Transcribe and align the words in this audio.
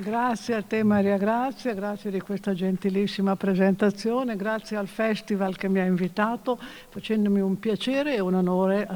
Grazie 0.00 0.54
a 0.54 0.62
te 0.62 0.84
Maria 0.84 1.16
Grazia, 1.16 1.74
grazie 1.74 2.12
di 2.12 2.20
questa 2.20 2.54
gentilissima 2.54 3.34
presentazione, 3.34 4.36
grazie 4.36 4.76
al 4.76 4.86
festival 4.86 5.56
che 5.56 5.68
mi 5.68 5.80
ha 5.80 5.84
invitato, 5.84 6.56
facendomi 6.88 7.40
un 7.40 7.58
piacere 7.58 8.14
e 8.14 8.20
un 8.20 8.34
onore 8.34 8.86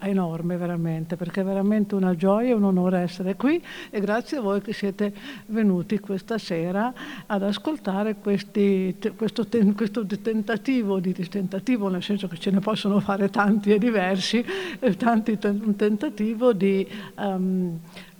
enorme 0.00 0.56
veramente, 0.56 1.16
perché 1.16 1.42
è 1.42 1.44
veramente 1.44 1.94
una 1.94 2.16
gioia 2.16 2.48
e 2.48 2.52
un 2.54 2.64
onore 2.64 3.00
essere 3.00 3.36
qui 3.36 3.62
e 3.90 4.00
grazie 4.00 4.38
a 4.38 4.40
voi 4.40 4.62
che 4.62 4.72
siete 4.72 5.12
venuti 5.48 5.98
questa 5.98 6.38
sera 6.38 6.90
ad 7.26 7.42
ascoltare 7.42 8.14
questi, 8.14 8.96
questo, 9.14 9.46
questo, 9.74 10.06
tentativo, 10.06 11.00
di, 11.00 11.12
tentativo 11.12 11.88
nel 11.90 12.02
senso 12.02 12.28
che 12.28 12.38
ce 12.38 12.50
ne 12.50 12.60
possono 12.60 12.98
fare 13.00 13.28
tanti 13.28 13.74
e 13.74 13.78
diversi, 13.78 14.42
eh, 14.78 14.96
tanti, 14.96 15.38
un 15.42 15.76
tentativo 15.76 16.54
di... 16.54 16.88
Um, 17.16 17.78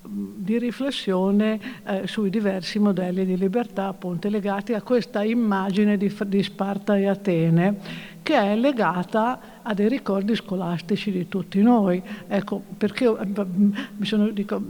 di 0.09 0.59
riflessione 0.59 1.61
eh, 1.85 2.07
sui 2.07 2.31
diversi 2.31 2.79
modelli 2.79 3.25
di 3.25 3.37
libertà 3.37 3.87
appunto 3.87 4.29
legati 4.29 4.73
a 4.73 4.83
questa 4.83 5.23
immagine 5.23 5.97
di, 5.97 6.15
di 6.27 6.43
Sparta 6.43 6.97
e 6.97 7.07
Atene 7.07 8.15
che 8.27 8.35
è 8.35 8.57
legata 8.57 9.39
a 9.63 9.73
dei 9.73 9.89
ricordi 9.89 10.35
scolastici 10.35 11.13
di 11.13 11.29
tutti 11.29 11.63
noi. 11.63 12.03
Ecco, 12.27 12.61
perché 12.77 13.05
eh, 13.05 13.45
mi 13.97 14.05
sono, 14.05 14.31
dico, 14.31 14.61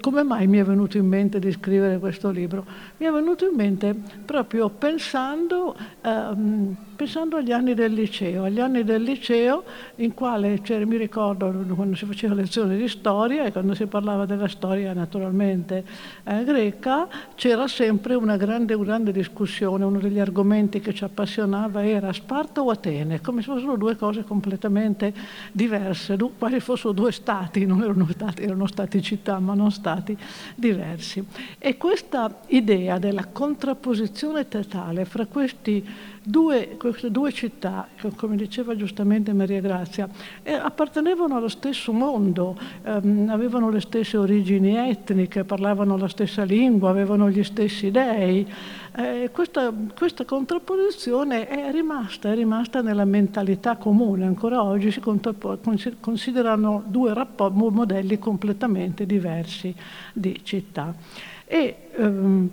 come 0.00 0.22
mai 0.22 0.46
mi 0.46 0.58
è 0.58 0.64
venuto 0.64 0.96
in 0.96 1.06
mente 1.06 1.38
di 1.38 1.52
scrivere 1.52 1.98
questo 1.98 2.30
libro? 2.30 2.64
Mi 2.96 3.06
è 3.06 3.10
venuto 3.10 3.46
in 3.46 3.54
mente 3.54 3.94
proprio 4.24 4.70
pensando, 4.70 5.76
ehm, 6.00 6.74
pensando 6.96 7.36
agli 7.36 7.52
anni 7.52 7.74
del 7.74 7.92
liceo, 7.92 8.44
agli 8.44 8.60
anni 8.60 8.82
del 8.82 9.02
liceo 9.02 9.64
in 9.96 10.14
quale 10.14 10.60
cioè, 10.62 10.82
mi 10.86 10.96
ricordo 10.96 11.52
quando 11.74 11.96
si 11.96 12.06
faceva 12.06 12.34
lezione 12.34 12.76
di 12.78 12.88
storia 12.88 13.44
e 13.44 13.52
quando 13.52 13.74
si 13.74 13.84
parlava 13.86 14.24
della 14.24 14.48
storia 14.48 14.94
naturalmente 14.94 15.84
eh, 16.24 16.44
greca, 16.44 17.08
c'era 17.34 17.68
sempre 17.68 18.14
una 18.14 18.38
grande, 18.38 18.78
grande 18.78 19.12
discussione, 19.12 19.84
uno 19.84 19.98
degli 19.98 20.18
argomenti 20.18 20.80
che 20.80 20.94
ci 20.94 21.04
appassionava 21.04 21.84
era 21.84 22.12
Sparta 22.12 22.53
Sparta 22.54 22.62
o 22.62 22.70
Atene, 22.70 23.20
come 23.20 23.42
se 23.42 23.50
fossero 23.50 23.76
due 23.76 23.96
cose 23.96 24.22
completamente 24.22 25.12
diverse, 25.50 26.16
quasi 26.38 26.60
fossero 26.60 26.92
due 26.92 27.10
stati, 27.10 27.66
non 27.66 27.82
erano 27.82 28.06
stati, 28.08 28.42
erano 28.42 28.66
stati 28.68 29.02
città, 29.02 29.40
ma 29.40 29.54
non 29.54 29.72
stati 29.72 30.16
diversi. 30.54 31.24
E 31.58 31.76
questa 31.76 32.42
idea 32.48 32.98
della 32.98 33.26
contrapposizione 33.26 34.46
totale 34.46 35.04
fra 35.04 35.26
questi 35.26 35.84
Due, 36.26 36.76
queste 36.78 37.10
due 37.10 37.32
città, 37.32 37.86
come 38.16 38.36
diceva 38.36 38.74
giustamente 38.74 39.34
Maria 39.34 39.60
Grazia, 39.60 40.08
eh, 40.42 40.54
appartenevano 40.54 41.36
allo 41.36 41.48
stesso 41.48 41.92
mondo, 41.92 42.56
ehm, 42.82 43.28
avevano 43.28 43.68
le 43.68 43.82
stesse 43.82 44.16
origini 44.16 44.74
etniche, 44.74 45.44
parlavano 45.44 45.98
la 45.98 46.08
stessa 46.08 46.42
lingua, 46.44 46.88
avevano 46.88 47.28
gli 47.28 47.44
stessi 47.44 47.90
dei. 47.90 48.50
Eh, 48.96 49.28
questa, 49.32 49.70
questa, 49.94 50.24
contrapposizione 50.24 51.46
è 51.46 51.70
rimasta, 51.70 52.32
è 52.32 52.34
rimasta 52.34 52.80
nella 52.80 53.04
mentalità 53.04 53.76
comune, 53.76 54.24
ancora 54.24 54.62
oggi 54.62 54.90
si 54.90 55.02
considerano 56.00 56.84
due 56.86 57.12
modelli 57.70 58.18
completamente 58.18 59.04
diversi 59.04 59.74
di 60.14 60.40
città. 60.42 60.94
E, 61.44 61.90
ehm, 61.96 62.50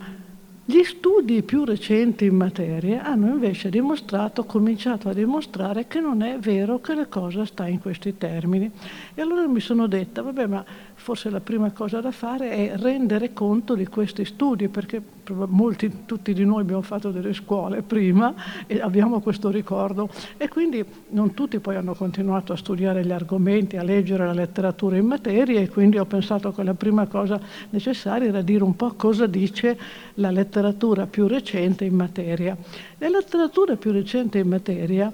gli 0.71 0.83
studi 0.85 1.43
più 1.43 1.65
recenti 1.65 2.23
in 2.23 2.35
materia 2.35 3.03
hanno 3.03 3.27
invece 3.27 3.69
dimostrato, 3.69 4.45
cominciato 4.45 5.09
a 5.09 5.13
dimostrare 5.13 5.85
che 5.85 5.99
non 5.99 6.21
è 6.21 6.39
vero 6.39 6.79
che 6.79 6.95
la 6.95 7.07
cosa 7.07 7.43
sta 7.43 7.67
in 7.67 7.81
questi 7.81 8.17
termini. 8.17 8.71
E 9.13 9.21
allora 9.21 9.45
mi 9.49 9.59
sono 9.59 9.87
detta, 9.87 10.21
vabbè, 10.21 10.47
ma 10.47 10.63
forse 11.01 11.31
la 11.31 11.39
prima 11.39 11.71
cosa 11.71 11.99
da 11.99 12.11
fare 12.11 12.51
è 12.51 12.77
rendere 12.77 13.33
conto 13.33 13.73
di 13.73 13.87
questi 13.87 14.23
studi, 14.23 14.67
perché 14.67 15.01
molti, 15.47 16.05
tutti 16.05 16.31
di 16.31 16.45
noi 16.45 16.61
abbiamo 16.61 16.83
fatto 16.83 17.09
delle 17.09 17.33
scuole 17.33 17.81
prima 17.81 18.35
e 18.67 18.79
abbiamo 18.79 19.19
questo 19.19 19.49
ricordo 19.49 20.09
e 20.37 20.47
quindi 20.47 20.85
non 21.09 21.33
tutti 21.33 21.59
poi 21.59 21.75
hanno 21.75 21.95
continuato 21.95 22.53
a 22.53 22.55
studiare 22.55 23.03
gli 23.03 23.11
argomenti, 23.11 23.77
a 23.77 23.83
leggere 23.83 24.27
la 24.27 24.33
letteratura 24.33 24.95
in 24.95 25.07
materia 25.07 25.59
e 25.59 25.69
quindi 25.69 25.97
ho 25.97 26.05
pensato 26.05 26.51
che 26.51 26.61
la 26.61 26.75
prima 26.75 27.07
cosa 27.07 27.39
necessaria 27.71 28.27
era 28.27 28.43
dire 28.43 28.63
un 28.63 28.75
po' 28.75 28.93
cosa 28.93 29.25
dice 29.25 29.79
la 30.15 30.29
letteratura 30.29 31.07
più 31.07 31.25
recente 31.25 31.83
in 31.83 31.95
materia. 31.95 32.55
La 32.99 33.09
letteratura 33.09 33.75
più 33.75 33.91
recente 33.91 34.37
in 34.37 34.47
materia 34.47 35.11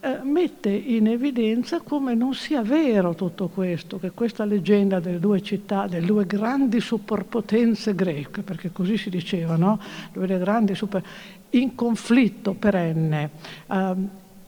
eh, 0.00 0.20
mette 0.22 0.70
in 0.70 1.08
evidenza 1.08 1.80
come 1.80 2.14
non 2.14 2.34
sia 2.34 2.62
vero 2.62 3.14
tutto 3.14 3.48
questo, 3.48 3.98
che 3.98 4.12
questa 4.12 4.44
leggenda 4.44 5.00
delle 5.00 5.18
due 5.18 5.42
città, 5.42 5.86
delle 5.86 6.06
due 6.06 6.26
grandi 6.26 6.80
superpotenze 6.80 7.94
greche, 7.94 8.42
perché 8.42 8.70
così 8.72 8.96
si 8.96 9.10
diceva, 9.10 9.56
no? 9.56 9.80
due 10.12 10.26
grandi 10.38 10.74
super, 10.74 11.02
in 11.50 11.74
conflitto 11.74 12.54
perenne, 12.54 13.30
eh, 13.70 13.94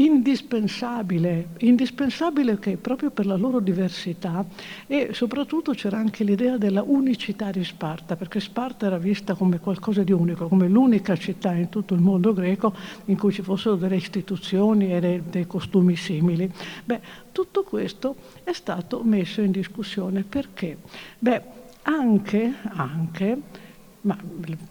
indispensabile, 0.04 1.48
indispensabile 1.58 2.58
che 2.58 2.76
proprio 2.78 3.10
per 3.10 3.26
la 3.26 3.36
loro 3.36 3.60
diversità 3.60 4.44
e 4.86 5.10
soprattutto 5.12 5.72
c'era 5.72 5.98
anche 5.98 6.24
l'idea 6.24 6.56
della 6.56 6.82
unicità 6.82 7.50
di 7.50 7.62
Sparta, 7.62 8.16
perché 8.16 8.40
Sparta 8.40 8.86
era 8.86 8.96
vista 8.96 9.34
come 9.34 9.58
qualcosa 9.58 10.02
di 10.02 10.12
unico, 10.12 10.48
come 10.48 10.68
l'unica 10.68 11.16
città 11.16 11.52
in 11.52 11.68
tutto 11.68 11.94
il 11.94 12.00
mondo 12.00 12.32
greco 12.32 12.74
in 13.06 13.18
cui 13.18 13.32
ci 13.32 13.42
fossero 13.42 13.76
delle 13.76 13.96
istituzioni 13.96 14.92
e 14.92 15.00
dei, 15.00 15.22
dei 15.28 15.46
costumi 15.46 15.96
simili. 15.96 16.50
Beh, 16.84 17.00
tutto 17.32 17.62
questo 17.62 18.16
è 18.42 18.52
stato 18.52 19.02
messo 19.02 19.42
in 19.42 19.50
discussione 19.50 20.22
perché? 20.22 20.78
Beh, 21.18 21.42
anche, 21.82 22.54
anche 22.70 23.59
ma 24.02 24.16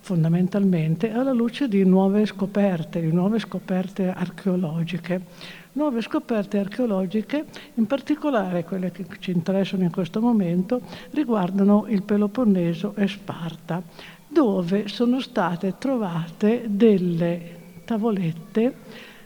fondamentalmente 0.02 1.12
alla 1.12 1.34
luce 1.34 1.68
di 1.68 1.84
nuove 1.84 2.26
scoperte, 2.26 3.02
di 3.02 3.12
nuove 3.12 3.40
scoperte 3.40 4.12
archeologiche. 4.12 5.58
Nuove 5.74 6.02
scoperte 6.02 6.58
archeologiche, 6.58 7.46
in 7.76 7.86
particolare 7.86 8.64
quelle 8.64 8.92
che 8.92 9.06
ci 9.20 9.32
interessano 9.32 9.84
in 9.84 9.92
questo 9.92 10.20
momento, 10.20 10.82
riguardano 11.12 11.86
il 11.88 12.02
Peloponneso 12.02 12.96
e 12.96 13.08
Sparta, 13.08 13.82
dove 14.28 14.88
sono 14.88 15.20
state 15.22 15.76
trovate 15.78 16.66
delle 16.68 17.58
tavolette 17.86 18.74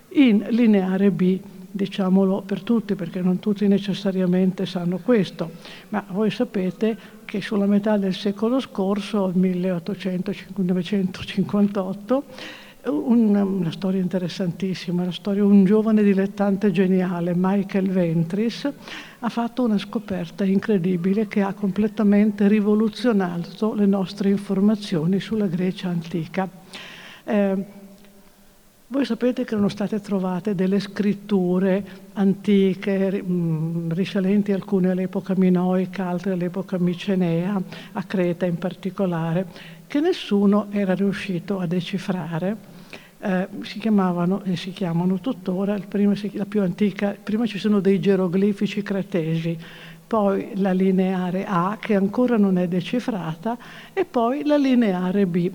in 0.10 0.46
lineare 0.50 1.12
B 1.12 1.40
diciamolo 1.74 2.44
per 2.46 2.62
tutti 2.62 2.94
perché 2.94 3.20
non 3.20 3.40
tutti 3.40 3.68
necessariamente 3.68 4.68
sanno 4.68 5.00
questo, 5.00 5.50
ma 5.90 6.06
voi 6.10 6.30
sapete 6.30 6.96
che 7.34 7.42
sulla 7.42 7.66
metà 7.66 7.98
del 7.98 8.14
secolo 8.14 8.60
scorso, 8.60 9.34
1800-1958, 9.36 12.22
una, 12.92 13.44
una, 13.44 13.72
storia 13.72 14.00
interessantissima, 14.00 15.04
la 15.04 15.12
storia 15.12 15.44
un 15.44 15.66
giovane 15.66 16.04
dilettante 16.04 16.70
geniale, 16.70 17.34
Michael 17.36 17.90
Ventris, 17.90 18.72
ha 19.18 19.30
fatto 19.30 19.64
una 19.64 19.80
scoperta 19.80 20.44
incredibile 20.44 21.28
che 21.28 21.42
ha 21.42 21.54
completamente 21.54 22.48
rivoluzionato 22.48 23.74
le 23.74 23.88
nostre 23.88 24.30
informazioni 24.30 25.20
sulla 25.20 25.48
Grecia 25.48 25.90
antica. 25.90 26.48
Eh, 27.24 27.66
voi 28.94 29.06
sapete 29.06 29.44
che 29.44 29.54
erano 29.56 29.70
state 29.70 30.00
trovate 30.02 30.54
delle 30.54 30.80
scritture 30.80 31.84
antiche, 32.14 33.24
mm, 33.24 33.90
risalenti 33.90 34.52
alcune 34.52 34.92
all'epoca 34.92 35.34
minoica, 35.36 36.06
altre 36.06 36.34
all'epoca 36.34 36.78
micenea, 36.78 37.60
a 37.94 38.04
Creta 38.04 38.46
in 38.46 38.60
particolare, 38.60 39.48
che 39.88 40.00
nessuno 40.00 40.68
era 40.70 40.94
riuscito 40.94 41.58
a 41.58 41.66
decifrare. 41.66 42.56
Eh, 43.18 43.48
si 43.64 43.80
chiamavano 43.80 44.44
e 44.44 44.56
si 44.56 44.70
chiamano 44.70 45.20
tuttora, 45.20 45.76
prima, 45.88 46.14
la 46.34 46.46
più 46.46 46.62
antica, 46.62 47.16
prima 47.22 47.48
ci 47.48 47.58
sono 47.58 47.80
dei 47.80 48.00
geroglifici 48.00 48.84
cretesi, 48.84 49.58
poi 50.06 50.52
la 50.58 50.72
lineare 50.72 51.46
A 51.48 51.80
che 51.82 51.96
ancora 51.96 52.38
non 52.38 52.60
è 52.60 52.68
decifrata 52.68 53.58
e 53.92 54.06
poi 54.06 54.46
la 54.46 54.58
lineare 54.58 55.26
B 55.26 55.52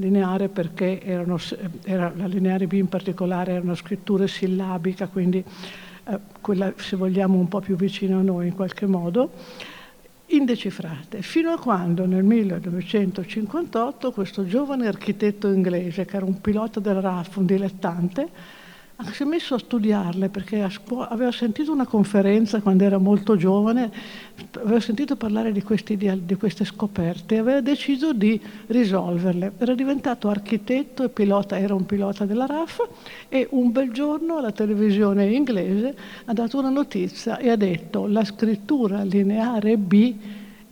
lineare 0.00 0.48
perché 0.48 1.00
erano, 1.02 1.38
era, 1.84 2.12
la 2.16 2.26
lineare 2.26 2.66
B 2.66 2.72
in 2.72 2.88
particolare 2.88 3.52
era 3.52 3.60
una 3.60 3.74
scrittura 3.74 4.26
sillabica, 4.26 5.06
quindi 5.06 5.44
eh, 6.04 6.18
quella 6.40 6.72
se 6.76 6.96
vogliamo 6.96 7.38
un 7.38 7.46
po' 7.46 7.60
più 7.60 7.76
vicina 7.76 8.18
a 8.18 8.22
noi 8.22 8.48
in 8.48 8.54
qualche 8.54 8.86
modo, 8.86 9.30
indecifrate, 10.26 11.22
fino 11.22 11.50
a 11.50 11.58
quando 11.58 12.06
nel 12.06 12.24
1958 12.24 14.12
questo 14.12 14.46
giovane 14.46 14.86
architetto 14.86 15.48
inglese, 15.48 16.04
che 16.04 16.16
era 16.16 16.24
un 16.24 16.40
pilota 16.40 16.80
della 16.80 17.00
RAF, 17.00 17.36
un 17.36 17.46
dilettante, 17.46 18.28
si 19.12 19.22
è 19.22 19.26
messo 19.26 19.54
a 19.54 19.58
studiarle 19.58 20.28
perché 20.28 20.62
a 20.62 20.70
scuola, 20.70 21.08
aveva 21.08 21.32
sentito 21.32 21.72
una 21.72 21.86
conferenza 21.86 22.60
quando 22.60 22.84
era 22.84 22.98
molto 22.98 23.36
giovane, 23.36 23.90
aveva 24.56 24.80
sentito 24.80 25.16
parlare 25.16 25.52
di, 25.52 25.62
questi, 25.62 25.96
di 25.96 26.34
queste 26.36 26.64
scoperte 26.64 27.36
e 27.36 27.38
aveva 27.38 27.60
deciso 27.60 28.12
di 28.12 28.40
risolverle. 28.66 29.52
Era 29.58 29.74
diventato 29.74 30.28
architetto 30.28 31.04
e 31.04 31.08
pilota, 31.08 31.58
era 31.58 31.74
un 31.74 31.86
pilota 31.86 32.24
della 32.24 32.46
RAF 32.46 32.88
e 33.28 33.46
un 33.50 33.72
bel 33.72 33.92
giorno 33.92 34.38
alla 34.38 34.52
televisione 34.52 35.26
inglese 35.26 35.94
ha 36.24 36.32
dato 36.32 36.58
una 36.58 36.70
notizia 36.70 37.38
e 37.38 37.50
ha 37.50 37.56
detto 37.56 38.06
la 38.06 38.24
scrittura 38.24 39.02
lineare 39.02 39.76
B 39.76 40.14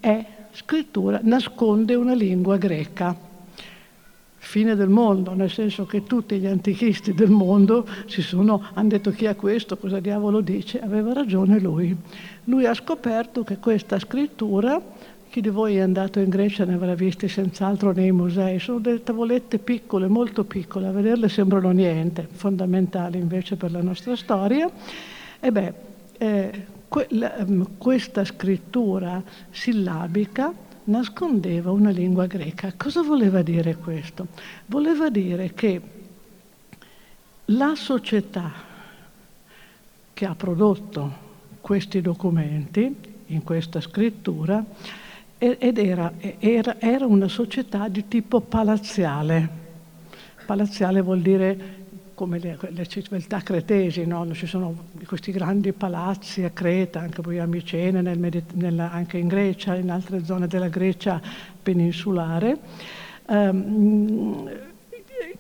è 0.01 0.25
scrittura 0.53 1.21
nasconde 1.23 1.95
una 1.95 2.15
lingua 2.15 2.57
greca 2.57 3.28
fine 4.49 4.75
del 4.75 4.89
mondo, 4.89 5.35
nel 5.35 5.51
senso 5.51 5.85
che 5.85 6.05
tutti 6.05 6.39
gli 6.39 6.47
antichisti 6.47 7.13
del 7.13 7.29
mondo 7.29 7.87
sono, 8.07 8.63
hanno 8.73 8.89
detto 8.89 9.11
chi 9.11 9.27
è 9.27 9.37
questo, 9.37 9.77
cosa 9.77 10.01
diavolo 10.01 10.41
dice, 10.41 10.81
aveva 10.81 11.13
ragione 11.13 11.61
lui. 11.61 11.95
Lui 12.45 12.65
ha 12.65 12.73
scoperto 12.73 13.45
che 13.45 13.59
questa 13.59 13.99
scrittura, 13.99 14.81
chi 15.29 15.43
di 15.43 15.51
voi 15.51 15.77
è 15.77 15.81
andato 15.81 16.19
in 16.19 16.31
Grecia 16.31 16.65
ne 16.65 16.73
avrà 16.73 16.95
visti 16.95 17.29
senz'altro 17.29 17.93
nei 17.93 18.11
musei, 18.11 18.59
sono 18.59 18.79
delle 18.79 19.03
tavolette 19.03 19.59
piccole, 19.59 20.09
molto 20.09 20.45
piccole, 20.45 20.87
a 20.87 20.93
vederle 20.93 21.29
sembrano 21.29 21.71
niente, 21.71 22.27
fondamentali 22.33 23.19
invece 23.19 23.57
per 23.57 23.71
la 23.71 23.83
nostra 23.83 24.17
storia. 24.17 24.67
E 25.41 25.53
beh, 25.53 25.73
eh, 26.17 26.65
que- 26.89 27.09
la, 27.11 27.45
questa 27.77 28.25
scrittura 28.25 29.23
sillabica 29.51 30.55
nascondeva 30.89 31.71
una 31.71 31.91
lingua 31.91 32.27
greca. 32.27 32.73
Cosa 32.77 33.03
voleva 33.03 33.43
dire 33.43 33.77
questo? 33.77 34.27
Voleva 34.67 35.09
dire 35.09 35.53
che 35.55 35.81
la 37.47 37.75
società 37.75 38.53
che 40.13 40.27
ha 40.27 40.35
prodotto 40.35 41.27
questi 41.61 42.01
documenti 42.01 42.95
in 43.27 43.43
questa 43.43 43.81
scrittura 43.81 44.65
ed 45.39 45.79
era, 45.79 46.13
era, 46.39 46.81
era 46.81 47.07
una 47.07 47.29
società 47.29 47.89
di 47.89 48.09
tipo 48.09 48.41
palaziale. 48.41 49.67
Palaziale 50.47 51.01
vuol 51.01 51.21
dire 51.21 51.78
come 52.19 52.41
le, 52.41 52.59
le 52.71 52.87
civiltà 52.89 53.43
cretesi, 53.43 54.05
no? 54.05 54.29
ci 54.35 54.47
sono 54.47 54.87
questi 55.07 55.31
grandi 55.31 55.73
palazzi 55.73 56.43
a 56.43 56.51
Creta, 56.51 56.99
anche 56.99 57.23
poi 57.23 57.39
a 57.39 57.47
Micene, 57.47 58.03
nel 58.03 58.19
nella, 58.55 58.91
anche 58.91 59.19
in 59.19 59.29
Grecia, 59.29 59.77
in 59.77 59.89
altre 59.89 60.25
zone 60.25 60.49
della 60.49 60.67
Grecia 60.67 61.21
peninsulare, 61.63 62.59
ehm, 63.25 64.51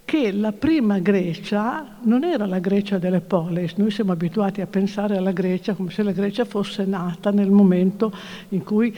che 0.04 0.30
la 0.30 0.52
prima 0.52 1.00
Grecia 1.00 1.96
non 2.02 2.22
era 2.22 2.46
la 2.46 2.60
Grecia 2.60 2.98
delle 2.98 3.22
polis, 3.22 3.74
noi 3.74 3.90
siamo 3.90 4.12
abituati 4.12 4.60
a 4.60 4.68
pensare 4.68 5.16
alla 5.16 5.32
Grecia 5.32 5.74
come 5.74 5.90
se 5.90 6.04
la 6.04 6.12
Grecia 6.12 6.44
fosse 6.44 6.84
nata 6.84 7.32
nel 7.32 7.50
momento 7.50 8.12
in 8.50 8.62
cui 8.62 8.96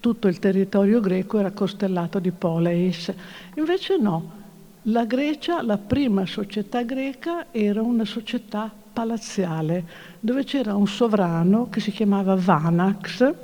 tutto 0.00 0.26
il 0.26 0.40
territorio 0.40 0.98
greco 0.98 1.38
era 1.38 1.52
costellato 1.52 2.18
di 2.18 2.32
poleis, 2.32 3.14
invece 3.54 3.96
no, 3.96 4.41
la 4.86 5.04
Grecia, 5.04 5.62
la 5.62 5.78
prima 5.78 6.26
società 6.26 6.82
greca, 6.82 7.46
era 7.52 7.82
una 7.82 8.04
società 8.04 8.70
palaziale, 8.92 9.84
dove 10.18 10.44
c'era 10.44 10.74
un 10.74 10.88
sovrano 10.88 11.68
che 11.68 11.80
si 11.80 11.92
chiamava 11.92 12.34
Vanax, 12.34 13.34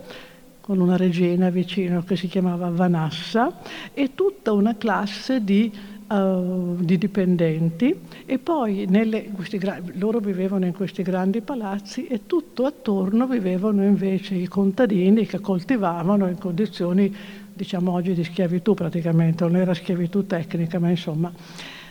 con 0.60 0.80
una 0.80 0.96
regina 0.96 1.48
vicino 1.48 2.02
che 2.02 2.16
si 2.16 2.26
chiamava 2.26 2.68
Vanassa, 2.70 3.60
e 3.94 4.14
tutta 4.14 4.52
una 4.52 4.76
classe 4.76 5.42
di, 5.42 5.72
uh, 6.08 6.76
di 6.78 6.98
dipendenti. 6.98 7.98
E 8.26 8.38
poi 8.38 8.86
nelle, 8.86 9.30
questi, 9.30 9.58
loro 9.94 10.18
vivevano 10.18 10.66
in 10.66 10.74
questi 10.74 11.02
grandi 11.02 11.40
palazzi 11.40 12.06
e 12.06 12.26
tutto 12.26 12.66
attorno 12.66 13.26
vivevano 13.26 13.82
invece 13.82 14.34
i 14.34 14.48
contadini 14.48 15.24
che 15.24 15.40
coltivavano 15.40 16.28
in 16.28 16.36
condizioni 16.36 17.16
diciamo 17.58 17.90
oggi 17.90 18.14
di 18.14 18.22
schiavitù 18.22 18.74
praticamente, 18.74 19.44
non 19.44 19.56
era 19.56 19.74
schiavitù 19.74 20.26
tecnica, 20.26 20.78
ma 20.78 20.88
insomma. 20.90 21.32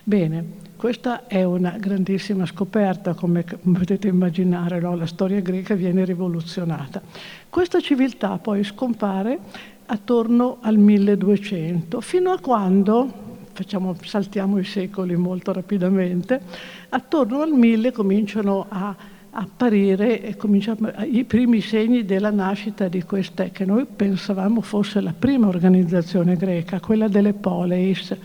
Bene, 0.02 0.46
questa 0.78 1.28
è 1.28 1.44
una 1.44 1.76
grandissima 1.78 2.46
scoperta, 2.46 3.14
come 3.14 3.44
potete 3.44 4.08
immaginare, 4.08 4.80
no? 4.80 4.96
la 4.96 5.06
storia 5.06 5.42
greca 5.42 5.76
viene 5.76 6.06
rivoluzionata. 6.06 7.02
Questa 7.50 7.82
civiltà 7.82 8.38
poi 8.38 8.64
scompare 8.64 9.38
attorno 9.88 10.60
al 10.62 10.78
1200, 10.78 12.00
fino 12.00 12.32
a 12.32 12.40
quando, 12.40 13.12
facciamo, 13.52 13.98
saltiamo 14.02 14.58
i 14.60 14.64
secoli 14.64 15.18
molto 15.18 15.52
rapidamente, 15.52 16.40
attorno 16.88 17.42
al 17.42 17.52
1000 17.52 17.92
cominciano 17.92 18.66
a 18.70 18.96
apparire 19.40 20.36
cominciamo 20.36 20.92
i 21.04 21.24
primi 21.24 21.62
segni 21.62 22.06
della 22.06 22.32
nascita 22.32 22.88
di 22.88 23.04
queste 23.04 23.52
che 23.52 23.66
noi 23.66 23.86
pensavamo 23.86 24.62
fosse 24.62 25.00
la 25.00 25.14
prima 25.18 25.48
organizzazione 25.48 26.36
greca, 26.36 26.80
quella 26.80 27.08
delle 27.08 27.34
poleis. 27.34 28.16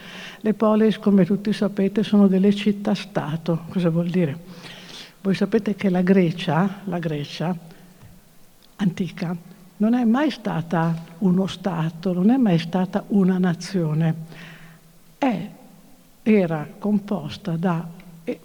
Le 0.40 0.54
poleis, 0.54 0.98
come 0.98 1.26
tutti 1.26 1.52
sapete, 1.52 2.02
sono 2.02 2.28
delle 2.28 2.54
città-stato. 2.54 3.64
Cosa 3.68 3.90
vuol 3.90 4.08
dire? 4.08 4.38
Voi 5.20 5.34
sapete 5.34 5.74
che 5.74 5.90
la 5.90 6.00
Grecia, 6.00 6.80
la 6.84 6.98
Grecia 6.98 7.54
antica, 8.76 9.36
non 9.76 9.92
è 9.92 10.04
mai 10.04 10.30
stata 10.30 10.96
uno 11.18 11.46
Stato, 11.46 12.14
non 12.14 12.30
è 12.30 12.38
mai 12.38 12.58
stata 12.58 13.04
una 13.08 13.36
nazione. 13.36 14.14
È, 15.18 15.50
era 16.22 16.68
composta 16.78 17.56
da, 17.56 17.86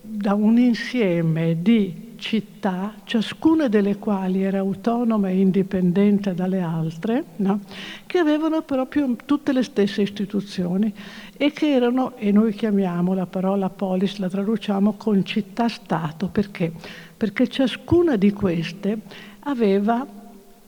da 0.02 0.34
un 0.34 0.58
insieme 0.58 1.62
di 1.62 2.07
città, 2.18 2.94
ciascuna 3.06 3.68
delle 3.68 3.98
quali 3.98 4.44
era 4.44 4.60
autonoma 4.60 5.30
e 5.30 5.40
indipendente 5.40 6.34
dalle 6.34 6.60
altre, 6.60 7.24
no? 7.38 7.62
che 8.06 8.18
avevano 8.18 8.62
proprio 8.64 9.16
tutte 9.26 9.54
le 9.54 9.64
stesse 9.64 10.02
istituzioni 10.02 10.94
e 11.38 11.52
che 11.52 11.72
erano, 11.72 12.16
e 12.18 12.32
noi 12.32 12.54
chiamiamo 12.54 13.14
la 13.14 13.26
parola 13.26 13.70
polis, 13.70 14.18
la 14.18 14.30
traduciamo 14.30 14.94
con 14.94 15.24
città-stato, 15.24 16.28
perché? 16.28 16.72
Perché 17.16 17.48
ciascuna 17.48 18.16
di 18.16 18.34
queste 18.34 19.00
aveva 19.42 20.06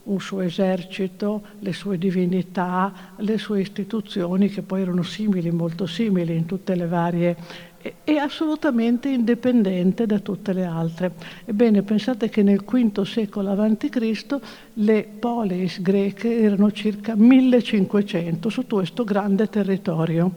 un 0.10 0.20
suo 0.20 0.42
esercito, 0.42 1.42
le 1.60 1.74
sue 1.74 1.98
divinità, 1.98 3.14
le 3.18 3.38
sue 3.38 3.62
istituzioni 3.62 4.50
che 4.50 4.62
poi 4.64 4.82
erano 4.82 5.04
simili, 5.04 5.52
molto 5.52 5.86
simili 5.86 6.36
in 6.36 6.46
tutte 6.46 6.76
le 6.76 6.88
varie 6.88 7.38
è 7.82 8.16
assolutamente 8.16 9.10
indipendente 9.10 10.06
da 10.06 10.20
tutte 10.20 10.52
le 10.54 10.66
altre. 10.66 11.12
Ebbene, 11.46 11.82
pensate 11.84 12.30
che 12.30 12.44
nel 12.44 12.64
V 12.64 13.02
secolo 13.04 13.52
a.C. 13.52 14.40
le 14.74 15.08
polis 15.20 15.82
greche 15.82 16.40
erano 16.40 16.72
circa 16.72 17.16
1500 17.16 18.50
su 18.50 18.66
questo 18.68 19.04
grande 19.04 19.48
territorio. 19.50 20.32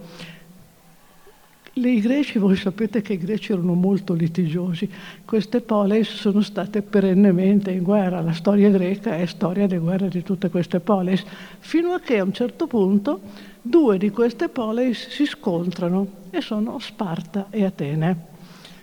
I 1.75 2.01
greci, 2.01 2.39
voi 2.39 2.57
sapete 2.57 3.01
che 3.01 3.15
i 3.15 3.19
greci 3.19 3.53
erano 3.53 3.73
molto 3.73 4.13
litigiosi, 4.13 4.87
queste 5.25 5.63
polis 5.63 6.07
sono 6.07 6.43
state 6.43 6.83
perennemente 6.83 7.71
in 7.71 7.83
guerra, 7.83 8.21
la 8.21 8.35
storia 8.35 8.69
greca 8.69 9.17
è 9.17 9.25
storia 9.25 9.67
di 9.67 9.79
guerra 9.79 10.09
di 10.09 10.23
tutte 10.23 10.51
queste 10.51 10.81
polis, 10.81 11.25
fino 11.61 11.93
a 11.93 12.01
che 12.01 12.19
a 12.19 12.25
un 12.25 12.33
certo 12.35 12.67
punto 12.67 13.21
due 13.63 13.97
di 13.97 14.11
queste 14.11 14.49
polis 14.49 15.09
si 15.09 15.25
scontrano 15.25 16.07
e 16.31 16.41
sono 16.41 16.79
Sparta 16.81 17.47
e 17.51 17.65
Atene. 17.65 18.31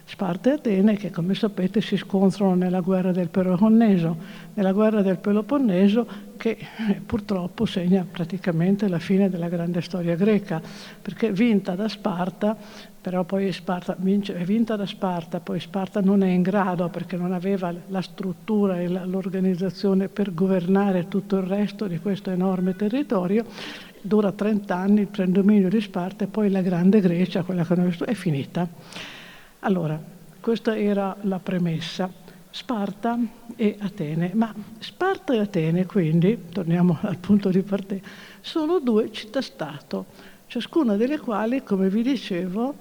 Sparta 0.05 0.49
e 0.49 0.53
Atene 0.53 0.95
che 0.95 1.11
come 1.11 1.35
sapete 1.35 1.81
si 1.81 1.97
scontrano 1.97 2.55
nella 2.55 2.79
guerra 2.79 3.11
del 3.11 3.29
Peloponneso, 3.29 4.17
nella 4.53 4.71
guerra 4.71 5.01
del 5.01 5.19
Peloponneso 5.19 6.07
che 6.37 6.57
eh, 6.89 6.93
purtroppo 7.05 7.65
segna 7.65 8.07
praticamente 8.09 8.87
la 8.87 8.97
fine 8.97 9.29
della 9.29 9.49
grande 9.49 9.81
storia 9.81 10.15
greca, 10.15 10.61
perché 11.01 11.31
vinta 11.33 11.75
da 11.75 11.89
Sparta, 11.89 12.57
però 13.01 13.23
poi 13.23 13.51
Sparta 13.51 13.95
vince, 13.97 14.35
è 14.35 14.43
vinta 14.43 14.75
da 14.75 14.85
Sparta, 14.85 15.39
poi 15.39 15.59
Sparta 15.59 16.01
non 16.01 16.21
è 16.23 16.27
in 16.27 16.41
grado 16.41 16.89
perché 16.89 17.15
non 17.15 17.31
aveva 17.31 17.73
la 17.87 18.01
struttura 18.01 18.79
e 18.79 18.87
l'organizzazione 18.87 20.09
per 20.09 20.33
governare 20.33 21.07
tutto 21.07 21.37
il 21.37 21.43
resto 21.43 21.87
di 21.87 21.99
questo 21.99 22.29
enorme 22.29 22.75
territorio 22.75 23.45
dura 24.01 24.31
30 24.31 24.75
anni 24.75 25.01
il 25.01 25.07
predominio 25.07 25.69
di 25.69 25.81
Sparta 25.81 26.23
e 26.23 26.27
poi 26.27 26.49
la 26.49 26.61
grande 26.61 26.99
Grecia, 26.99 27.43
quella 27.43 27.65
che 27.65 27.75
noi 27.75 27.95
è 28.05 28.13
finita. 28.13 28.67
Allora, 29.59 30.01
questa 30.39 30.77
era 30.77 31.15
la 31.21 31.39
premessa. 31.39 32.27
Sparta 32.51 33.17
e 33.55 33.77
Atene. 33.79 34.31
Ma 34.33 34.53
Sparta 34.79 35.33
e 35.33 35.39
Atene, 35.39 35.85
quindi, 35.85 36.45
torniamo 36.51 36.97
al 37.01 37.17
punto 37.17 37.49
di 37.49 37.61
partenza, 37.61 38.07
sono 38.41 38.79
due 38.79 39.11
città-stato, 39.11 40.05
ciascuna 40.49 40.95
delle 40.95 41.19
quali, 41.19 41.63
come 41.63 41.89
vi 41.89 42.01
dicevo, 42.01 42.75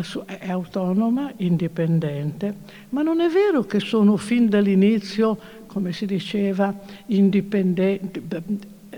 sua, 0.00 0.24
è 0.24 0.48
autonoma, 0.50 1.32
indipendente, 1.36 2.54
ma 2.90 3.02
non 3.02 3.20
è 3.20 3.28
vero 3.28 3.64
che 3.64 3.78
sono 3.78 4.16
fin 4.16 4.48
dall'inizio, 4.48 5.38
come 5.66 5.92
si 5.92 6.06
diceva, 6.06 6.74
indipendenti, 7.06 8.22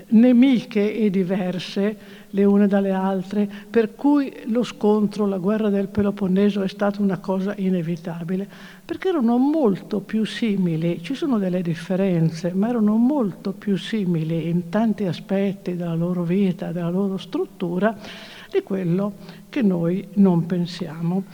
nemiche 0.09 0.97
e 0.97 1.11
diverse 1.11 1.99
le 2.35 2.45
une 2.45 2.67
dalle 2.67 2.93
altre, 2.93 3.49
per 3.69 3.95
cui 3.95 4.33
lo 4.47 4.63
scontro, 4.63 5.27
la 5.27 5.39
guerra 5.39 5.69
del 5.69 5.89
Peloponneso 5.89 6.63
è 6.63 6.69
stata 6.69 7.01
una 7.01 7.19
cosa 7.19 7.55
inevitabile, 7.57 8.49
perché 8.85 9.09
erano 9.09 9.37
molto 9.39 10.01
più 10.01 10.25
simili, 10.25 11.03
ci 11.03 11.15
sono 11.15 11.39
delle 11.39 11.63
differenze, 11.63 12.53
ma 12.53 12.69
erano 12.69 12.97
molto 12.97 13.53
più 13.53 13.77
simili 13.77 14.49
in 14.49 14.69
tanti 14.69 15.05
aspetti 15.05 15.77
della 15.77 15.95
loro 15.95 16.23
vita, 16.23 16.73
della 16.73 16.91
loro 16.91 17.17
struttura, 17.17 17.97
di 18.51 18.63
quello 18.63 19.15
che 19.49 19.63
noi 19.63 20.07
non 20.15 20.47
pensiamo. 20.47 21.25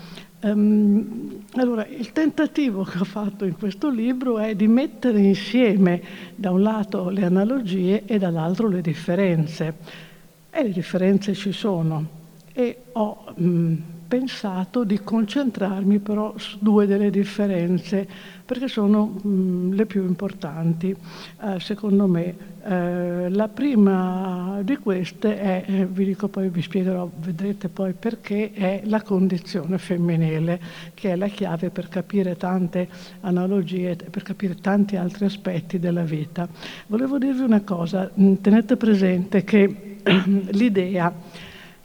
Um, 0.41 1.43
allora, 1.55 1.85
il 1.87 2.13
tentativo 2.13 2.85
che 2.85 2.99
ho 2.99 3.05
fatto 3.05 3.45
in 3.45 3.57
questo 3.57 3.91
libro 3.91 4.39
è 4.39 4.55
di 4.55 4.69
mettere 4.69 5.19
insieme 5.19 6.01
da 6.37 6.53
un 6.53 6.63
lato 6.63 7.09
le 7.09 7.25
analogie 7.25 8.05
e 8.07 8.19
dall'altro 8.19 8.69
le 8.69 8.81
differenze. 8.81 10.07
E 10.51 10.63
le 10.63 10.71
differenze 10.71 11.35
ci 11.35 11.53
sono. 11.53 12.17
E 12.53 12.85
ho 12.93 13.25
um, 13.37 13.83
pensato 14.09 14.85
di 14.85 15.01
concentrarmi 15.05 15.99
però 15.99 16.33
su 16.39 16.57
due 16.61 16.87
delle 16.87 17.11
differenze, 17.11 18.09
perché 18.45 18.67
sono 18.67 19.05
mh, 19.05 19.75
le 19.75 19.85
più 19.85 20.03
importanti, 20.03 20.97
eh, 21.43 21.61
secondo 21.61 22.07
me. 22.07 22.57
Eh, 22.65 23.29
la 23.31 23.49
prima 23.49 24.61
di 24.63 24.77
queste 24.79 25.39
è, 25.39 25.65
eh, 25.67 25.87
vi 25.87 26.07
dico 26.07 26.29
poi, 26.29 26.49
vi 26.49 26.63
spiegherò, 26.63 27.09
vedrete 27.21 27.69
poi 27.69 27.93
perché, 27.93 28.53
è 28.53 28.81
la 28.85 29.03
condizione 29.03 29.77
femminile, 29.77 30.59
che 30.95 31.13
è 31.13 31.17
la 31.17 31.29
chiave 31.29 31.69
per 31.69 31.89
capire 31.89 32.37
tante 32.37 32.89
analogie, 33.21 33.95
per 33.95 34.23
capire 34.23 34.57
tanti 34.57 34.97
altri 34.97 35.27
aspetti 35.27 35.79
della 35.79 36.03
vita. 36.03 36.49
Volevo 36.87 37.19
dirvi 37.19 37.43
una 37.43 37.61
cosa, 37.61 38.11
tenete 38.41 38.77
presente 38.77 39.45
che 39.45 39.88
l'idea 40.53 41.13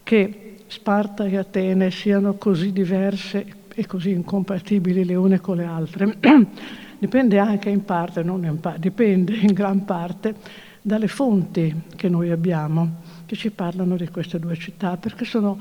che 0.04 0.56
Sparta 0.68 1.26
e 1.26 1.38
Atene 1.38 1.92
siano 1.92 2.36
così 2.36 2.72
diverse 2.72 3.62
e 3.74 3.86
così 3.86 4.12
incompatibili 4.12 5.04
le 5.04 5.16
une 5.16 5.40
con 5.40 5.58
le 5.58 5.66
altre, 5.66 6.18
dipende 7.00 7.40
anche 7.40 7.70
in 7.70 7.84
parte, 7.84 8.24
non 8.24 8.44
in 8.46 8.60
parte, 8.60 8.80
dipende 8.80 9.36
in 9.36 9.54
gran 9.54 9.86
parte 9.86 10.36
dalle 10.82 11.08
fonti 11.08 11.84
che 11.96 12.10
noi 12.10 12.30
abbiamo, 12.32 13.02
che 13.26 13.36
ci 13.36 13.52
parlano 13.52 13.96
di 13.96 14.08
queste 14.10 14.40
due 14.40 14.56
città, 14.56 14.98
perché 14.98 15.26
sono 15.26 15.58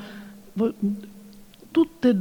tutte, 1.71 2.17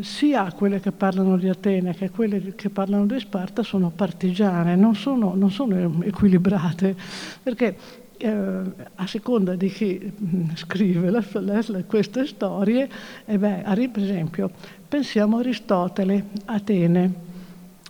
sia 0.00 0.52
quelle 0.52 0.80
che 0.80 0.92
parlano 0.92 1.36
di 1.36 1.48
Atene 1.48 1.94
che 1.94 2.10
quelle 2.10 2.54
che 2.54 2.68
parlano 2.68 3.06
di 3.06 3.18
Sparta, 3.18 3.62
sono 3.62 3.90
partigiane, 3.90 4.76
non 4.76 4.94
sono, 4.94 5.34
non 5.34 5.50
sono 5.50 6.02
equilibrate, 6.02 6.94
perché 7.42 7.76
eh, 8.18 8.60
a 8.96 9.06
seconda 9.06 9.54
di 9.54 9.68
chi 9.68 9.98
mm, 10.00 10.50
scrive 10.54 11.10
la, 11.10 11.24
la, 11.32 11.62
queste 11.86 12.26
storie, 12.26 12.88
eh 13.24 13.38
beh, 13.38 13.88
per 13.92 14.02
esempio, 14.02 14.50
pensiamo 14.88 15.36
a 15.36 15.40
Aristotele, 15.40 16.24
Atene. 16.46 17.26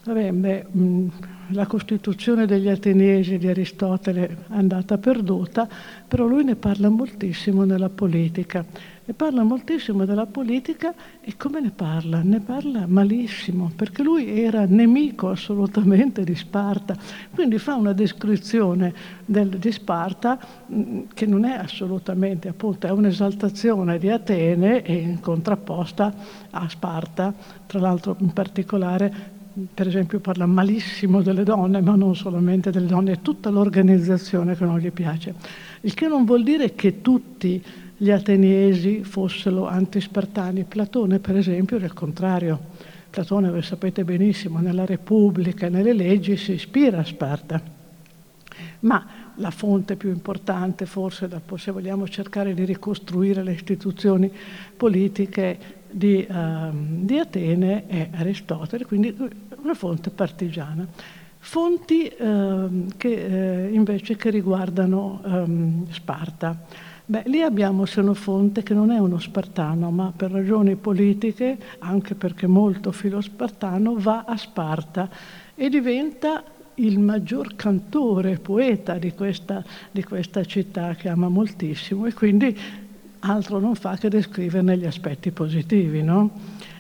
Vabbè, 0.05 0.33
mm, 0.77 1.09
la 1.53 1.67
Costituzione 1.67 2.47
degli 2.47 2.69
Ateniesi 2.69 3.39
di 3.39 3.49
Aristotele 3.49 4.29
è 4.29 4.37
andata 4.49 4.99
perduta, 4.99 5.69
però 6.07 6.27
lui 6.27 6.45
ne 6.45 6.57
parla 6.57 6.89
moltissimo 6.89 7.65
nella 7.65 7.89
politica 7.89 8.65
e 9.09 9.15
parla 9.15 9.43
moltissimo 9.43 10.05
della 10.05 10.27
politica 10.27 10.93
e 11.23 11.35
come 11.39 11.63
ne 11.63 11.71
parla? 11.71 12.21
Ne 12.21 12.41
parla 12.41 12.85
malissimo, 12.87 13.73
perché 13.75 14.03
lui 14.03 14.39
era 14.39 14.67
nemico 14.67 15.31
assolutamente 15.31 16.25
di 16.25 16.35
Sparta, 16.35 16.95
quindi 17.35 17.57
fa 17.57 17.75
una 17.77 17.95
descrizione 17.95 18.93
del, 19.25 19.49
di 19.49 19.73
Sparta 19.73 20.39
mm, 20.71 21.01
che 21.15 21.25
non 21.25 21.47
è 21.47 21.55
assolutamente, 21.55 22.49
appunto, 22.49 22.87
è 22.87 22.91
un'esaltazione 22.91 23.99
di 23.99 24.11
Atene 24.11 24.83
e 24.83 25.17
contrapposta 25.23 26.13
a 26.51 26.69
Sparta, 26.69 27.33
tra 27.65 27.79
l'altro 27.81 28.15
in 28.21 28.35
particolare 28.35 29.37
per 29.73 29.89
esempio 29.89 30.21
parla 30.21 30.45
malissimo 30.45 31.23
delle 31.23 31.45
donne, 31.45 31.81
ma 31.81 31.97
non 31.97 32.15
solamente 32.15 32.71
delle 32.71 32.87
donne, 32.87 33.13
è 33.13 33.23
tutta 33.23 33.49
l'organizzazione 33.49 34.55
che 34.55 34.65
non 34.65 34.79
gli 34.79 34.93
piace. 34.93 35.35
Il 35.81 35.95
che 35.95 36.07
non 36.07 36.27
vuol 36.27 36.45
dire 36.45 36.75
che 36.75 37.01
tutti 37.01 37.61
gli 38.01 38.11
ateniesi 38.11 39.03
fossero 39.03 39.67
antispartani. 39.67 40.65
Platone, 40.65 41.19
per 41.19 41.37
esempio, 41.37 41.77
era 41.77 41.87
il 41.87 41.93
contrario. 41.93 42.59
Platone, 43.11 43.51
voi 43.51 43.63
sapete 43.63 44.05
benissimo, 44.05 44.61
nella 44.61 44.87
Repubblica 44.87 45.67
e 45.67 45.69
nelle 45.69 45.93
leggi 45.93 46.37
si 46.37 46.53
ispira 46.53 46.99
a 46.99 47.05
Sparta. 47.05 47.61
Ma 48.81 49.07
la 49.35 49.51
fonte 49.51 49.97
più 49.97 50.11
importante, 50.11 50.87
forse, 50.87 51.29
se 51.57 51.71
vogliamo 51.73 52.07
cercare 52.07 52.55
di 52.55 52.65
ricostruire 52.65 53.43
le 53.43 53.53
istituzioni 53.53 54.31
politiche 54.77 55.59
di, 55.91 56.25
uh, 56.29 56.71
di 56.73 57.19
Atene, 57.19 57.87
è 57.87 58.11
Aristotele, 58.13 58.85
quindi 58.85 59.15
una 59.63 59.75
fonte 59.75 60.11
partigiana. 60.11 60.87
Fonti 61.41 62.13
uh, 62.19 62.87
che, 62.97 63.69
uh, 63.71 63.75
invece 63.75 64.17
che 64.17 64.31
riguardano 64.31 65.21
um, 65.25 65.91
Sparta. 65.91 66.87
Beh, 67.11 67.23
lì 67.25 67.41
abbiamo 67.41 67.87
Senofonte 67.87 68.63
che 68.63 68.75
non 68.75 68.91
è 68.91 68.99
uno 68.99 69.19
spartano, 69.19 69.91
ma 69.91 70.13
per 70.15 70.31
ragioni 70.31 70.77
politiche, 70.77 71.57
anche 71.79 72.15
perché 72.15 72.47
molto 72.47 72.93
filo 72.93 73.23
spartano, 73.23 73.95
va 73.97 74.25
a 74.27 74.37
Sparta 74.37 75.09
e 75.55 75.71
diventa 75.71 76.45
il 76.75 76.99
maggior 76.99 77.57
cantore, 77.57 78.39
poeta 78.39 78.99
di 78.99 79.15
questa, 79.15 79.65
di 79.91 80.05
questa 80.05 80.45
città 80.45 80.97
che 80.97 81.09
ama 81.09 81.31
moltissimo 81.31 82.05
e 82.05 82.13
quindi 82.13 82.55
altro 83.21 83.59
non 83.59 83.75
fa 83.75 83.97
che 83.97 84.11
descriverne 84.11 84.77
gli 84.77 84.85
aspetti 84.85 85.31
positivi. 85.31 86.03
No? 86.03 86.31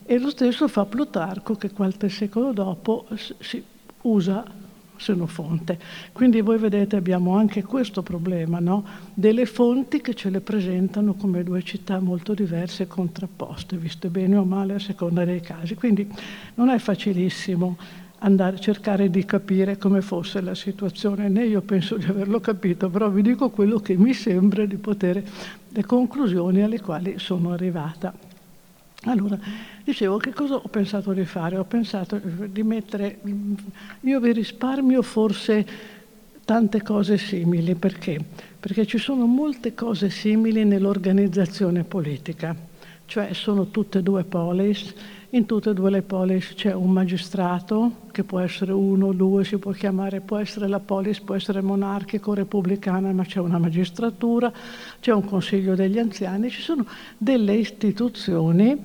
E 0.04 0.18
lo 0.18 0.28
stesso 0.28 0.68
fa 0.68 0.84
Plutarco 0.84 1.54
che 1.54 1.70
qualche 1.70 2.10
secolo 2.10 2.52
dopo 2.52 3.06
si 3.16 3.64
usa 4.02 4.44
Senofonte. 4.98 5.78
Quindi 6.12 6.40
voi 6.40 6.58
vedete 6.58 6.96
abbiamo 6.96 7.36
anche 7.36 7.62
questo 7.62 8.02
problema, 8.02 8.58
no? 8.58 8.84
delle 9.14 9.46
fonti 9.46 10.00
che 10.00 10.14
ce 10.14 10.28
le 10.28 10.40
presentano 10.40 11.14
come 11.14 11.42
due 11.42 11.62
città 11.62 12.00
molto 12.00 12.34
diverse 12.34 12.82
e 12.82 12.86
contrapposte, 12.86 13.76
viste 13.76 14.08
bene 14.08 14.36
o 14.36 14.44
male 14.44 14.74
a 14.74 14.78
seconda 14.78 15.24
dei 15.24 15.40
casi. 15.40 15.74
Quindi 15.74 16.06
non 16.54 16.68
è 16.68 16.78
facilissimo 16.78 17.76
andare 18.20 18.58
cercare 18.58 19.10
di 19.10 19.24
capire 19.24 19.78
come 19.78 20.00
fosse 20.00 20.40
la 20.40 20.54
situazione, 20.54 21.28
né 21.28 21.46
io 21.46 21.60
penso 21.60 21.96
di 21.96 22.06
averlo 22.06 22.40
capito, 22.40 22.88
però 22.88 23.08
vi 23.10 23.22
dico 23.22 23.50
quello 23.50 23.78
che 23.78 23.96
mi 23.96 24.12
sembra 24.12 24.64
di 24.66 24.76
poter, 24.76 25.22
le 25.68 25.84
conclusioni 25.84 26.62
alle 26.62 26.80
quali 26.80 27.18
sono 27.18 27.52
arrivata. 27.52 28.27
Allora, 29.04 29.38
dicevo, 29.84 30.16
che 30.16 30.32
cosa 30.32 30.54
ho 30.54 30.68
pensato 30.68 31.12
di 31.12 31.24
fare? 31.24 31.56
Ho 31.56 31.64
pensato 31.64 32.20
di 32.20 32.62
mettere, 32.64 33.20
io 34.00 34.18
vi 34.18 34.32
risparmio 34.32 35.02
forse 35.02 35.66
tante 36.44 36.82
cose 36.82 37.16
simili, 37.16 37.74
perché? 37.76 38.18
Perché 38.58 38.86
ci 38.86 38.98
sono 38.98 39.26
molte 39.26 39.74
cose 39.74 40.10
simili 40.10 40.64
nell'organizzazione 40.64 41.84
politica, 41.84 42.56
cioè 43.06 43.32
sono 43.34 43.68
tutte 43.68 44.02
due 44.02 44.24
polis, 44.24 44.92
in 45.30 45.44
tutte 45.44 45.70
e 45.70 45.74
due 45.74 45.90
le 45.90 46.00
polis 46.00 46.54
c'è 46.54 46.72
un 46.72 46.90
magistrato, 46.90 47.92
che 48.12 48.24
può 48.24 48.38
essere 48.38 48.72
uno, 48.72 49.12
due, 49.12 49.44
si 49.44 49.58
può 49.58 49.72
chiamare, 49.72 50.20
può 50.20 50.38
essere 50.38 50.68
la 50.68 50.80
polis, 50.80 51.20
può 51.20 51.34
essere 51.34 51.60
monarchico, 51.60 52.32
repubblicana, 52.32 53.12
ma 53.12 53.24
c'è 53.24 53.38
una 53.38 53.58
magistratura, 53.58 54.50
c'è 55.00 55.12
un 55.12 55.24
consiglio 55.24 55.74
degli 55.74 55.98
anziani, 55.98 56.48
ci 56.48 56.62
sono 56.62 56.86
delle 57.18 57.54
istituzioni 57.56 58.78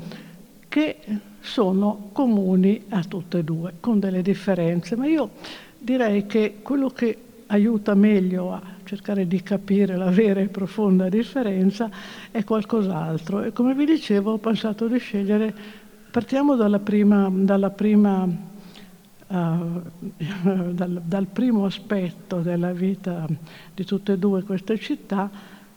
che 0.67 0.97
sono 1.39 2.09
comuni 2.11 2.83
a 2.89 3.03
tutte 3.03 3.37
e 3.37 3.43
due, 3.45 3.75
con 3.79 3.99
delle 3.99 4.21
differenze, 4.21 4.97
ma 4.97 5.05
io 5.05 5.29
direi 5.77 6.25
che 6.25 6.57
quello 6.61 6.89
che 6.89 7.17
aiuta 7.47 7.93
meglio 7.93 8.51
a 8.51 8.61
cercare 8.83 9.27
di 9.27 9.41
capire 9.43 9.95
la 9.95 10.09
vera 10.09 10.41
e 10.41 10.47
profonda 10.47 11.07
differenza 11.07 11.89
è 12.31 12.43
qualcos'altro. 12.43 13.43
E 13.43 13.53
come 13.53 13.73
vi 13.75 13.85
dicevo 13.85 14.33
ho 14.33 14.37
pensato 14.37 14.87
di 14.87 14.97
scegliere 14.97 15.81
Partiamo 16.13 16.55
dalla 16.55 16.77
prima, 16.77 17.27
dalla 17.27 17.71
prima, 17.71 18.23
uh, 18.23 19.81
dal, 20.69 21.01
dal, 21.03 21.25
primo 21.25 21.65
aspetto 21.65 22.41
della 22.41 22.71
vita 22.71 23.25
di 23.73 23.83
tutte 23.83 24.11
e 24.11 24.17
due 24.19 24.43
queste 24.43 24.77
città 24.77 25.27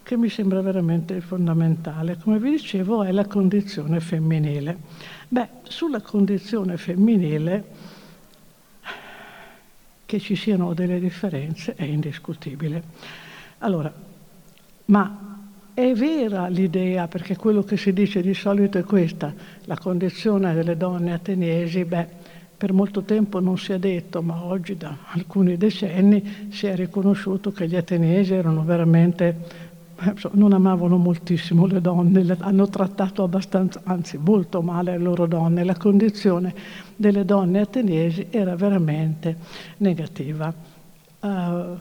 che 0.02 0.16
mi 0.18 0.28
sembra 0.28 0.60
veramente 0.60 1.22
fondamentale. 1.22 2.18
Come 2.18 2.38
vi 2.38 2.50
dicevo 2.50 3.02
è 3.02 3.12
la 3.12 3.24
condizione 3.24 3.98
femminile. 4.00 4.76
Beh, 5.26 5.48
sulla 5.62 6.02
condizione 6.02 6.76
femminile 6.76 7.64
che 10.04 10.20
ci 10.20 10.36
siano 10.36 10.74
delle 10.74 11.00
differenze 11.00 11.74
è 11.76 11.84
indiscutibile. 11.84 12.82
Allora, 13.60 13.90
ma 14.84 15.35
è 15.76 15.92
vera 15.92 16.48
l'idea, 16.48 17.06
perché 17.06 17.36
quello 17.36 17.62
che 17.62 17.76
si 17.76 17.92
dice 17.92 18.22
di 18.22 18.32
solito 18.32 18.78
è 18.78 18.82
questa, 18.82 19.34
la 19.64 19.76
condizione 19.76 20.54
delle 20.54 20.74
donne 20.74 21.12
ateniesi, 21.12 21.84
beh, 21.84 22.06
per 22.56 22.72
molto 22.72 23.02
tempo 23.02 23.40
non 23.40 23.58
si 23.58 23.72
è 23.72 23.78
detto, 23.78 24.22
ma 24.22 24.42
oggi 24.42 24.78
da 24.78 24.96
alcuni 25.08 25.58
decenni 25.58 26.48
si 26.48 26.64
è 26.64 26.74
riconosciuto 26.74 27.52
che 27.52 27.68
gli 27.68 27.76
ateniesi 27.76 28.32
erano 28.32 28.64
veramente, 28.64 29.36
eh, 30.00 30.14
non 30.30 30.54
amavano 30.54 30.96
moltissimo 30.96 31.66
le 31.66 31.82
donne, 31.82 32.22
le 32.22 32.38
hanno 32.40 32.70
trattato 32.70 33.22
abbastanza, 33.22 33.82
anzi 33.84 34.16
molto 34.16 34.62
male 34.62 34.92
le 34.92 35.04
loro 35.04 35.26
donne, 35.26 35.62
la 35.62 35.76
condizione 35.76 36.54
delle 36.96 37.26
donne 37.26 37.60
ateniesi 37.60 38.28
era 38.30 38.56
veramente 38.56 39.36
negativa. 39.76 40.54
Uh, 41.20 41.78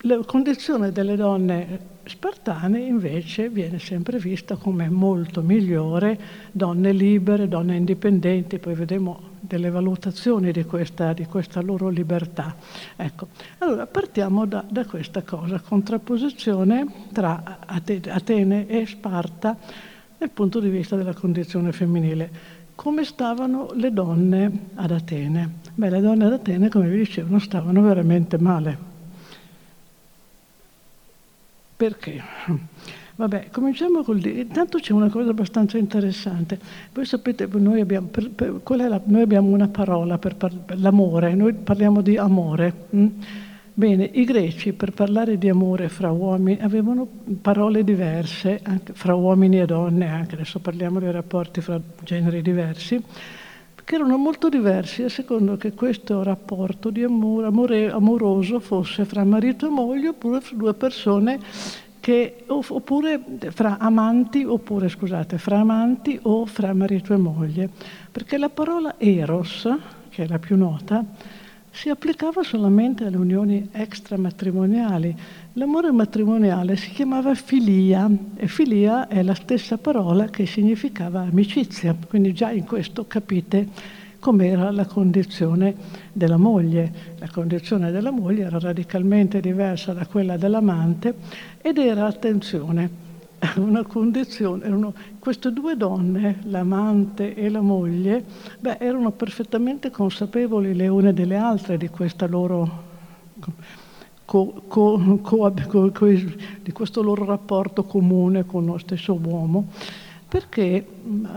La 0.00 0.18
condizione 0.24 0.92
delle 0.92 1.16
donne 1.16 1.94
spartane 2.04 2.80
invece 2.80 3.48
viene 3.48 3.78
sempre 3.78 4.18
vista 4.18 4.56
come 4.56 4.90
molto 4.90 5.40
migliore, 5.40 6.18
donne 6.52 6.92
libere, 6.92 7.48
donne 7.48 7.76
indipendenti, 7.76 8.58
poi 8.58 8.74
vedremo 8.74 9.34
delle 9.40 9.70
valutazioni 9.70 10.52
di 10.52 10.64
questa, 10.64 11.14
di 11.14 11.24
questa 11.24 11.62
loro 11.62 11.88
libertà. 11.88 12.54
Ecco, 12.94 13.28
allora 13.58 13.86
partiamo 13.86 14.44
da, 14.44 14.62
da 14.68 14.84
questa 14.84 15.22
cosa, 15.22 15.60
contrapposizione 15.60 16.86
tra 17.12 17.60
Atene 17.66 18.68
e 18.68 18.86
Sparta 18.86 19.56
dal 20.18 20.30
punto 20.30 20.60
di 20.60 20.68
vista 20.68 20.94
della 20.94 21.14
condizione 21.14 21.72
femminile. 21.72 22.30
Come 22.74 23.02
stavano 23.02 23.70
le 23.72 23.90
donne 23.90 24.68
ad 24.74 24.90
Atene? 24.90 25.54
Beh, 25.74 25.88
le 25.88 26.00
donne 26.00 26.26
ad 26.26 26.34
Atene, 26.34 26.68
come 26.68 26.88
vi 26.90 26.98
dicevo, 26.98 27.38
stavano 27.38 27.80
veramente 27.80 28.38
male. 28.38 28.95
Perché? 31.76 32.22
Vabbè, 33.16 33.48
cominciamo 33.50 34.02
col 34.02 34.18
dire. 34.18 34.40
Intanto 34.40 34.78
c'è 34.78 34.92
una 34.92 35.08
cosa 35.08 35.30
abbastanza 35.30 35.78
interessante. 35.78 36.58
Voi 36.92 37.06
sapete, 37.06 37.48
noi 37.52 37.80
abbiamo, 37.80 38.08
per, 38.08 38.30
per, 38.30 38.60
la, 38.76 39.00
noi 39.04 39.22
abbiamo 39.22 39.48
una 39.48 39.68
parola 39.68 40.18
per, 40.18 40.36
par, 40.36 40.54
per, 40.54 40.78
l'amore, 40.80 41.34
noi 41.34 41.54
parliamo 41.54 42.02
di 42.02 42.16
amore. 42.16 42.72
Hm? 42.90 43.08
Bene, 43.72 44.08
i 44.10 44.24
greci 44.24 44.72
per 44.72 44.92
parlare 44.92 45.36
di 45.36 45.50
amore 45.50 45.90
fra 45.90 46.10
uomini 46.10 46.58
avevano 46.62 47.06
parole 47.42 47.84
diverse, 47.84 48.60
anche 48.62 48.94
fra 48.94 49.14
uomini 49.14 49.60
e 49.60 49.66
donne, 49.66 50.08
anche 50.08 50.34
adesso 50.34 50.60
parliamo 50.60 50.98
dei 50.98 51.10
rapporti 51.10 51.60
fra 51.60 51.78
generi 52.02 52.40
diversi, 52.40 53.02
che 53.86 53.94
erano 53.94 54.16
molto 54.16 54.48
diversi 54.48 55.04
a 55.04 55.08
secondo 55.08 55.56
che 55.56 55.72
questo 55.72 56.24
rapporto 56.24 56.90
di 56.90 57.04
amore 57.04 57.88
amoroso 57.88 58.58
fosse 58.58 59.04
fra 59.04 59.22
marito 59.22 59.68
e 59.68 59.70
moglie 59.70 60.08
oppure 60.08 60.40
fra 60.40 60.56
due 60.56 60.74
persone 60.74 61.38
che, 62.00 62.42
oppure 62.48 63.22
fra 63.50 63.78
amanti, 63.78 64.42
oppure 64.42 64.88
scusate, 64.88 65.38
fra 65.38 65.60
amanti 65.60 66.18
o 66.22 66.46
fra 66.46 66.74
marito 66.74 67.14
e 67.14 67.16
moglie. 67.16 67.70
Perché 68.10 68.38
la 68.38 68.48
parola 68.48 68.96
eros, 68.98 69.68
che 70.08 70.24
è 70.24 70.26
la 70.26 70.40
più 70.40 70.56
nota, 70.56 71.04
si 71.70 71.88
applicava 71.88 72.42
solamente 72.42 73.04
alle 73.04 73.18
unioni 73.18 73.68
extramatrimoniali. 73.70 75.16
L'amore 75.58 75.90
matrimoniale 75.90 76.76
si 76.76 76.90
chiamava 76.90 77.34
filia 77.34 78.06
e 78.36 78.46
filia 78.46 79.08
è 79.08 79.22
la 79.22 79.32
stessa 79.32 79.78
parola 79.78 80.26
che 80.26 80.44
significava 80.44 81.20
amicizia, 81.20 81.96
quindi 82.06 82.34
già 82.34 82.50
in 82.50 82.64
questo 82.64 83.06
capite 83.06 83.66
com'era 84.18 84.70
la 84.70 84.84
condizione 84.84 85.74
della 86.12 86.36
moglie. 86.36 87.14
La 87.20 87.30
condizione 87.32 87.90
della 87.90 88.10
moglie 88.10 88.44
era 88.44 88.58
radicalmente 88.58 89.40
diversa 89.40 89.94
da 89.94 90.06
quella 90.06 90.36
dell'amante 90.36 91.14
ed 91.62 91.78
era, 91.78 92.04
attenzione, 92.04 92.90
una 93.56 93.82
condizione, 93.82 94.62
erano, 94.66 94.92
queste 95.18 95.54
due 95.54 95.74
donne, 95.74 96.40
l'amante 96.42 97.34
e 97.34 97.48
la 97.48 97.62
moglie, 97.62 98.22
beh, 98.60 98.76
erano 98.78 99.10
perfettamente 99.12 99.90
consapevoli 99.90 100.74
le 100.74 100.88
une 100.88 101.14
delle 101.14 101.36
altre 101.36 101.78
di 101.78 101.88
questa 101.88 102.26
loro 102.26 102.84
Co, 104.26 104.62
co, 104.66 105.18
co, 105.22 105.50
di 105.50 106.72
questo 106.72 107.00
loro 107.00 107.24
rapporto 107.24 107.84
comune 107.84 108.44
con 108.44 108.66
lo 108.66 108.76
stesso 108.76 109.14
uomo, 109.14 109.68
perché, 110.28 110.84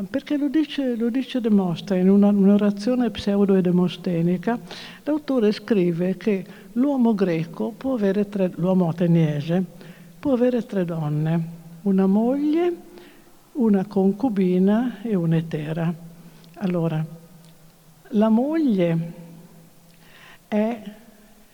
perché 0.10 0.38
lo, 0.38 0.48
dice, 0.48 0.96
lo 0.96 1.10
dice 1.10 1.40
Demostra 1.40 1.96
in 1.96 2.10
una, 2.10 2.30
un'orazione 2.30 3.12
pseudo-demostenica, 3.12 4.60
l'autore 5.04 5.52
scrive 5.52 6.18
che 6.18 6.44
l'uomo 6.74 7.14
greco 7.14 7.72
può 7.78 7.94
avere 7.94 8.28
tre, 8.28 8.52
l'uomo 8.56 8.90
ateniese 8.90 9.64
può 10.20 10.34
avere 10.34 10.66
tre 10.66 10.84
donne, 10.84 11.44
una 11.84 12.08
moglie, 12.08 12.76
una 13.54 13.86
concubina 13.86 15.02
e 15.04 15.14
un'etera. 15.16 15.94
Allora, 16.56 17.06
la 18.10 18.30
moglie 18.30 19.14
è, 20.48 20.82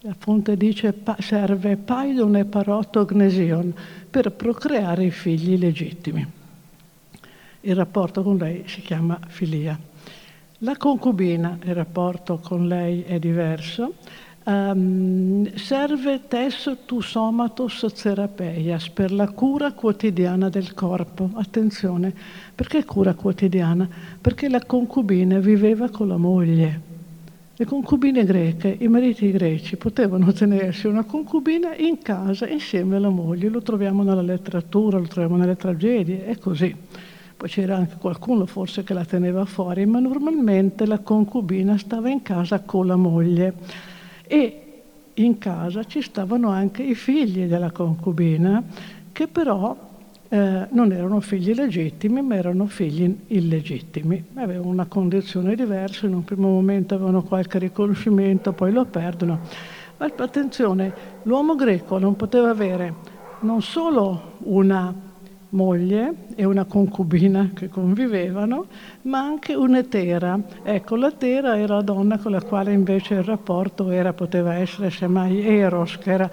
la 0.05 0.15
fonte 0.15 0.55
dice, 0.55 0.93
serve 1.17 1.77
paidon 1.77 2.35
e 2.35 2.45
parotognesion 2.45 3.73
per 4.07 4.31
procreare 4.33 5.05
i 5.05 5.09
figli 5.09 5.57
legittimi. 5.57 6.23
Il 7.61 7.75
rapporto 7.75 8.21
con 8.21 8.37
lei 8.37 8.61
si 8.67 8.81
chiama 8.81 9.19
filia. 9.25 9.77
La 10.59 10.77
concubina, 10.77 11.57
il 11.63 11.73
rapporto 11.73 12.37
con 12.37 12.67
lei 12.67 13.01
è 13.01 13.17
diverso, 13.17 13.93
Um, 14.47 15.51
serve 15.55 16.19
tes 16.27 16.69
tu 16.85 17.01
somatos 17.01 17.83
therapeias 17.99 18.89
per 18.89 19.11
la 19.11 19.27
cura 19.29 19.71
quotidiana 19.71 20.49
del 20.49 20.75
corpo. 20.75 21.31
Attenzione, 21.33 22.13
perché 22.53 22.85
cura 22.85 23.15
quotidiana? 23.15 23.89
Perché 24.21 24.47
la 24.47 24.63
concubina 24.63 25.39
viveva 25.39 25.89
con 25.89 26.09
la 26.09 26.17
moglie. 26.17 26.84
Le 27.57 27.63
concubine 27.63 28.25
greche, 28.25 28.75
i 28.81 28.89
mariti 28.89 29.31
greci, 29.31 29.77
potevano 29.77 30.33
tenersi 30.33 30.87
una 30.87 31.05
concubina 31.05 31.73
in 31.73 31.99
casa 31.99 32.45
insieme 32.49 32.97
alla 32.97 33.07
moglie. 33.07 33.47
Lo 33.47 33.61
troviamo 33.61 34.03
nella 34.03 34.21
letteratura, 34.21 34.97
lo 34.97 35.07
troviamo 35.07 35.37
nelle 35.37 35.55
tragedie, 35.55 36.25
è 36.25 36.37
così. 36.37 36.75
Poi 37.37 37.47
c'era 37.47 37.77
anche 37.77 37.95
qualcuno 37.97 38.45
forse 38.45 38.83
che 38.83 38.93
la 38.93 39.05
teneva 39.05 39.45
fuori, 39.45 39.85
ma 39.85 39.99
normalmente 39.99 40.85
la 40.85 40.99
concubina 40.99 41.77
stava 41.77 42.09
in 42.09 42.21
casa 42.23 42.59
con 42.59 42.87
la 42.87 42.97
moglie 42.97 43.53
e 44.27 44.61
in 45.13 45.37
casa 45.37 45.85
ci 45.85 46.01
stavano 46.01 46.49
anche 46.49 46.83
i 46.83 46.93
figli 46.93 47.45
della 47.45 47.71
concubina 47.71 48.61
che 49.13 49.27
però 49.27 49.93
eh, 50.29 50.67
non 50.69 50.91
erano 50.91 51.19
figli 51.19 51.53
legittimi 51.53 52.21
ma 52.21 52.35
erano 52.35 52.65
figli 52.65 53.15
illegittimi, 53.27 54.23
avevano 54.35 54.69
una 54.69 54.85
condizione 54.85 55.55
diversa, 55.55 56.05
in 56.05 56.13
un 56.13 56.23
primo 56.23 56.49
momento 56.49 56.95
avevano 56.95 57.23
qualche 57.23 57.59
riconoscimento, 57.59 58.53
poi 58.53 58.71
lo 58.71 58.85
perdono. 58.85 59.39
Ma 59.97 60.11
attenzione, 60.17 60.93
l'uomo 61.23 61.55
greco 61.55 61.97
non 61.97 62.15
poteva 62.15 62.49
avere 62.49 62.93
non 63.41 63.61
solo 63.61 64.33
una 64.39 64.93
moglie 65.55 66.13
e 66.35 66.45
una 66.45 66.65
concubina 66.65 67.51
che 67.53 67.69
convivevano, 67.69 68.67
ma 69.03 69.19
anche 69.19 69.55
un'etera. 69.55 70.37
Ecco, 70.61 70.95
l'etera 70.95 71.57
era 71.57 71.75
la 71.75 71.81
donna 71.81 72.19
con 72.19 72.31
la 72.31 72.41
quale 72.41 72.73
invece 72.73 73.15
il 73.15 73.23
rapporto 73.23 73.89
era, 73.89 74.13
poteva 74.13 74.55
essere 74.55 74.91
semmai 74.91 75.41
eros, 75.47 75.97
che 75.97 76.11
era 76.11 76.29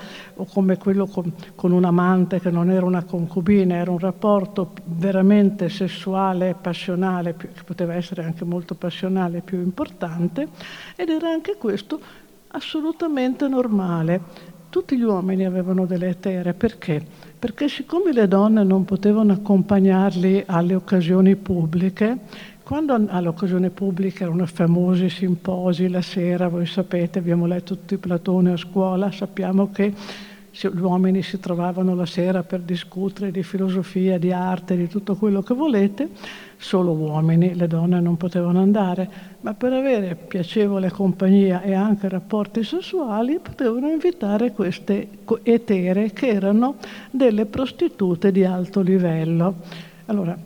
come 0.52 0.76
quello 0.76 1.06
con, 1.06 1.32
con 1.54 1.72
un 1.72 1.84
amante 1.84 2.40
che 2.40 2.50
non 2.50 2.70
era 2.70 2.84
una 2.84 3.04
concubina, 3.04 3.76
era 3.76 3.90
un 3.90 3.98
rapporto 3.98 4.72
veramente 4.84 5.68
sessuale, 5.68 6.56
passionale, 6.60 7.32
più, 7.32 7.48
che 7.52 7.62
poteva 7.64 7.94
essere 7.94 8.24
anche 8.24 8.44
molto 8.44 8.74
passionale, 8.74 9.40
più 9.40 9.60
importante, 9.60 10.48
ed 10.96 11.08
era 11.08 11.30
anche 11.30 11.56
questo 11.56 12.00
assolutamente 12.48 13.46
normale. 13.48 14.50
Tutti 14.68 14.96
gli 14.96 15.02
uomini 15.02 15.44
avevano 15.44 15.86
delle 15.86 16.08
etere, 16.08 16.54
perché? 16.54 17.21
Perché 17.42 17.68
siccome 17.68 18.12
le 18.12 18.28
donne 18.28 18.62
non 18.62 18.84
potevano 18.84 19.32
accompagnarli 19.32 20.44
alle 20.46 20.76
occasioni 20.76 21.34
pubbliche, 21.34 22.16
quando 22.62 22.94
alle 23.08 23.26
occasioni 23.26 23.68
pubbliche 23.70 24.22
erano 24.22 24.46
famosi 24.46 25.08
simposi 25.08 25.88
la 25.88 26.02
sera, 26.02 26.46
voi 26.46 26.66
sapete, 26.66 27.18
abbiamo 27.18 27.46
letto 27.46 27.74
tutti 27.74 27.96
Platone 27.96 28.52
a 28.52 28.56
scuola, 28.56 29.10
sappiamo 29.10 29.72
che 29.72 29.92
gli 30.52 30.80
uomini 30.80 31.22
si 31.22 31.40
trovavano 31.40 31.94
la 31.94 32.04
sera 32.04 32.42
per 32.42 32.60
discutere 32.60 33.30
di 33.30 33.42
filosofia, 33.42 34.18
di 34.18 34.32
arte, 34.32 34.76
di 34.76 34.86
tutto 34.86 35.16
quello 35.16 35.42
che 35.42 35.54
volete, 35.54 36.10
solo 36.58 36.92
uomini, 36.92 37.54
le 37.54 37.66
donne 37.66 38.00
non 38.00 38.18
potevano 38.18 38.60
andare, 38.60 39.08
ma 39.40 39.54
per 39.54 39.72
avere 39.72 40.14
piacevole 40.14 40.90
compagnia 40.90 41.62
e 41.62 41.72
anche 41.72 42.08
rapporti 42.08 42.62
sessuali 42.62 43.38
potevano 43.40 43.88
invitare 43.88 44.52
queste 44.52 45.08
etere 45.42 46.12
che 46.12 46.28
erano 46.28 46.76
delle 47.10 47.46
prostitute 47.46 48.30
di 48.30 48.44
alto 48.44 48.82
livello. 48.82 49.54
Allora, 50.06 50.36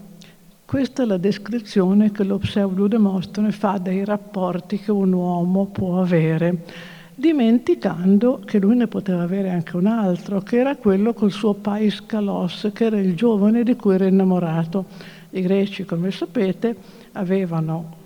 questa 0.65 1.03
è 1.03 1.07
la 1.07 1.17
descrizione 1.17 2.13
che 2.13 2.23
lo 2.23 2.39
pseudo 2.39 2.87
Demostene 2.87 3.51
fa 3.51 3.79
dei 3.79 4.05
rapporti 4.05 4.79
che 4.79 4.93
un 4.93 5.13
uomo 5.13 5.67
può 5.67 6.01
avere 6.01 6.95
dimenticando 7.19 8.43
che 8.45 8.59
lui 8.59 8.77
ne 8.77 8.87
poteva 8.87 9.23
avere 9.23 9.51
anche 9.51 9.77
un 9.77 9.87
altro, 9.87 10.43
che 10.43 10.59
era 10.59 10.77
quello 10.77 11.15
col 11.15 11.33
suo 11.33 11.55
Pais 11.55 12.05
Kalos, 12.05 12.71
che 12.75 12.85
era 12.85 13.01
il 13.01 13.17
giovane 13.17 13.63
di 13.65 13.75
cui 13.75 13.95
era 13.95 14.07
innamorato. 14.07 14.85
I 15.31 15.41
greci, 15.41 15.87
come 15.87 16.11
sapete, 16.11 16.77
avevano, 17.13 17.97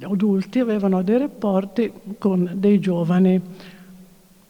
adulti 0.00 0.58
avevano 0.58 1.02
dei 1.02 1.18
rapporti 1.18 1.92
con 2.18 2.50
dei 2.54 2.80
giovani, 2.80 3.40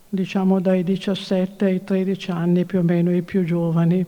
diciamo 0.09 0.59
dai 0.59 0.83
17 0.83 1.65
ai 1.67 1.85
13 1.85 2.31
anni 2.31 2.65
più 2.65 2.79
o 2.79 2.83
meno, 2.83 3.15
i 3.15 3.23
più 3.23 3.45
giovani. 3.45 4.05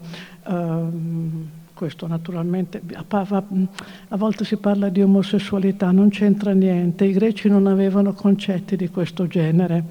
Um, 0.46 1.50
questo 1.80 2.06
naturalmente, 2.06 2.82
a 2.92 4.16
volte 4.18 4.44
si 4.44 4.58
parla 4.58 4.90
di 4.90 5.00
omosessualità, 5.00 5.90
non 5.92 6.10
c'entra 6.10 6.52
niente, 6.52 7.06
i 7.06 7.12
greci 7.12 7.48
non 7.48 7.66
avevano 7.66 8.12
concetti 8.12 8.76
di 8.76 8.90
questo 8.90 9.26
genere, 9.26 9.82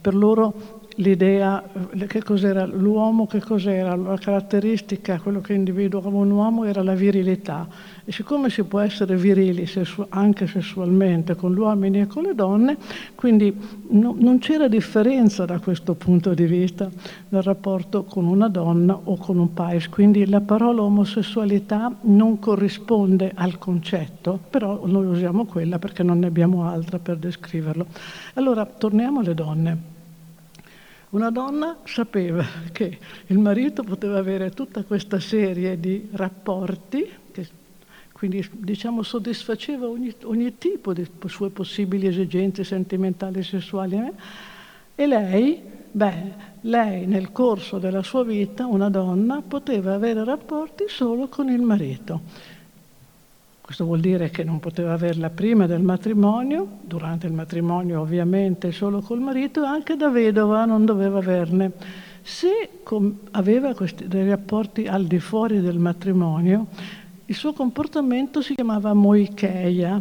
per 0.00 0.14
loro 0.14 0.73
l'idea 0.96 1.62
che 2.06 2.22
cos'era 2.22 2.66
l'uomo, 2.66 3.26
che 3.26 3.40
cos'era 3.40 3.96
la 3.96 4.16
caratteristica, 4.18 5.18
quello 5.18 5.40
che 5.40 5.54
individuava 5.54 6.08
un 6.08 6.30
uomo 6.30 6.64
era 6.64 6.82
la 6.82 6.94
virilità. 6.94 7.66
E 8.04 8.12
siccome 8.12 8.50
si 8.50 8.62
può 8.64 8.80
essere 8.80 9.16
virili 9.16 9.66
sessu- 9.66 10.06
anche 10.10 10.46
sessualmente 10.46 11.34
con 11.34 11.54
gli 11.54 11.58
uomini 11.58 12.00
e 12.00 12.06
con 12.06 12.24
le 12.24 12.34
donne, 12.34 12.76
quindi 13.14 13.56
no, 13.90 14.14
non 14.18 14.38
c'era 14.38 14.68
differenza 14.68 15.44
da 15.44 15.58
questo 15.58 15.94
punto 15.94 16.34
di 16.34 16.44
vista 16.44 16.90
nel 17.30 17.42
rapporto 17.42 18.04
con 18.04 18.26
una 18.26 18.48
donna 18.48 18.98
o 19.02 19.16
con 19.16 19.38
un 19.38 19.52
pais. 19.54 19.88
Quindi 19.88 20.26
la 20.26 20.40
parola 20.40 20.82
omosessualità 20.82 21.94
non 22.02 22.38
corrisponde 22.38 23.32
al 23.34 23.58
concetto, 23.58 24.38
però 24.50 24.82
noi 24.84 25.06
usiamo 25.06 25.46
quella 25.46 25.78
perché 25.78 26.02
non 26.02 26.18
ne 26.18 26.26
abbiamo 26.26 26.68
altra 26.68 26.98
per 26.98 27.16
descriverlo. 27.16 27.86
Allora, 28.34 28.66
torniamo 28.66 29.20
alle 29.20 29.34
donne. 29.34 29.93
Una 31.14 31.30
donna 31.30 31.76
sapeva 31.84 32.44
che 32.72 32.98
il 33.26 33.38
marito 33.38 33.84
poteva 33.84 34.18
avere 34.18 34.50
tutta 34.50 34.82
questa 34.82 35.20
serie 35.20 35.78
di 35.78 36.08
rapporti 36.10 37.08
che 37.30 37.46
quindi 38.10 38.44
diciamo 38.50 39.04
soddisfaceva 39.04 39.86
ogni, 39.86 40.12
ogni 40.24 40.58
tipo 40.58 40.92
di 40.92 41.06
sue 41.26 41.50
possibili 41.50 42.08
esigenze 42.08 42.64
sentimentali 42.64 43.38
e 43.38 43.42
sessuali. 43.44 43.96
Eh? 43.96 44.12
E 44.96 45.06
lei, 45.06 45.62
beh, 45.92 46.32
lei 46.62 47.06
nel 47.06 47.30
corso 47.30 47.78
della 47.78 48.02
sua 48.02 48.24
vita, 48.24 48.66
una 48.66 48.90
donna, 48.90 49.40
poteva 49.40 49.94
avere 49.94 50.24
rapporti 50.24 50.86
solo 50.88 51.28
con 51.28 51.48
il 51.48 51.62
marito. 51.62 52.22
Questo 53.64 53.86
vuol 53.86 54.00
dire 54.00 54.28
che 54.28 54.44
non 54.44 54.60
poteva 54.60 54.92
averla 54.92 55.30
prima 55.30 55.66
del 55.66 55.80
matrimonio, 55.80 56.80
durante 56.82 57.26
il 57.26 57.32
matrimonio 57.32 58.02
ovviamente 58.02 58.72
solo 58.72 59.00
col 59.00 59.20
marito, 59.20 59.62
e 59.62 59.66
anche 59.66 59.96
da 59.96 60.10
vedova 60.10 60.66
non 60.66 60.84
doveva 60.84 61.16
averne. 61.16 61.72
Se 62.20 62.68
aveva 63.30 63.72
questi, 63.72 64.06
dei 64.06 64.28
rapporti 64.28 64.86
al 64.86 65.06
di 65.06 65.18
fuori 65.18 65.62
del 65.62 65.78
matrimonio, 65.78 66.66
il 67.24 67.34
suo 67.34 67.54
comportamento 67.54 68.42
si 68.42 68.54
chiamava 68.54 68.92
moicheia 68.92 69.98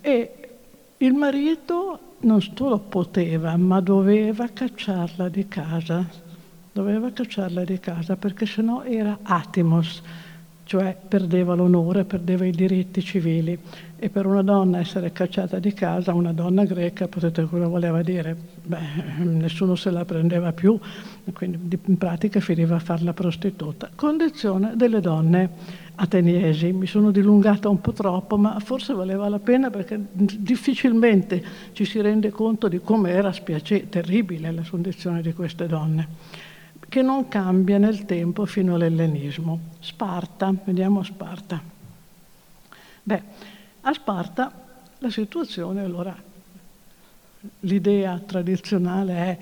e 0.00 0.48
il 0.96 1.12
marito 1.12 1.98
non 2.20 2.40
solo 2.40 2.78
poteva, 2.78 3.54
ma 3.58 3.82
doveva 3.82 4.48
cacciarla 4.48 5.28
di 5.28 5.46
casa. 5.48 6.02
Doveva 6.72 7.10
cacciarla 7.10 7.62
di 7.62 7.78
casa 7.78 8.16
perché 8.16 8.46
sennò 8.46 8.84
era 8.84 9.18
atimos, 9.20 10.02
cioè 10.64 10.96
perdeva 11.08 11.54
l'onore, 11.54 12.04
perdeva 12.04 12.44
i 12.44 12.50
diritti 12.50 13.02
civili. 13.02 13.58
E 13.96 14.08
per 14.08 14.26
una 14.26 14.42
donna 14.42 14.80
essere 14.80 15.12
cacciata 15.12 15.60
di 15.60 15.72
casa, 15.74 16.12
una 16.12 16.32
donna 16.32 16.64
greca, 16.64 17.06
potete 17.06 17.44
cosa 17.44 17.68
voleva 17.68 18.02
dire? 18.02 18.36
Beh, 18.64 19.22
nessuno 19.22 19.76
se 19.76 19.90
la 19.90 20.04
prendeva 20.04 20.52
più, 20.52 20.76
quindi 21.32 21.78
in 21.84 21.98
pratica 21.98 22.40
finiva 22.40 22.76
a 22.76 22.80
fare 22.80 23.04
la 23.04 23.12
prostituta. 23.12 23.90
Condizione 23.94 24.72
delle 24.74 25.00
donne 25.00 25.50
ateniesi. 25.94 26.72
Mi 26.72 26.86
sono 26.86 27.10
dilungata 27.10 27.68
un 27.68 27.80
po' 27.80 27.92
troppo, 27.92 28.36
ma 28.36 28.58
forse 28.58 28.92
valeva 28.92 29.28
la 29.28 29.38
pena 29.38 29.70
perché 29.70 30.00
difficilmente 30.10 31.42
ci 31.72 31.84
si 31.84 32.00
rende 32.00 32.30
conto 32.30 32.68
di 32.68 32.80
come 32.80 33.10
era 33.10 33.32
spiacere, 33.32 33.88
terribile 33.88 34.50
la 34.50 34.62
condizione 34.68 35.22
di 35.22 35.32
queste 35.32 35.66
donne, 35.66 36.08
che 36.92 37.00
non 37.00 37.26
cambia 37.26 37.78
nel 37.78 38.04
tempo 38.04 38.44
fino 38.44 38.74
all'ellenismo. 38.74 39.58
Sparta, 39.80 40.52
vediamo 40.62 41.02
Sparta. 41.02 41.58
Beh, 43.02 43.22
a 43.80 43.92
Sparta 43.94 44.52
la 44.98 45.08
situazione 45.08 45.80
allora, 45.80 46.14
l'idea 47.60 48.18
tradizionale 48.18 49.14
è 49.14 49.38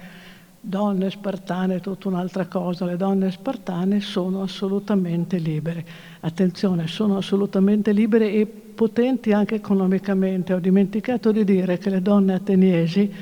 donne 0.60 1.10
spartane 1.10 1.80
tutta 1.80 2.06
un'altra 2.06 2.46
cosa, 2.46 2.84
le 2.84 2.96
donne 2.96 3.32
spartane 3.32 4.00
sono 4.00 4.42
assolutamente 4.42 5.38
libere. 5.38 5.84
Attenzione, 6.20 6.86
sono 6.86 7.16
assolutamente 7.16 7.90
libere 7.90 8.30
e 8.30 8.46
potenti 8.46 9.32
anche 9.32 9.56
economicamente. 9.56 10.54
Ho 10.54 10.60
dimenticato 10.60 11.32
di 11.32 11.42
dire 11.42 11.78
che 11.78 11.90
le 11.90 12.00
donne 12.00 12.34
ateniesi 12.34 13.12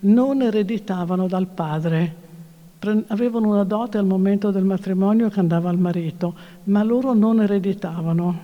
non 0.00 0.42
ereditavano 0.42 1.26
dal 1.26 1.46
padre, 1.46 2.27
avevano 3.08 3.48
una 3.48 3.64
dote 3.64 3.98
al 3.98 4.06
momento 4.06 4.50
del 4.50 4.64
matrimonio 4.64 5.28
che 5.28 5.40
andava 5.40 5.68
al 5.68 5.78
marito, 5.78 6.34
ma 6.64 6.82
loro 6.82 7.12
non 7.14 7.40
ereditavano, 7.40 8.40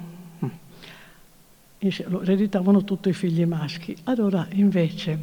ereditavano 1.79 2.85
tutti 2.85 3.09
i 3.09 3.13
figli 3.13 3.45
maschi. 3.45 3.97
Allora 4.05 4.47
invece 4.53 5.19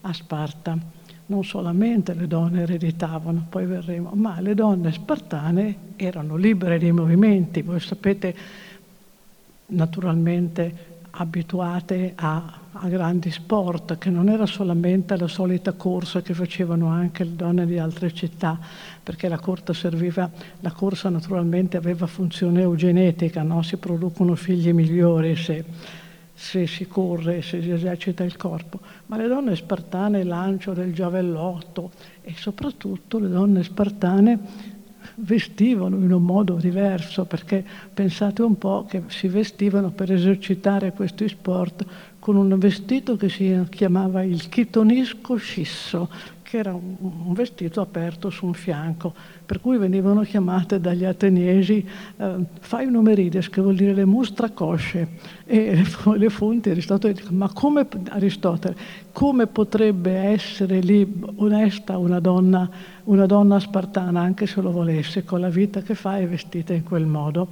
a 0.00 0.12
Sparta 0.12 1.02
non 1.26 1.44
solamente 1.44 2.12
le 2.14 2.26
donne 2.26 2.62
ereditavano, 2.62 3.46
poi 3.48 3.64
verremo, 3.66 4.10
ma 4.14 4.40
le 4.40 4.54
donne 4.54 4.92
spartane 4.92 5.76
erano 5.96 6.36
libere 6.36 6.78
dei 6.78 6.92
movimenti, 6.92 7.62
voi 7.62 7.80
sapete 7.80 8.34
naturalmente 9.66 10.92
abituate 11.12 12.12
a, 12.16 12.60
a, 12.74 12.88
grandi 12.88 13.30
sport, 13.30 13.98
che 13.98 14.10
non 14.10 14.28
era 14.28 14.46
solamente 14.46 15.16
la 15.16 15.28
solita 15.28 15.72
corsa 15.72 16.22
che 16.22 16.34
facevano 16.34 16.88
anche 16.88 17.24
le 17.24 17.36
donne 17.36 17.66
di 17.66 17.78
altre 17.78 18.12
città, 18.12 18.58
perché 19.02 19.28
la, 19.28 19.40
serviva, 19.72 20.30
la 20.60 20.72
corsa 20.72 21.08
naturalmente 21.08 21.76
aveva 21.76 22.06
funzione 22.06 22.62
eugenetica, 22.62 23.42
no? 23.42 23.62
si 23.62 23.76
producono 23.76 24.34
figli 24.34 24.72
migliori 24.72 25.36
se 25.36 25.64
se 26.36 26.66
si 26.66 26.88
corre, 26.88 27.42
se 27.42 27.62
si 27.62 27.70
esercita 27.70 28.24
il 28.24 28.36
corpo, 28.36 28.80
ma 29.06 29.16
le 29.16 29.28
donne 29.28 29.54
spartane 29.54 30.24
lancio 30.24 30.72
del 30.72 30.92
giavellotto 30.92 31.92
e 32.22 32.34
soprattutto 32.36 33.20
le 33.20 33.28
donne 33.28 33.62
spartane 33.62 34.72
vestivano 35.16 35.96
in 35.96 36.12
un 36.12 36.22
modo 36.22 36.54
diverso 36.54 37.24
perché 37.24 37.64
pensate 37.92 38.42
un 38.42 38.58
po' 38.58 38.84
che 38.88 39.04
si 39.08 39.28
vestivano 39.28 39.90
per 39.90 40.12
esercitare 40.12 40.92
questi 40.92 41.28
sport 41.28 41.84
con 42.24 42.36
un 42.36 42.58
vestito 42.58 43.16
che 43.16 43.28
si 43.28 43.66
chiamava 43.68 44.22
il 44.22 44.48
chitonisco 44.48 45.36
scisso, 45.36 46.08
che 46.42 46.56
era 46.56 46.72
un, 46.72 47.34
vestito 47.34 47.82
aperto 47.82 48.30
su 48.30 48.46
un 48.46 48.54
fianco, 48.54 49.12
per 49.44 49.60
cui 49.60 49.76
venivano 49.76 50.22
chiamate 50.22 50.80
dagli 50.80 51.04
ateniesi 51.04 51.86
eh, 52.16 52.34
fai 52.60 52.90
numerides, 52.90 53.50
che 53.50 53.60
vuol 53.60 53.74
dire 53.74 53.92
le 53.92 54.06
mostra 54.06 54.48
cosce, 54.48 55.06
e 55.44 55.84
le 56.16 56.30
fonti 56.30 56.70
Aristotele 56.70 57.12
dicono, 57.12 57.36
ma 57.36 57.52
come 57.52 57.86
Aristotele, 58.08 58.74
come 59.12 59.46
potrebbe 59.46 60.12
essere 60.12 60.80
lì 60.80 61.06
onesta 61.36 61.98
una 61.98 62.20
donna, 62.20 62.66
una 63.04 63.26
donna 63.26 63.60
spartana, 63.60 64.22
anche 64.22 64.46
se 64.46 64.62
lo 64.62 64.70
volesse, 64.70 65.24
con 65.24 65.40
la 65.40 65.50
vita 65.50 65.82
che 65.82 65.94
fa 65.94 66.16
e 66.16 66.26
vestita 66.26 66.72
in 66.72 66.84
quel 66.84 67.04
modo? 67.04 67.48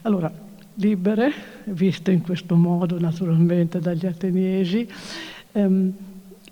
Allora, 0.00 0.32
libere, 0.74 1.32
viste 1.64 2.10
in 2.12 2.22
questo 2.22 2.56
modo 2.56 2.98
naturalmente 2.98 3.78
dagli 3.78 4.06
ateniesi, 4.06 4.86
ehm, 5.52 5.92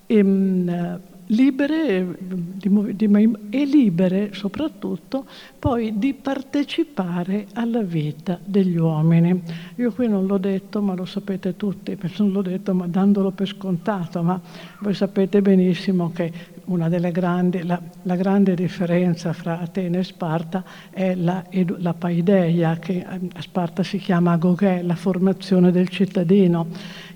ehm, 0.06 1.00
libere 1.26 2.16
di, 2.18 2.94
di, 2.94 3.36
e 3.50 3.64
libere 3.64 4.34
soprattutto 4.34 5.24
poi 5.58 5.98
di 5.98 6.14
partecipare 6.14 7.46
alla 7.54 7.82
vita 7.82 8.38
degli 8.44 8.76
uomini. 8.76 9.42
Io 9.76 9.92
qui 9.92 10.08
non 10.08 10.26
l'ho 10.26 10.38
detto, 10.38 10.82
ma 10.82 10.94
lo 10.94 11.04
sapete 11.04 11.56
tutti, 11.56 11.96
non 12.18 12.32
l'ho 12.32 12.42
detto 12.42 12.74
ma 12.74 12.86
dandolo 12.86 13.30
per 13.30 13.46
scontato, 13.46 14.22
ma 14.22 14.40
voi 14.80 14.94
sapete 14.94 15.40
benissimo 15.40 16.10
che 16.12 16.32
una 16.66 16.88
delle 16.88 17.10
grandi, 17.10 17.62
la, 17.64 17.80
la 18.02 18.16
grande 18.16 18.54
differenza 18.54 19.32
fra 19.32 19.60
Atene 19.60 19.98
e 19.98 20.04
Sparta 20.04 20.64
è 20.90 21.14
la, 21.14 21.44
la 21.78 21.94
paideia, 21.94 22.76
che 22.76 23.04
a 23.04 23.40
Sparta 23.40 23.82
si 23.82 23.98
chiama 23.98 24.32
agogè, 24.32 24.82
la 24.82 24.94
formazione 24.94 25.70
del 25.70 25.88
cittadino, 25.88 26.66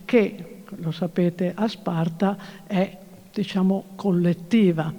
che 0.05 0.63
lo 0.77 0.91
sapete 0.91 1.53
a 1.55 1.69
Sparta 1.69 2.37
è 2.67 2.99
diciamo, 3.33 3.85
collettiva. 3.95 4.93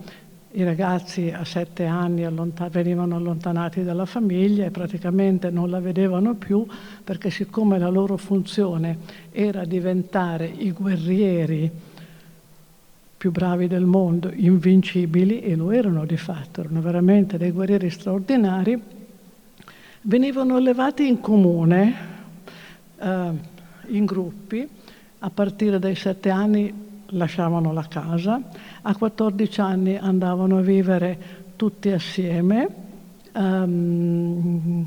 I 0.51 0.63
ragazzi 0.63 1.29
a 1.29 1.43
sette 1.43 1.85
anni 1.85 2.23
allontan- 2.23 2.69
venivano 2.69 3.15
allontanati 3.15 3.83
dalla 3.83 4.05
famiglia 4.05 4.65
e 4.65 4.71
praticamente 4.71 5.51
non 5.51 5.69
la 5.69 5.79
vedevano 5.79 6.33
più 6.35 6.65
perché 7.03 7.29
siccome 7.29 7.77
la 7.77 7.89
loro 7.89 8.17
funzione 8.17 8.97
era 9.31 9.65
diventare 9.65 10.47
i 10.47 10.71
guerrieri 10.71 11.69
più 13.17 13.31
bravi 13.31 13.67
del 13.67 13.85
mondo, 13.85 14.31
invincibili, 14.31 15.41
e 15.41 15.55
lo 15.55 15.71
erano 15.71 16.05
di 16.05 16.17
fatto, 16.17 16.61
erano 16.61 16.81
veramente 16.81 17.37
dei 17.37 17.51
guerrieri 17.51 17.89
straordinari, 17.89 18.79
venivano 20.01 20.55
allevati 20.55 21.07
in 21.07 21.19
comune, 21.19 21.95
eh, 22.99 23.31
in 23.87 24.05
gruppi, 24.05 24.69
a 25.19 25.29
partire 25.31 25.79
dai 25.79 25.95
sette 25.95 26.29
anni 26.29 26.85
lasciavano 27.07 27.73
la 27.73 27.87
casa, 27.89 28.39
a 28.83 28.95
14 28.95 29.61
anni 29.61 29.97
andavano 29.97 30.59
a 30.59 30.61
vivere 30.61 31.45
tutti 31.55 31.89
assieme, 31.89 32.67
um, 33.33 34.85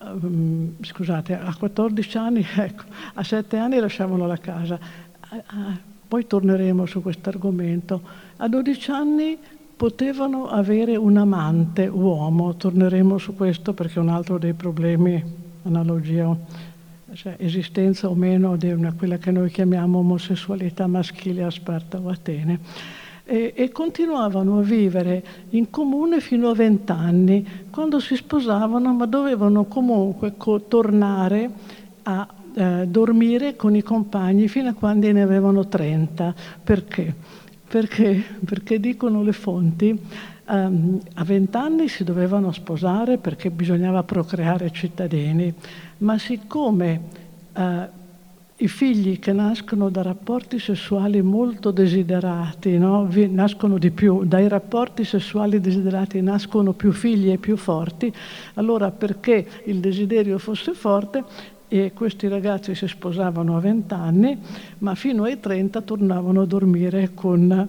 um, 0.00 0.74
scusate, 0.80 1.38
a 1.38 1.54
14 1.54 2.16
anni, 2.16 2.46
ecco, 2.56 2.84
a 3.12 3.22
7 3.22 3.58
anni 3.58 3.78
lasciavano 3.78 4.26
la 4.26 4.38
casa. 4.38 4.78
Uh, 5.30 5.96
poi 6.08 6.26
torneremo 6.26 6.86
su 6.86 7.02
questo 7.02 7.28
argomento. 7.28 8.00
A 8.38 8.48
12 8.48 8.90
anni 8.90 9.38
potevano 9.76 10.48
avere 10.48 10.96
un 10.96 11.18
amante 11.18 11.86
uomo, 11.86 12.56
torneremo 12.56 13.18
su 13.18 13.36
questo 13.36 13.74
perché 13.74 14.00
è 14.00 14.02
un 14.02 14.08
altro 14.08 14.38
dei 14.38 14.54
problemi, 14.54 15.22
analogia, 15.64 16.34
cioè 17.12 17.36
esistenza 17.38 18.08
o 18.08 18.14
meno 18.14 18.56
di 18.56 18.72
una, 18.72 18.92
quella 18.92 19.18
che 19.18 19.30
noi 19.30 19.50
chiamiamo 19.50 19.98
omosessualità 19.98 20.86
maschile 20.86 21.44
a 21.44 21.50
Sparta 21.50 22.00
o 22.00 22.08
Atene. 22.08 22.58
E, 23.24 23.52
e 23.54 23.70
continuavano 23.70 24.58
a 24.58 24.62
vivere 24.62 25.22
in 25.50 25.68
comune 25.68 26.20
fino 26.20 26.48
a 26.48 26.54
vent'anni, 26.54 27.46
quando 27.70 28.00
si 28.00 28.16
sposavano, 28.16 28.94
ma 28.94 29.04
dovevano 29.04 29.64
comunque 29.64 30.32
co- 30.38 30.62
tornare 30.62 31.50
a 32.04 32.26
eh, 32.58 32.88
dormire 32.88 33.54
con 33.54 33.76
i 33.76 33.82
compagni 33.82 34.48
fino 34.48 34.70
a 34.70 34.74
quando 34.74 35.08
ne 35.12 35.22
avevano 35.22 35.68
30. 35.68 36.34
Perché? 36.64 37.14
Perché, 37.68 38.20
perché 38.44 38.80
dicono 38.80 39.22
le 39.22 39.30
fonti, 39.30 39.96
um, 40.48 40.98
a 41.14 41.22
vent'anni 41.22 41.86
si 41.86 42.02
dovevano 42.02 42.50
sposare 42.50 43.18
perché 43.18 43.52
bisognava 43.52 44.02
procreare 44.02 44.72
cittadini, 44.72 45.54
ma 45.98 46.18
siccome 46.18 47.00
uh, 47.54 47.62
i 48.56 48.66
figli 48.66 49.20
che 49.20 49.32
nascono 49.32 49.88
da 49.88 50.02
rapporti 50.02 50.58
sessuali 50.58 51.22
molto 51.22 51.70
desiderati, 51.70 52.76
no? 52.76 53.08
nascono 53.28 53.78
di 53.78 53.92
più, 53.92 54.24
dai 54.24 54.48
rapporti 54.48 55.04
sessuali 55.04 55.60
desiderati 55.60 56.20
nascono 56.22 56.72
più 56.72 56.90
figli 56.90 57.30
e 57.30 57.38
più 57.38 57.56
forti, 57.56 58.12
allora 58.54 58.90
perché 58.90 59.46
il 59.66 59.78
desiderio 59.78 60.38
fosse 60.38 60.72
forte 60.72 61.56
e 61.68 61.92
questi 61.92 62.28
ragazzi 62.28 62.74
si 62.74 62.88
sposavano 62.88 63.56
a 63.56 63.60
20 63.60 63.94
anni, 63.94 64.38
ma 64.78 64.94
fino 64.94 65.24
ai 65.24 65.38
30 65.38 65.82
tornavano 65.82 66.40
a 66.40 66.46
dormire 66.46 67.10
con, 67.14 67.68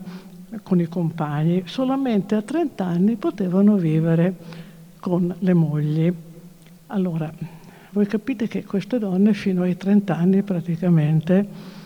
con 0.64 0.80
i 0.80 0.88
compagni. 0.88 1.64
Solamente 1.66 2.36
a 2.36 2.42
30 2.42 2.86
anni 2.86 3.16
potevano 3.18 3.76
vivere 3.76 4.36
con 5.00 5.36
le 5.38 5.54
mogli. 5.54 6.14
Allora, 6.88 7.32
voi 7.92 8.08
capite 8.08 8.48
che 8.48 8.64
queste 8.64 9.00
donne 9.00 9.34
fino 9.34 9.64
ai 9.64 9.76
30 9.76 10.16
anni 10.16 10.44
praticamente 10.44 11.78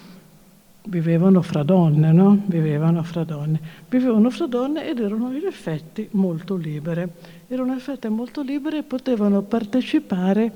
vivevano 0.85 1.41
fra 1.41 1.63
donne, 1.63 2.11
no? 2.11 2.41
Vivevano 2.45 3.03
fra 3.03 3.23
donne. 3.23 3.59
Vivevano 3.89 4.29
fra 4.29 4.47
donne 4.47 4.87
ed 4.87 4.99
erano 4.99 5.31
in 5.31 5.45
effetti 5.45 6.07
molto 6.11 6.55
libere. 6.55 7.09
Erano 7.47 7.71
in 7.71 7.77
effetti 7.77 8.07
molto 8.09 8.41
libere 8.41 8.79
e 8.79 8.83
potevano 8.83 9.41
partecipare 9.41 10.51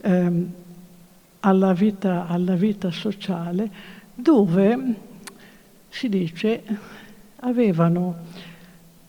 ehm, 0.00 0.52
alla 1.44 1.72
vita, 1.72 2.26
alla 2.26 2.54
vita 2.54 2.90
sociale 2.90 3.70
dove 4.14 4.94
si 5.88 6.08
dice 6.08 6.62
avevano 7.40 8.16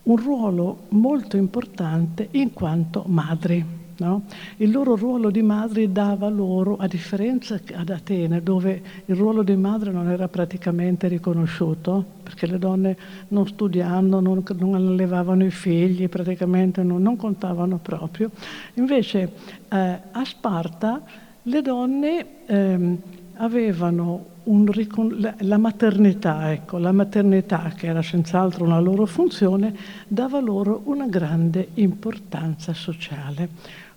un 0.03 0.17
ruolo 0.17 0.85
molto 0.89 1.37
importante 1.37 2.27
in 2.31 2.51
quanto 2.53 3.03
madri. 3.07 3.81
No? 3.95 4.23
Il 4.57 4.71
loro 4.71 4.95
ruolo 4.95 5.29
di 5.29 5.43
madri 5.43 5.91
dava 5.91 6.27
loro, 6.27 6.77
a 6.77 6.87
differenza 6.87 7.59
ad 7.73 7.89
Atene, 7.89 8.41
dove 8.41 8.81
il 9.05 9.15
ruolo 9.15 9.43
di 9.43 9.55
madre 9.55 9.91
non 9.91 10.09
era 10.09 10.27
praticamente 10.27 11.07
riconosciuto, 11.07 12.03
perché 12.23 12.47
le 12.47 12.57
donne 12.57 12.97
non 13.29 13.47
studiando, 13.47 14.19
non, 14.19 14.43
non 14.55 14.73
allevavano 14.73 15.45
i 15.45 15.51
figli, 15.51 16.09
praticamente 16.09 16.81
non, 16.81 17.03
non 17.03 17.15
contavano 17.15 17.77
proprio, 17.77 18.31
invece 18.73 19.31
eh, 19.69 19.99
a 20.11 20.25
Sparta 20.25 21.01
le 21.43 21.61
donne 21.61 22.45
ehm, 22.45 23.01
avevano 23.35 24.31
ricon- 24.43 25.35
la, 25.39 25.57
maternità, 25.57 26.51
ecco, 26.51 26.77
la 26.77 26.91
maternità 26.91 27.73
che 27.75 27.87
era 27.87 28.01
senz'altro 28.01 28.65
una 28.65 28.79
loro 28.79 29.05
funzione, 29.05 29.75
dava 30.07 30.39
loro 30.39 30.81
una 30.85 31.07
grande 31.07 31.69
importanza 31.75 32.73
sociale, 32.73 33.49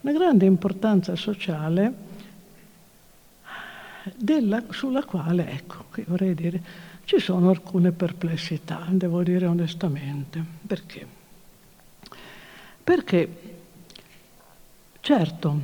una 0.02 0.12
grande 0.12 0.44
importanza 0.46 1.16
sociale 1.16 2.14
della, 4.14 4.62
sulla 4.70 5.04
quale, 5.04 5.50
ecco, 5.50 5.84
qui 5.90 6.04
vorrei 6.06 6.34
dire, 6.34 6.62
ci 7.04 7.18
sono 7.18 7.50
alcune 7.50 7.92
perplessità, 7.92 8.84
devo 8.88 9.22
dire 9.22 9.46
onestamente. 9.46 10.42
Perché? 10.66 11.06
Perché, 12.82 13.28
certo, 15.00 15.60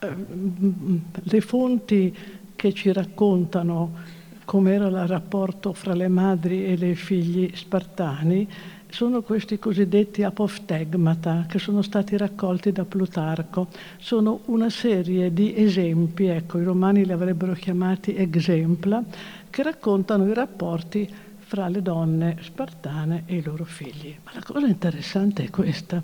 le 0.00 1.40
fonti 1.40 2.16
che 2.54 2.72
ci 2.72 2.92
raccontano 2.92 4.16
com'era 4.44 4.86
il 4.86 5.06
rapporto 5.06 5.72
fra 5.72 5.94
le 5.94 6.08
madri 6.08 6.64
e 6.64 6.72
i 6.72 6.94
figli 6.94 7.50
spartani 7.54 8.48
sono 8.90 9.22
questi 9.22 9.58
cosiddetti 9.58 10.22
apoftegmata 10.22 11.44
che 11.46 11.58
sono 11.58 11.82
stati 11.82 12.16
raccolti 12.16 12.72
da 12.72 12.84
Plutarco. 12.84 13.68
Sono 13.98 14.40
una 14.46 14.70
serie 14.70 15.32
di 15.32 15.54
esempi, 15.54 16.26
ecco, 16.26 16.58
i 16.58 16.64
romani 16.64 17.04
li 17.04 17.12
avrebbero 17.12 17.52
chiamati 17.52 18.14
exempla, 18.14 19.02
che 19.50 19.62
raccontano 19.62 20.26
i 20.26 20.32
rapporti 20.32 21.06
fra 21.36 21.68
le 21.68 21.82
donne 21.82 22.38
spartane 22.40 23.24
e 23.26 23.36
i 23.36 23.42
loro 23.42 23.64
figli. 23.64 24.16
Ma 24.24 24.30
la 24.34 24.42
cosa 24.42 24.66
interessante 24.66 25.44
è 25.44 25.50
questa 25.50 26.02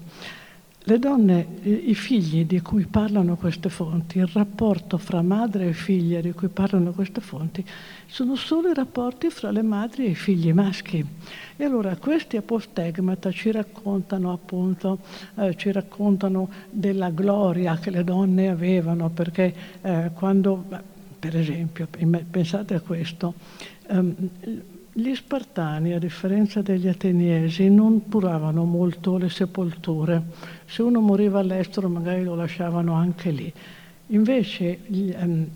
le 0.86 0.98
donne, 0.98 1.46
i 1.62 1.94
figli 1.94 2.44
di 2.44 2.60
cui 2.60 2.84
parlano 2.84 3.36
queste 3.36 3.70
fonti, 3.70 4.18
il 4.18 4.26
rapporto 4.26 4.98
fra 4.98 5.22
madre 5.22 5.68
e 5.68 5.72
figlia 5.72 6.20
di 6.20 6.32
cui 6.32 6.48
parlano 6.48 6.92
queste 6.92 7.22
fonti, 7.22 7.64
sono 8.04 8.36
solo 8.36 8.68
i 8.68 8.74
rapporti 8.74 9.30
fra 9.30 9.50
le 9.50 9.62
madri 9.62 10.04
e 10.04 10.10
i 10.10 10.14
figli 10.14 10.52
maschi. 10.52 11.02
E 11.56 11.64
allora 11.64 11.96
questi 11.96 12.36
apostegmata 12.36 13.30
ci 13.30 13.50
raccontano 13.50 14.30
appunto, 14.30 14.98
eh, 15.36 15.56
ci 15.56 15.72
raccontano 15.72 16.50
della 16.68 17.08
gloria 17.08 17.78
che 17.78 17.88
le 17.88 18.04
donne 18.04 18.48
avevano, 18.48 19.08
perché 19.08 19.54
eh, 19.80 20.10
quando, 20.12 20.64
per 21.18 21.34
esempio, 21.34 21.88
pensate 22.30 22.74
a 22.74 22.80
questo, 22.80 23.32
ehm, 23.86 24.14
gli 24.96 25.12
Spartani, 25.12 25.92
a 25.92 25.98
differenza 25.98 26.62
degli 26.62 26.86
Ateniesi, 26.86 27.68
non 27.68 28.08
curavano 28.08 28.64
molto 28.64 29.16
le 29.16 29.28
sepolture. 29.28 30.22
Se 30.74 30.82
uno 30.82 30.98
moriva 30.98 31.38
all'estero 31.38 31.88
magari 31.88 32.24
lo 32.24 32.34
lasciavano 32.34 32.94
anche 32.94 33.30
lì. 33.30 33.52
Invece 34.08 34.80
gli, 34.86 35.14
um, 35.16 35.46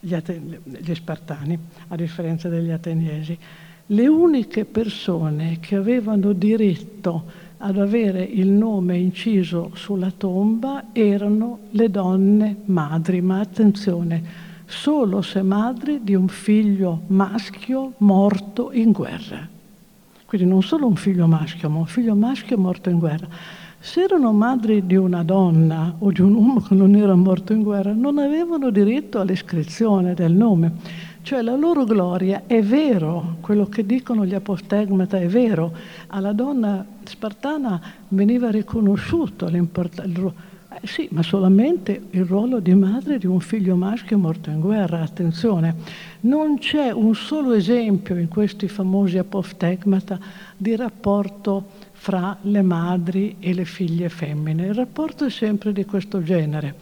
gli, 0.00 0.12
Aten- 0.12 0.58
gli 0.64 0.92
Spartani, 0.92 1.56
a 1.86 1.94
differenza 1.94 2.48
degli 2.48 2.70
Ateniesi, 2.70 3.38
le 3.86 4.08
uniche 4.08 4.64
persone 4.64 5.58
che 5.60 5.76
avevano 5.76 6.32
diritto 6.32 7.22
ad 7.58 7.78
avere 7.78 8.24
il 8.24 8.48
nome 8.48 8.96
inciso 8.96 9.70
sulla 9.74 10.10
tomba 10.16 10.86
erano 10.90 11.60
le 11.70 11.90
donne 11.90 12.56
madri, 12.64 13.20
ma 13.20 13.38
attenzione, 13.38 14.20
solo 14.66 15.22
se 15.22 15.42
madri 15.42 16.00
di 16.02 16.16
un 16.16 16.26
figlio 16.26 17.02
maschio 17.06 17.92
morto 17.98 18.72
in 18.72 18.90
guerra. 18.90 19.58
Quindi 20.30 20.46
non 20.46 20.62
solo 20.62 20.86
un 20.86 20.94
figlio 20.94 21.26
maschio, 21.26 21.68
ma 21.68 21.78
un 21.78 21.86
figlio 21.86 22.14
maschio 22.14 22.56
morto 22.56 22.88
in 22.88 23.00
guerra. 23.00 23.26
Se 23.80 24.02
erano 24.02 24.30
madri 24.30 24.86
di 24.86 24.94
una 24.94 25.24
donna 25.24 25.96
o 25.98 26.12
di 26.12 26.20
un 26.20 26.34
uomo 26.34 26.60
che 26.60 26.76
non 26.76 26.94
era 26.94 27.16
morto 27.16 27.52
in 27.52 27.64
guerra, 27.64 27.92
non 27.92 28.16
avevano 28.18 28.70
diritto 28.70 29.18
all'iscrizione 29.18 30.14
del 30.14 30.30
nome. 30.30 30.74
Cioè 31.22 31.42
la 31.42 31.56
loro 31.56 31.82
gloria 31.82 32.44
è 32.46 32.62
vero, 32.62 33.38
quello 33.40 33.66
che 33.66 33.84
dicono 33.84 34.24
gli 34.24 34.34
apostegmata 34.34 35.18
è 35.18 35.26
vero. 35.26 35.72
Alla 36.06 36.32
donna 36.32 36.86
spartana 37.02 37.80
veniva 38.06 38.52
riconosciuto 38.52 39.48
l'importanza 39.48 40.32
sì, 40.82 41.08
ma 41.12 41.22
solamente 41.22 42.08
il 42.10 42.24
ruolo 42.24 42.58
di 42.58 42.74
madre 42.74 43.18
di 43.18 43.26
un 43.26 43.40
figlio 43.40 43.76
maschio 43.76 44.16
morto 44.18 44.50
in 44.50 44.60
guerra, 44.60 45.02
attenzione. 45.02 45.74
Non 46.20 46.58
c'è 46.58 46.90
un 46.90 47.14
solo 47.14 47.52
esempio 47.52 48.16
in 48.16 48.28
questi 48.28 48.66
famosi 48.66 49.18
apoftegmata 49.18 50.18
di 50.56 50.74
rapporto 50.76 51.66
fra 51.92 52.36
le 52.42 52.62
madri 52.62 53.36
e 53.40 53.52
le 53.52 53.66
figlie 53.66 54.08
femmine. 54.08 54.66
Il 54.66 54.74
rapporto 54.74 55.26
è 55.26 55.30
sempre 55.30 55.72
di 55.72 55.84
questo 55.84 56.22
genere. 56.22 56.74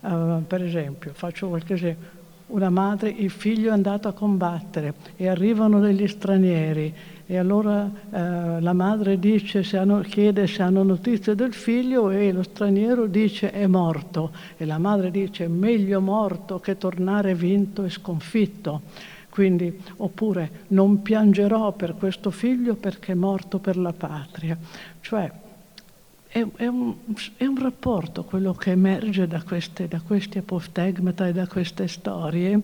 Uh, 0.00 0.42
per 0.46 0.62
esempio, 0.62 1.12
faccio 1.14 1.48
qualche 1.48 1.74
esempio, 1.74 2.18
una 2.48 2.70
madre, 2.70 3.10
il 3.10 3.30
figlio 3.30 3.70
è 3.70 3.72
andato 3.72 4.08
a 4.08 4.12
combattere 4.12 4.94
e 5.16 5.28
arrivano 5.28 5.80
degli 5.80 6.06
stranieri 6.06 6.92
e 7.30 7.38
allora 7.38 7.88
eh, 8.10 8.60
la 8.60 8.72
madre 8.72 9.16
dice, 9.16 9.62
se 9.62 9.76
hanno, 9.76 10.00
chiede 10.00 10.48
se 10.48 10.62
hanno 10.62 10.82
notizie 10.82 11.36
del 11.36 11.54
figlio 11.54 12.10
e 12.10 12.32
lo 12.32 12.42
straniero 12.42 13.06
dice 13.06 13.52
è 13.52 13.68
morto 13.68 14.32
e 14.56 14.64
la 14.64 14.78
madre 14.78 15.12
dice 15.12 15.46
meglio 15.46 16.00
morto 16.00 16.58
che 16.58 16.76
tornare 16.76 17.36
vinto 17.36 17.84
e 17.84 17.88
sconfitto. 17.90 18.82
Quindi, 19.28 19.80
oppure 19.98 20.64
non 20.68 21.02
piangerò 21.02 21.70
per 21.70 21.94
questo 21.94 22.32
figlio 22.32 22.74
perché 22.74 23.12
è 23.12 23.14
morto 23.14 23.60
per 23.60 23.76
la 23.76 23.92
patria. 23.92 24.58
Cioè, 25.00 25.30
è, 26.26 26.44
è, 26.56 26.66
un, 26.66 26.94
è 27.36 27.44
un, 27.44 27.62
rapporto 27.62 28.24
quello 28.24 28.54
che 28.54 28.72
emerge 28.72 29.28
da, 29.28 29.40
queste, 29.44 29.86
da 29.86 30.00
questi 30.00 30.38
apostegmata 30.38 31.28
e 31.28 31.32
da 31.32 31.46
queste 31.46 31.86
storie 31.86 32.60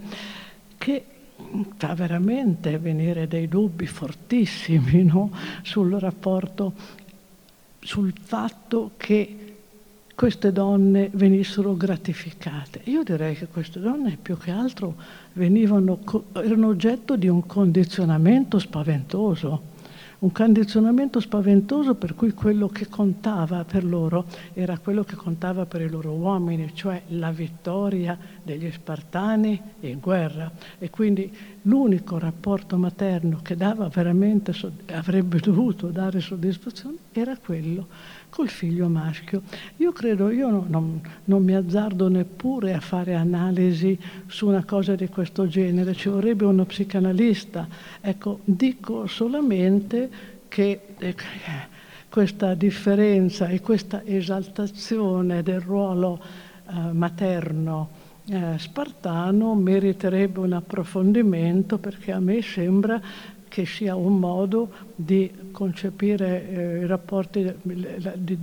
che 0.77 1.05
fa 1.77 1.94
veramente 1.94 2.79
venire 2.79 3.27
dei 3.29 3.49
dubbi 3.49 3.87
fortissimi 3.87 5.05
no? 5.05 5.31
sul 5.62 5.92
rapporto, 5.92 6.72
sul 7.81 8.12
fatto 8.18 8.92
che 8.96 9.55
queste 10.14 10.51
donne 10.51 11.11
venissero 11.12 11.77
gratificate. 11.77 12.81
Io 12.85 13.03
direi 13.03 13.35
che 13.35 13.49
queste 13.49 13.81
donne 13.81 14.16
più 14.20 14.38
che 14.38 14.51
altro 14.51 14.94
venivano, 15.35 15.99
erano 16.33 16.68
oggetto 16.68 17.16
di 17.16 17.29
un 17.29 17.44
condizionamento 17.44 18.59
spaventoso 18.59 19.75
un 20.19 20.33
condizionamento 20.33 21.21
spaventoso 21.21 21.95
per 21.95 22.15
cui 22.15 22.33
quello 22.33 22.69
che 22.69 22.89
contava 22.89 23.65
per 23.65 23.85
loro 23.85 24.25
era 24.55 24.79
quello 24.79 25.05
che 25.05 25.15
contava 25.15 25.67
per 25.67 25.83
i 25.83 25.89
loro 25.89 26.13
uomini, 26.13 26.71
cioè 26.75 27.03
la 27.09 27.31
vittoria 27.31 28.17
degli 28.43 28.71
Spartani 28.71 29.61
in 29.81 29.99
guerra. 30.01 30.51
E 30.79 30.89
quindi 30.91 31.31
l'unico 31.63 32.19
rapporto 32.19 32.77
materno 32.77 33.41
che 33.43 33.57
dava 33.57 33.89
veramente, 33.89 34.55
avrebbe 34.93 35.39
dovuto 35.39 35.89
dare 35.89 36.21
soddisfazione, 36.21 36.97
era 37.13 37.37
quello 37.37 37.87
col 38.31 38.49
figlio 38.49 38.89
maschio. 38.89 39.43
Io 39.77 39.93
credo, 39.93 40.31
io 40.31 40.49
non, 40.49 40.67
non, 40.69 41.01
non, 41.25 41.43
mi 41.43 41.55
azzardo 41.55 42.09
neppure 42.09 42.75
a 42.75 42.81
fare 42.81 43.15
analisi 43.15 43.99
su 44.27 44.47
una 44.49 44.65
cosa 44.65 44.95
di 44.95 45.09
questo 45.09 45.47
genere, 45.47 45.95
ci 45.95 46.09
vorrebbe 46.09 46.45
uno 46.45 46.65
psicanalista. 46.65 47.67
Ecco, 48.01 48.41
dico 48.45 49.07
solamente 49.07 50.11
che 50.49 50.81
eh, 50.99 51.15
questa 52.09 52.55
differenza 52.55 53.49
e 53.49 53.61
questa 53.61 54.03
esaltazione 54.05 55.43
del 55.43 55.61
ruolo 55.61 56.21
eh, 56.69 56.93
materno 56.93 58.05
eh, 58.29 58.59
spartano 58.59 59.55
meriterebbe 59.55 60.41
un 60.41 60.53
approfondimento 60.53 61.79
perché 61.79 62.11
a 62.11 62.19
me 62.19 62.43
sembra 62.43 63.01
che 63.57 63.64
sia 63.64 63.95
un 63.95 64.19
modo 64.19 64.71
di 64.95 65.33
concepire 65.51 66.47
eh, 66.47 66.79
i 66.81 66.87
rapporti, 66.87 67.55
di, 67.62 68.38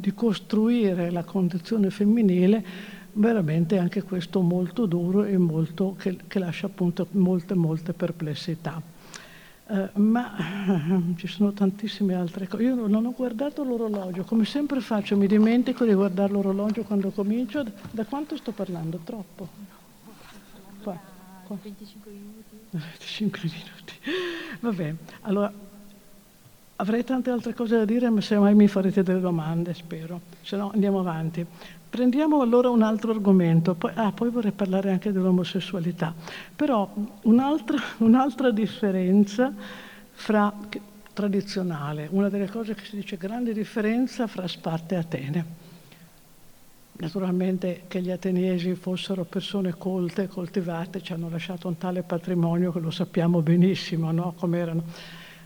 di, 0.00 0.14
costruire 0.14 1.10
la 1.10 1.22
condizione 1.22 1.90
femminile, 1.90 2.64
veramente 3.12 3.76
anche 3.76 4.02
questo 4.02 4.40
molto 4.40 4.86
duro 4.86 5.24
e 5.24 5.36
molto, 5.36 5.94
che, 5.98 6.16
che 6.26 6.38
lascia 6.38 6.64
appunto 6.64 7.06
molte, 7.10 7.52
molte 7.52 7.92
perplessità. 7.92 8.80
Uh, 9.66 10.00
ma 10.00 10.34
uh, 10.88 11.12
ci 11.16 11.26
sono 11.26 11.52
tantissime 11.52 12.14
altre 12.14 12.48
cose. 12.48 12.62
Io 12.62 12.86
non 12.86 13.04
ho 13.04 13.12
guardato 13.12 13.64
l'orologio, 13.64 14.24
come 14.24 14.46
sempre 14.46 14.80
faccio, 14.80 15.14
mi 15.18 15.26
dimentico 15.26 15.84
di 15.84 15.92
guardare 15.92 16.32
l'orologio 16.32 16.84
quando 16.84 17.10
comincio. 17.10 17.66
Da 17.90 18.06
quanto 18.06 18.34
sto 18.38 18.52
parlando? 18.52 18.96
Troppo. 19.04 19.46
Qua, 20.82 20.98
qua. 21.46 21.58
25 21.60 22.10
minuti. 22.10 22.56
25 22.70 23.40
minuti. 23.42 23.73
Vabbè, 24.60 24.94
allora 25.22 25.52
avrei 26.76 27.04
tante 27.04 27.30
altre 27.30 27.54
cose 27.54 27.76
da 27.76 27.84
dire, 27.84 28.10
ma 28.10 28.20
se 28.20 28.38
mai 28.38 28.54
mi 28.54 28.68
farete 28.68 29.02
delle 29.02 29.20
domande, 29.20 29.74
spero. 29.74 30.20
Se 30.42 30.56
no 30.56 30.70
andiamo 30.72 31.00
avanti. 31.00 31.46
Prendiamo 31.88 32.40
allora 32.40 32.70
un 32.70 32.82
altro 32.82 33.12
argomento, 33.12 33.74
poi, 33.74 33.92
ah, 33.94 34.10
poi 34.10 34.28
vorrei 34.30 34.50
parlare 34.50 34.90
anche 34.90 35.12
dell'omosessualità, 35.12 36.12
però 36.56 36.92
un'altra, 37.22 37.78
un'altra 37.98 38.50
differenza 38.50 39.52
fra, 40.10 40.52
tradizionale, 41.12 42.08
una 42.10 42.28
delle 42.28 42.50
cose 42.50 42.74
che 42.74 42.84
si 42.84 42.96
dice 42.96 43.16
grande 43.16 43.52
differenza 43.52 44.26
fra 44.26 44.48
Sparta 44.48 44.96
e 44.96 44.98
Atene. 44.98 45.44
Naturalmente 46.96 47.82
che 47.88 48.00
gli 48.00 48.10
ateniesi 48.10 48.74
fossero 48.76 49.24
persone 49.24 49.74
colte, 49.76 50.28
coltivate, 50.28 51.02
ci 51.02 51.12
hanno 51.12 51.28
lasciato 51.28 51.66
un 51.66 51.76
tale 51.76 52.02
patrimonio 52.02 52.70
che 52.70 52.78
lo 52.78 52.92
sappiamo 52.92 53.42
benissimo, 53.42 54.12
no? 54.12 54.34
come 54.38 54.58
erano. 54.58 54.82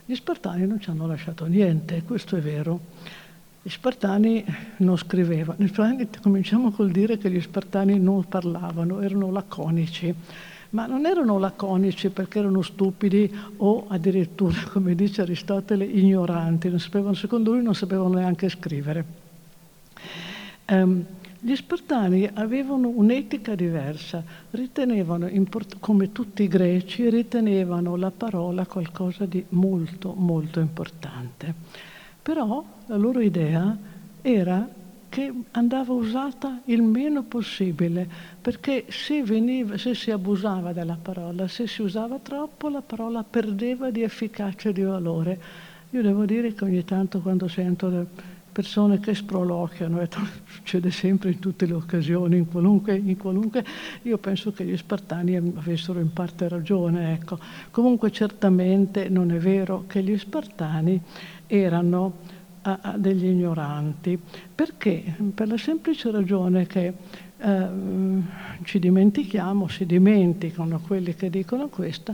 Gli 0.05 0.13
spartani 0.13 0.67
non 0.67 0.79
ci 0.79 0.91
hanno 0.91 1.07
lasciato 1.07 1.45
niente, 1.45 2.03
questo 2.03 2.35
è 2.35 2.39
vero. 2.39 2.79
Gli 3.63 3.69
spartani 3.69 4.45
non 4.77 4.95
scrivevano, 4.95 5.57
cominciamo 6.21 6.71
col 6.71 6.91
dire 6.91 7.17
che 7.17 7.31
gli 7.31 7.41
spartani 7.41 7.99
non 7.99 8.27
parlavano, 8.27 9.01
erano 9.01 9.31
laconici, 9.31 10.13
ma 10.71 10.85
non 10.85 11.07
erano 11.07 11.39
laconici 11.39 12.09
perché 12.09 12.39
erano 12.39 12.61
stupidi 12.61 13.31
o 13.57 13.85
addirittura, 13.87 14.55
come 14.71 14.93
dice 14.93 15.23
Aristotele, 15.23 15.83
ignoranti, 15.83 16.77
sapevano, 16.77 17.15
secondo 17.15 17.53
lui 17.53 17.63
non 17.63 17.73
sapevano 17.73 18.13
neanche 18.19 18.49
scrivere. 18.49 19.05
Um, 20.69 21.05
gli 21.41 21.55
spartani 21.55 22.29
avevano 22.33 22.89
un'etica 22.89 23.55
diversa, 23.55 24.21
ritenevano, 24.51 25.29
come 25.79 26.11
tutti 26.11 26.43
i 26.43 26.47
greci, 26.49 27.09
ritenevano 27.09 27.95
la 27.95 28.11
parola 28.11 28.65
qualcosa 28.65 29.25
di 29.25 29.43
molto, 29.49 30.13
molto 30.13 30.59
importante. 30.59 31.53
Però 32.21 32.63
la 32.87 32.97
loro 32.97 33.21
idea 33.21 33.77
era 34.21 34.67
che 35.07 35.33
andava 35.51 35.93
usata 35.93 36.61
il 36.65 36.81
meno 36.81 37.23
possibile, 37.23 38.07
perché 38.41 38.85
se, 38.89 39.23
veniva, 39.23 39.77
se 39.77 39.95
si 39.95 40.11
abusava 40.11 40.73
della 40.73 40.97
parola, 41.01 41.47
se 41.47 41.67
si 41.67 41.81
usava 41.81 42.19
troppo, 42.19 42.67
la 42.67 42.81
parola 42.81 43.23
perdeva 43.23 43.89
di 43.89 44.03
efficacia 44.03 44.69
e 44.69 44.73
di 44.73 44.83
valore. 44.83 45.39
Io 45.91 46.01
devo 46.03 46.25
dire 46.25 46.53
che 46.53 46.65
ogni 46.65 46.83
tanto 46.85 47.21
quando 47.21 47.47
sento 47.47 47.89
persone 48.59 48.99
che 48.99 49.15
sproloquiano, 49.15 50.01
e 50.01 50.09
succede 50.43 50.91
sempre 50.91 51.31
in 51.31 51.39
tutte 51.39 51.65
le 51.65 51.75
occasioni, 51.75 52.35
in 52.35 52.49
qualunque, 52.49 52.93
in 52.93 53.15
qualunque, 53.15 53.63
io 54.01 54.17
penso 54.17 54.51
che 54.51 54.65
gli 54.65 54.75
spartani 54.75 55.37
avessero 55.37 56.01
in 56.01 56.11
parte 56.11 56.49
ragione. 56.49 57.13
Ecco. 57.13 57.39
Comunque 57.71 58.11
certamente 58.11 59.07
non 59.07 59.31
è 59.31 59.37
vero 59.37 59.85
che 59.87 60.03
gli 60.03 60.17
spartani 60.17 61.01
erano 61.47 62.17
a 62.63 62.95
degli 62.97 63.27
ignoranti, 63.27 64.19
perché? 64.53 65.15
Per 65.33 65.47
la 65.47 65.57
semplice 65.57 66.11
ragione 66.11 66.67
che 66.67 66.93
eh, 67.37 67.67
ci 68.63 68.79
dimentichiamo, 68.79 69.69
si 69.69 69.85
dimenticano 69.85 70.81
quelli 70.81 71.15
che 71.15 71.29
dicono 71.29 71.69
questo, 71.69 72.13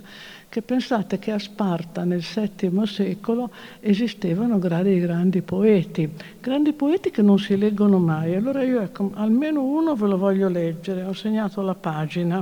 che 0.56 0.62
pensate 0.62 1.20
che 1.20 1.34
a 1.34 1.38
Sparta 1.38 2.06
nel 2.06 2.24
VII 2.24 2.88
secolo 2.88 3.50
esistevano 3.82 4.58
grandi, 4.58 5.02
grandi 5.02 5.42
poeti, 5.42 6.10
grandi 6.40 6.72
poeti 6.72 7.12
che 7.12 7.22
non 7.22 7.38
si 7.38 7.58
leggono 7.58 8.00
mai. 8.00 8.36
Allora 8.36 8.64
io 8.64 8.80
ecco, 8.80 9.12
almeno 9.16 9.62
uno 9.66 9.96
ve 9.96 10.08
lo 10.08 10.18
voglio 10.18 10.48
leggere, 10.48 11.04
ho 11.04 11.12
segnato 11.12 11.62
la 11.62 11.76
pagina, 11.76 12.42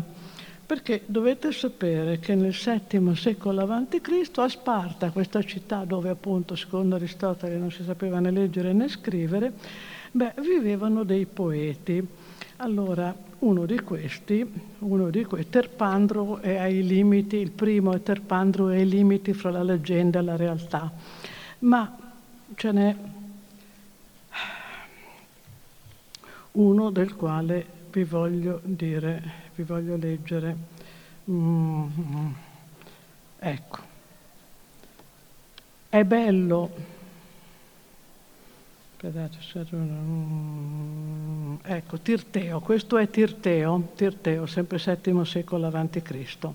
perché 0.63 1.01
dovete 1.07 1.51
sapere 1.51 2.19
che 2.19 2.35
nel 2.35 2.53
VII 2.53 3.15
secolo 3.15 3.61
a.C. 3.63 4.29
a 4.35 4.47
Sparta, 4.47 5.09
questa 5.09 5.41
città 5.41 5.83
dove 5.83 6.09
appunto 6.09 6.55
secondo 6.55 6.93
Aristotele 6.93 7.57
non 7.57 7.71
si 7.71 7.81
sapeva 7.83 8.19
né 8.19 8.29
leggere 8.29 8.73
né 8.73 8.89
scrivere, 8.89 9.51
beh, 10.11 10.33
vivevano 10.39 11.03
dei 11.03 11.25
poeti. 11.25 12.07
Allora, 12.57 13.31
uno 13.43 13.65
di 13.65 13.79
questi, 13.81 14.49
uno 14.79 15.09
di 15.09 15.25
questi, 15.25 15.49
Terpandro 15.49 16.39
è 16.39 16.55
ai 16.55 16.85
limiti, 16.85 17.35
il 17.35 17.51
primo 17.51 17.93
è 17.93 18.01
Terpandro 18.01 18.69
è 18.69 18.77
ai 18.77 18.87
limiti 18.87 19.33
fra 19.33 19.51
la 19.51 19.63
leggenda 19.63 20.19
e 20.19 20.21
la 20.21 20.37
realtà, 20.37 20.91
ma 21.59 21.97
ce 22.55 22.71
n'è 22.71 22.95
uno 26.51 26.89
del 26.89 27.15
quale 27.15 27.65
vi 27.91 28.03
voglio 28.05 28.61
dire, 28.63 29.21
vi 29.55 29.63
voglio 29.63 29.97
leggere. 29.97 30.55
Mm, 31.29 32.31
ecco, 33.39 33.77
è 35.89 36.03
bello 36.05 36.92
Ecco, 41.61 41.97
Tirteo, 41.99 42.61
questo 42.61 42.97
è 42.97 43.09
Tirteo, 43.09 43.89
Tirteo, 43.95 44.45
sempre 44.45 44.77
VII 44.77 45.25
secolo 45.25 45.67
avanti 45.67 46.01
Cristo. 46.01 46.53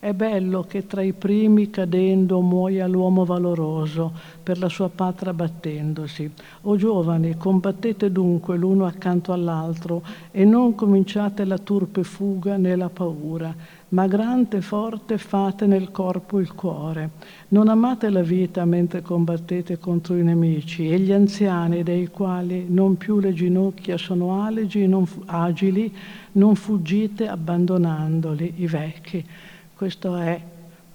È 0.00 0.12
bello 0.12 0.64
che 0.64 0.88
tra 0.88 1.00
i 1.02 1.12
primi 1.12 1.70
cadendo 1.70 2.40
muoia 2.40 2.88
l'uomo 2.88 3.24
valoroso, 3.24 4.12
per 4.42 4.58
la 4.58 4.68
sua 4.68 4.88
patria 4.88 5.32
battendosi. 5.32 6.28
O 6.62 6.74
giovani, 6.74 7.36
combattete 7.36 8.10
dunque 8.10 8.56
l'uno 8.56 8.84
accanto 8.84 9.32
all'altro 9.32 10.02
e 10.32 10.44
non 10.44 10.74
cominciate 10.74 11.44
la 11.44 11.58
turpe 11.58 12.02
fuga 12.02 12.56
né 12.56 12.74
la 12.74 12.88
paura, 12.88 13.54
ma 13.96 14.06
grande 14.06 14.58
e 14.58 14.60
forte 14.60 15.16
fate 15.16 15.64
nel 15.64 15.90
corpo 15.90 16.38
il 16.38 16.52
cuore. 16.52 17.12
Non 17.48 17.68
amate 17.68 18.10
la 18.10 18.20
vita 18.20 18.66
mentre 18.66 19.00
combattete 19.00 19.78
contro 19.78 20.16
i 20.16 20.22
nemici 20.22 20.90
e 20.90 20.98
gli 20.98 21.12
anziani 21.12 21.82
dei 21.82 22.08
quali 22.08 22.66
non 22.68 22.98
più 22.98 23.20
le 23.20 23.32
ginocchia 23.32 23.96
sono 23.96 24.42
alegi, 24.42 24.86
non, 24.86 25.08
agili, 25.24 25.90
non 26.32 26.56
fuggite 26.56 27.26
abbandonandoli, 27.26 28.52
i 28.56 28.66
vecchi. 28.66 29.24
Questo 29.74 30.14
è 30.14 30.38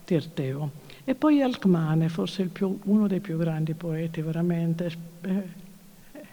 Tirteo. 0.06 0.70
E 1.04 1.16
poi 1.16 1.42
Alcmane, 1.42 2.08
forse 2.08 2.44
più, 2.46 2.78
uno 2.84 3.08
dei 3.08 3.20
più 3.20 3.36
grandi 3.36 3.74
poeti, 3.74 4.22
veramente. 4.22 4.92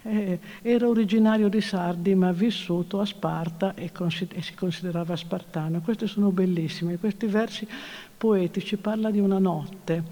Eh, 0.03 0.39
era 0.63 0.89
originario 0.89 1.49
di 1.49 1.61
Sardi 1.61 2.15
ma 2.15 2.31
vissuto 2.33 3.01
a 3.01 3.05
Sparta 3.05 3.75
e, 3.75 3.91
e, 3.91 4.43
si 4.43 4.55
considerava 4.55 5.17
spartano. 5.17 5.81
Questi 5.81 6.07
sono 6.07 6.31
bellissimi, 6.31 6.97
questi 6.99 7.27
versi 7.27 7.67
poetici, 8.17 8.77
parla 8.77 9.11
di 9.11 9.19
una 9.19 9.39
notte 9.39 10.05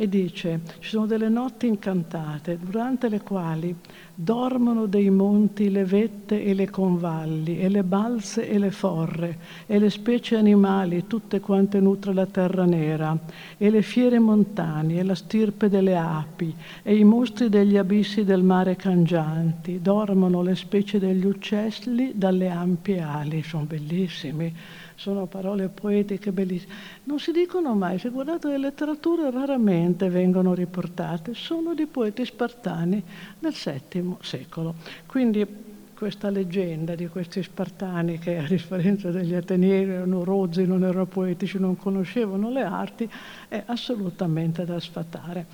e 0.00 0.08
dice 0.08 0.60
ci 0.78 0.90
sono 0.90 1.06
delle 1.06 1.28
notti 1.28 1.66
incantate 1.66 2.56
durante 2.62 3.08
le 3.08 3.20
quali 3.20 3.74
dormono 4.14 4.86
dei 4.86 5.10
monti 5.10 5.70
le 5.72 5.84
vette 5.84 6.44
e 6.44 6.54
le 6.54 6.70
convalli 6.70 7.58
e 7.58 7.68
le 7.68 7.82
balze 7.82 8.48
e 8.48 8.58
le 8.58 8.70
forre 8.70 9.38
e 9.66 9.80
le 9.80 9.90
specie 9.90 10.36
animali 10.36 11.08
tutte 11.08 11.40
quante 11.40 11.80
nutre 11.80 12.14
la 12.14 12.26
terra 12.26 12.64
nera 12.64 13.18
e 13.56 13.70
le 13.70 13.82
fiere 13.82 14.20
montane 14.20 14.98
e 14.98 15.02
la 15.02 15.16
stirpe 15.16 15.68
delle 15.68 15.96
api 15.96 16.54
e 16.84 16.96
i 16.96 17.02
mostri 17.02 17.48
degli 17.48 17.76
abissi 17.76 18.22
del 18.24 18.42
mare 18.42 18.76
cangianti. 18.76 19.80
Dormono 19.82 20.42
le 20.42 20.54
specie 20.54 20.98
degli 20.98 21.24
uccelli 21.24 22.12
dalle 22.14 22.48
ampie 22.48 23.00
ali. 23.00 23.42
Sono 23.42 23.64
bellissimi 23.64 24.54
sono 24.98 25.26
parole 25.26 25.68
poetiche 25.68 26.32
bellissime. 26.32 26.74
Non 27.04 27.20
si 27.20 27.30
dicono 27.30 27.74
mai, 27.74 27.98
se 28.00 28.08
guardate 28.08 28.48
le 28.48 28.58
letterature 28.58 29.30
raramente 29.30 30.08
vengono 30.08 30.54
riportate, 30.54 31.34
sono 31.34 31.72
di 31.72 31.86
poeti 31.86 32.24
spartani 32.24 33.00
del 33.38 33.52
VII 33.54 34.16
secolo. 34.20 34.74
Quindi 35.06 35.46
questa 35.94 36.30
leggenda 36.30 36.94
di 36.96 37.06
questi 37.08 37.42
spartani 37.42 38.18
che 38.18 38.38
a 38.38 38.46
differenza 38.46 39.10
degli 39.10 39.34
ateniesi 39.34 39.90
erano 39.90 40.24
rozzi, 40.24 40.64
non 40.66 40.82
erano 40.82 41.06
poetici, 41.06 41.58
non 41.58 41.76
conoscevano 41.76 42.50
le 42.50 42.62
arti, 42.62 43.08
è 43.48 43.62
assolutamente 43.66 44.64
da 44.64 44.80
sfatare. 44.80 45.46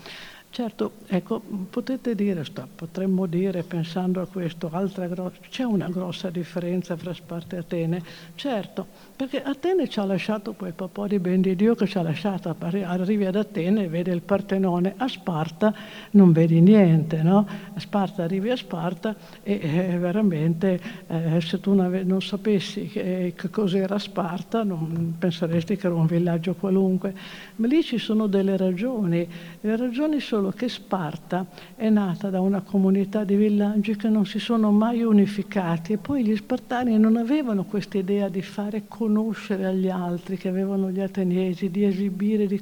Certo, 0.49 0.93
ecco, 1.07 1.41
potete 1.69 2.15
dire, 2.15 2.45
potremmo 2.73 3.25
dire, 3.25 3.63
pensando 3.63 4.21
a 4.21 4.25
questo, 4.25 4.69
gro- 4.69 5.33
c'è 5.49 5.63
una 5.63 5.89
grossa 5.89 6.29
differenza 6.29 6.95
fra 6.95 7.13
Sparta 7.13 7.57
e 7.57 7.59
Atene? 7.59 8.01
Certo, 8.35 8.87
perché 9.15 9.41
Atene 9.41 9.87
ci 9.87 9.99
ha 9.99 10.05
lasciato 10.05 10.53
quel 10.53 10.73
po' 10.73 11.07
di 11.07 11.19
ben 11.19 11.39
di 11.39 11.55
Dio 11.55 11.73
che 11.73 11.87
ci 11.87 11.97
ha 11.97 12.01
lasciato, 12.01 12.53
arrivi 12.59 13.25
ad 13.25 13.35
Atene 13.35 13.83
e 13.83 13.87
vedi 13.87 14.09
il 14.09 14.21
Partenone, 14.21 14.95
a 14.97 15.07
Sparta 15.07 15.73
non 16.11 16.33
vedi 16.33 16.59
niente, 16.59 17.23
no? 17.23 17.47
A 17.73 17.79
Sparta 17.79 18.23
arrivi 18.23 18.49
a 18.49 18.57
Sparta 18.57 19.15
e 19.41 19.59
eh, 19.61 19.97
veramente 19.97 20.79
eh, 21.07 21.39
se 21.39 21.61
tu 21.61 21.73
non, 21.73 22.21
sapessi 22.21 22.87
che, 22.87 23.33
che, 23.35 23.49
cos'era 23.49 23.97
Sparta 23.97 24.63
non 24.63 25.15
penseresti 25.17 25.77
che 25.77 25.87
era 25.87 25.95
un 25.95 26.07
villaggio 26.07 26.55
qualunque, 26.55 27.15
ma 27.55 27.67
lì 27.67 27.83
ci 27.83 27.97
sono 27.97 28.27
delle 28.27 28.57
ragioni, 28.57 29.25
le 29.61 29.77
ragioni 29.77 30.19
sono 30.19 30.49
che 30.49 30.67
Sparta 30.67 31.45
è 31.75 31.89
nata 31.89 32.29
da 32.29 32.41
una 32.41 32.61
comunità 32.61 33.23
di 33.23 33.35
villaggi 33.35 33.95
che 33.95 34.09
non 34.09 34.25
si 34.25 34.39
sono 34.39 34.71
mai 34.71 35.03
unificati 35.03 35.93
e 35.93 35.97
poi 35.97 36.25
gli 36.25 36.35
spartani 36.35 36.97
non 36.99 37.15
avevano 37.15 37.63
questa 37.63 37.97
idea 37.97 38.27
di 38.27 38.41
fare 38.41 38.83
conoscere 39.05 39.65
agli 39.67 39.87
altri 39.87 40.35
che 40.35 40.47
avevano 40.47 40.89
gli 40.89 40.99
ateniesi, 40.99 41.69
di 41.69 41.85
esibire, 41.85 42.47
di... 42.47 42.59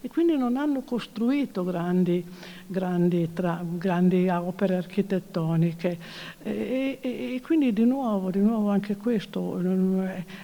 e 0.00 0.08
quindi 0.08 0.36
non 0.36 0.56
hanno 0.56 0.80
costruito 0.80 1.62
grandi, 1.62 2.24
grandi, 2.66 3.30
tra, 3.32 3.64
grandi 3.64 4.28
opere 4.28 4.74
architettoniche. 4.74 5.98
E, 6.42 6.98
e, 7.00 7.34
e, 7.34 7.40
quindi 7.40 7.72
di 7.72 7.84
nuovo, 7.84 8.30
di 8.30 8.40
nuovo 8.40 8.70
anche 8.70 8.96
questo 8.96 9.60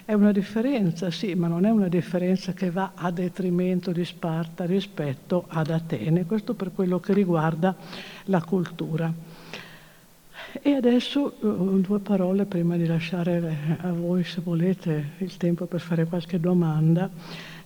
è 0.05 0.13
una 0.13 0.33
differenza, 0.33 1.11
sì, 1.11 1.35
ma 1.35 1.49
non 1.49 1.65
è 1.65 1.71
una 1.71 1.89
differenza 1.89 2.53
che 2.53 2.71
va 2.71 2.93
a 2.95 3.11
detrimento 3.11 3.91
di 3.91 4.05
Sparta 4.05 4.65
rispetto 4.65 5.47
ad 5.49 5.71
Atene. 5.71 6.25
Questo 6.25 6.55
per 6.55 6.71
quello 6.73 7.01
che 7.01 7.13
riguarda 7.13 7.75
la 8.27 8.43
cultura. 8.45 9.32
E 10.61 10.75
adesso 10.75 11.35
uh, 11.41 11.81
due 11.81 11.99
parole 12.01 12.45
prima 12.45 12.77
di 12.77 12.85
lasciare 12.85 13.79
a 13.81 13.91
voi, 13.91 14.23
se 14.23 14.43
volete, 14.43 15.13
il 15.19 15.39
tempo 15.39 15.65
per 15.65 15.81
fare 15.81 16.05
qualche 16.05 16.39
domanda. 16.39 17.09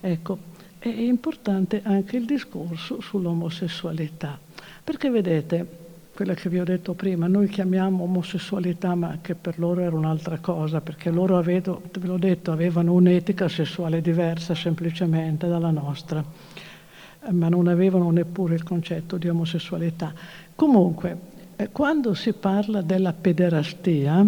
Ecco, 0.00 0.38
è 0.78 0.88
importante 0.88 1.80
anche 1.82 2.16
il 2.16 2.26
discorso 2.26 3.00
sull'omosessualità, 3.00 4.38
perché 4.84 5.10
vedete, 5.10 5.66
quella 6.14 6.34
che 6.34 6.48
vi 6.48 6.60
ho 6.60 6.64
detto 6.64 6.94
prima, 6.94 7.26
noi 7.26 7.48
chiamiamo 7.48 8.04
omosessualità, 8.04 8.94
ma 8.94 9.18
che 9.20 9.34
per 9.34 9.58
loro 9.58 9.80
era 9.80 9.96
un'altra 9.96 10.38
cosa, 10.38 10.80
perché 10.80 11.10
loro, 11.10 11.38
avevo, 11.38 11.82
ve 11.90 12.06
l'ho 12.06 12.18
detto, 12.18 12.52
avevano 12.52 12.92
un'etica 12.92 13.48
sessuale 13.48 14.00
diversa 14.00 14.54
semplicemente 14.54 15.48
dalla 15.48 15.70
nostra 15.70 16.24
ma 17.28 17.48
non 17.48 17.66
avevano 17.66 18.08
neppure 18.10 18.54
il 18.54 18.62
concetto 18.62 19.16
di 19.16 19.28
omosessualità. 19.28 20.12
Comunque, 20.54 21.10
eh, 21.10 21.35
quando 21.72 22.12
si 22.14 22.32
parla 22.32 22.82
della 22.82 23.14
pederastia, 23.14 24.26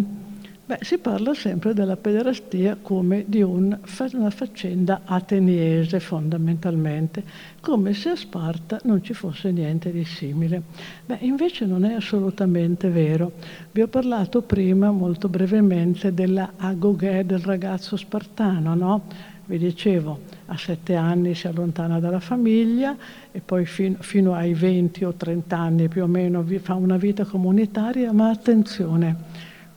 beh, 0.67 0.79
si 0.81 0.99
parla 0.99 1.35
sempre 1.35 1.75
della 1.75 1.97
pederastia 1.97 2.77
come 2.81 3.25
di 3.27 3.43
un, 3.43 3.79
una 4.13 4.31
faccenda 4.31 5.03
ateniese 5.05 6.01
fondamentalmente, 6.01 7.23
come 7.61 7.93
se 7.93 8.11
a 8.11 8.17
Sparta 8.17 8.81
non 8.85 9.03
ci 9.03 9.13
fosse 9.13 9.51
niente 9.51 9.93
di 9.93 10.05
simile. 10.05 10.63
Beh, 11.05 11.19
invece 11.21 11.67
non 11.67 11.85
è 11.85 11.93
assolutamente 11.93 12.89
vero. 12.89 13.33
Vi 13.73 13.83
ho 13.83 13.89
parlato 13.89 14.43
prima 14.43 14.91
molto 14.91 15.29
brevemente 15.29 16.15
della 16.15 16.53
agogè 16.57 17.25
del 17.25 17.41
ragazzo 17.41 17.97
spartano, 17.97 18.75
no? 18.75 19.03
Vi 19.45 19.59
dicevo, 19.59 20.21
a 20.51 20.57
sette 20.57 20.95
anni 20.95 21.35
si 21.35 21.47
allontana 21.47 22.01
dalla 22.01 22.21
famiglia 22.21 22.97
e 23.31 23.41
poi 23.41 23.67
fino, 23.67 23.97
fino 24.01 24.35
ai 24.35 24.55
20 24.55 25.05
o 25.05 25.13
30 25.13 25.57
anni 25.57 25.89
più 25.89 26.03
o 26.03 26.07
meno 26.07 26.45
fa 26.61 26.75
una 26.75 26.97
vita 26.97 27.25
comunitaria, 27.25 28.13
ma 28.13 28.31
attenzione, 28.31 29.17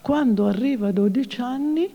quando 0.02 0.48
arriva 0.48 0.88
a 0.88 0.92
12 0.92 1.42
anni 1.42 1.94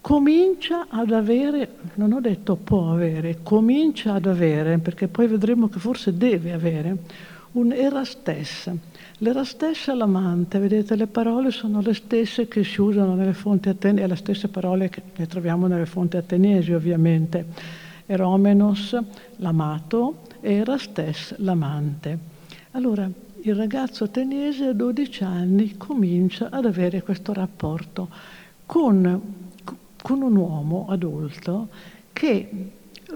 comincia 0.00 0.86
ad 0.88 1.12
avere, 1.12 1.76
non 1.94 2.12
ho 2.12 2.20
detto 2.20 2.56
può 2.56 2.92
avere, 2.92 3.38
comincia 3.42 4.14
ad 4.14 4.26
avere, 4.26 4.78
perché 4.78 5.08
poi 5.08 5.26
vedremo 5.26 5.68
che 5.68 5.78
forse 5.78 6.16
deve 6.16 6.52
avere, 6.52 6.96
un 7.54 7.72
erastes. 7.72 8.70
L'erastes 9.18 9.88
è 9.88 9.94
l'amante, 9.94 10.58
vedete 10.58 10.96
le 10.96 11.06
parole 11.06 11.50
sono 11.50 11.80
le 11.80 11.94
stesse 11.94 12.48
che 12.48 12.64
si 12.64 12.80
usano 12.80 13.14
nelle 13.14 13.32
fonti 13.32 13.68
ateniesi, 13.68 14.08
le 14.08 14.16
stesse 14.16 14.48
parole 14.48 14.88
che 14.88 15.02
le 15.14 15.26
troviamo 15.26 15.66
nelle 15.66 15.86
fonti 15.86 16.16
ateniesi 16.16 16.72
ovviamente. 16.72 17.46
Eromenos, 18.06 18.98
l'amato, 19.36 20.22
e 20.40 20.54
erastes, 20.54 21.36
l'amante. 21.38 22.18
Allora, 22.72 23.08
il 23.42 23.54
ragazzo 23.54 24.04
ateniese 24.04 24.66
a 24.66 24.72
12 24.72 25.24
anni 25.24 25.76
comincia 25.76 26.48
ad 26.50 26.64
avere 26.64 27.02
questo 27.02 27.32
rapporto 27.32 28.08
con, 28.66 29.20
con 30.02 30.22
un 30.22 30.36
uomo 30.36 30.86
adulto 30.88 31.68
che 32.12 32.48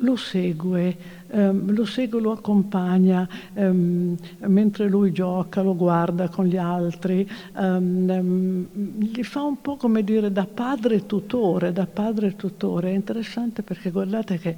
lo 0.00 0.16
segue, 0.16 0.96
ehm, 1.30 1.72
lo 1.72 1.84
segue, 1.84 2.20
lo 2.20 2.32
accompagna 2.32 3.28
ehm, 3.54 4.16
mentre 4.40 4.88
lui 4.88 5.12
gioca, 5.12 5.62
lo 5.62 5.74
guarda 5.74 6.28
con 6.28 6.46
gli 6.46 6.56
altri, 6.56 7.28
ehm, 7.56 8.10
ehm, 8.10 8.66
gli 8.98 9.22
fa 9.22 9.42
un 9.42 9.60
po' 9.60 9.76
come 9.76 10.02
dire 10.02 10.32
da 10.32 10.46
padre 10.46 11.06
tutore, 11.06 11.72
da 11.72 11.86
padre 11.86 12.36
tutore. 12.36 12.90
È 12.90 12.94
interessante 12.94 13.62
perché 13.62 13.90
guardate 13.90 14.38
che 14.38 14.56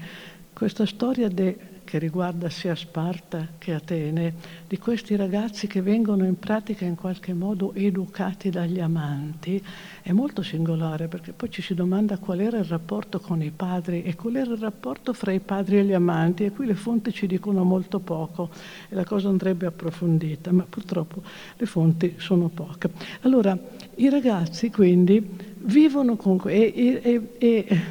questa 0.52 0.84
storia 0.86 1.28
de, 1.28 1.56
che 1.90 1.98
riguarda 1.98 2.48
sia 2.50 2.76
Sparta 2.76 3.48
che 3.58 3.74
Atene, 3.74 4.34
di 4.68 4.78
questi 4.78 5.16
ragazzi 5.16 5.66
che 5.66 5.82
vengono 5.82 6.24
in 6.24 6.38
pratica 6.38 6.84
in 6.84 6.94
qualche 6.94 7.34
modo 7.34 7.74
educati 7.74 8.48
dagli 8.48 8.78
amanti, 8.78 9.60
è 10.00 10.12
molto 10.12 10.44
singolare 10.44 11.08
perché 11.08 11.32
poi 11.32 11.50
ci 11.50 11.62
si 11.62 11.74
domanda 11.74 12.18
qual 12.18 12.38
era 12.38 12.58
il 12.58 12.64
rapporto 12.64 13.18
con 13.18 13.42
i 13.42 13.50
padri 13.50 14.04
e 14.04 14.14
qual 14.14 14.36
era 14.36 14.52
il 14.52 14.60
rapporto 14.60 15.12
fra 15.12 15.32
i 15.32 15.40
padri 15.40 15.78
e 15.78 15.84
gli 15.84 15.92
amanti 15.92 16.44
e 16.44 16.52
qui 16.52 16.66
le 16.66 16.76
fonti 16.76 17.12
ci 17.12 17.26
dicono 17.26 17.64
molto 17.64 17.98
poco 17.98 18.50
e 18.88 18.94
la 18.94 19.04
cosa 19.04 19.28
andrebbe 19.28 19.66
approfondita, 19.66 20.52
ma 20.52 20.64
purtroppo 20.70 21.22
le 21.56 21.66
fonti 21.66 22.14
sono 22.18 22.50
poche. 22.50 22.88
Allora, 23.22 23.58
i 23.96 24.08
ragazzi 24.08 24.70
quindi 24.70 25.28
vivono 25.56 26.14
con... 26.14 26.40
E, 26.46 27.00
e, 27.02 27.34
e, 27.36 27.82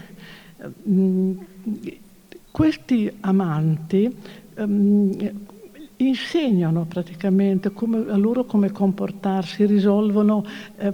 mm, 0.88 1.38
questi 2.52 3.12
amanti 3.22 4.16
um, 4.56 5.48
insegnano 6.02 6.86
praticamente 6.86 7.72
come, 7.72 8.06
a 8.10 8.16
loro 8.16 8.46
come 8.46 8.72
comportarsi, 8.72 9.66
risolvono, 9.66 10.46
eh, 10.78 10.92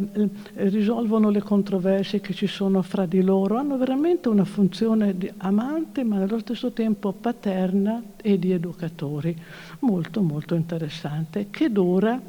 risolvono, 0.55 1.29
le 1.29 1.41
controversie 1.41 2.21
che 2.21 2.33
ci 2.33 2.47
sono 2.47 2.81
fra 2.81 3.05
di 3.05 3.21
loro, 3.21 3.57
hanno 3.57 3.77
veramente 3.77 4.29
una 4.29 4.45
funzione 4.45 5.15
di 5.17 5.31
amante 5.37 6.03
ma 6.03 6.17
nello 6.17 6.39
stesso 6.39 6.71
tempo 6.71 7.11
paterna 7.11 8.01
e 8.21 8.39
di 8.39 8.51
educatori, 8.51 9.35
molto 9.79 10.21
molto 10.21 10.55
interessante, 10.55 11.47
che 11.51 11.71
dura 11.71 12.19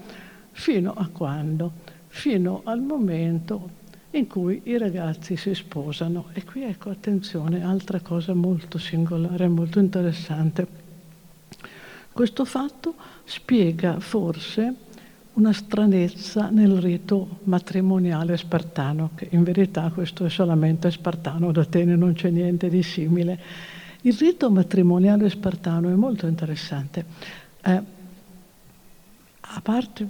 fino 0.50 0.92
a 0.94 1.08
quando? 1.10 1.72
Fino 2.08 2.60
al 2.64 2.80
momento 2.80 3.84
in 4.10 4.26
cui 4.26 4.62
i 4.64 4.78
ragazzi 4.78 5.36
si 5.36 5.54
sposano. 5.54 6.26
E 6.32 6.44
qui 6.44 6.62
ecco, 6.62 6.90
attenzione, 6.90 7.64
altra 7.64 8.00
cosa 8.00 8.34
molto 8.34 8.78
singolare, 8.78 9.48
molto 9.48 9.78
interessante. 9.78 10.84
Questo 12.12 12.44
fatto 12.44 12.94
spiega 13.24 14.00
forse 14.00 14.74
una 15.34 15.52
stranezza 15.52 16.48
nel 16.48 16.80
rito 16.80 17.40
matrimoniale 17.44 18.38
spartano, 18.38 19.10
che 19.14 19.28
in 19.32 19.42
verità 19.42 19.90
questo 19.92 20.24
è 20.24 20.30
solamente 20.30 20.90
spartano, 20.90 21.48
ad 21.48 21.58
Atene 21.58 21.94
non 21.94 22.14
c'è 22.14 22.30
niente 22.30 22.70
di 22.70 22.82
simile. 22.82 23.38
Il 24.02 24.14
rito 24.14 24.50
matrimoniale 24.50 25.28
spartano 25.28 25.90
è 25.90 25.94
molto 25.94 26.26
interessante. 26.26 27.04
Eh, 27.62 27.82
a 29.40 29.60
parte 29.60 30.08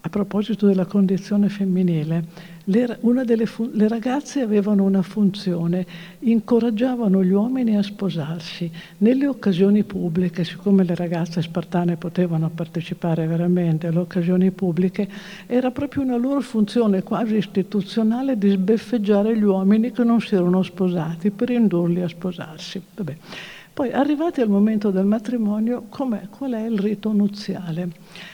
a 0.00 0.08
proposito 0.08 0.66
della 0.66 0.84
condizione 0.84 1.48
femminile, 1.48 2.24
le, 2.64 3.46
fun- 3.46 3.70
le, 3.72 3.88
ragazze 3.88 4.40
avevano 4.40 4.84
una 4.84 5.02
funzione, 5.02 5.86
incoraggiavano 6.20 7.24
gli 7.24 7.32
uomini 7.32 7.76
a 7.76 7.82
sposarsi. 7.82 8.70
Nelle 8.98 9.26
occasioni 9.26 9.82
pubbliche, 9.84 10.44
siccome 10.44 10.84
le 10.84 10.94
ragazze 10.94 11.42
spartane 11.42 11.96
potevano 11.96 12.50
partecipare 12.50 13.26
veramente 13.26 13.86
alle 13.86 13.98
occasioni 13.98 14.50
pubbliche, 14.50 15.08
era 15.46 15.70
proprio 15.70 16.02
una 16.02 16.16
loro 16.16 16.40
funzione 16.40 17.02
quasi 17.02 17.36
istituzionale 17.36 18.38
di 18.38 18.50
sbeffeggiare 18.50 19.36
gli 19.36 19.42
uomini 19.42 19.90
che 19.90 20.04
non 20.04 20.20
si 20.20 20.34
erano 20.34 20.62
sposati 20.62 21.30
per 21.30 21.50
indurli 21.50 22.02
a 22.02 22.08
sposarsi. 22.08 22.80
Vabbè. 22.94 23.16
Poi, 23.72 23.92
arrivati 23.92 24.40
al 24.40 24.48
momento 24.48 24.90
del 24.90 25.04
matrimonio, 25.04 25.86
qual 25.88 26.52
è 26.52 26.66
il 26.66 26.78
rito 26.78 27.12
nuziale? 27.12 27.88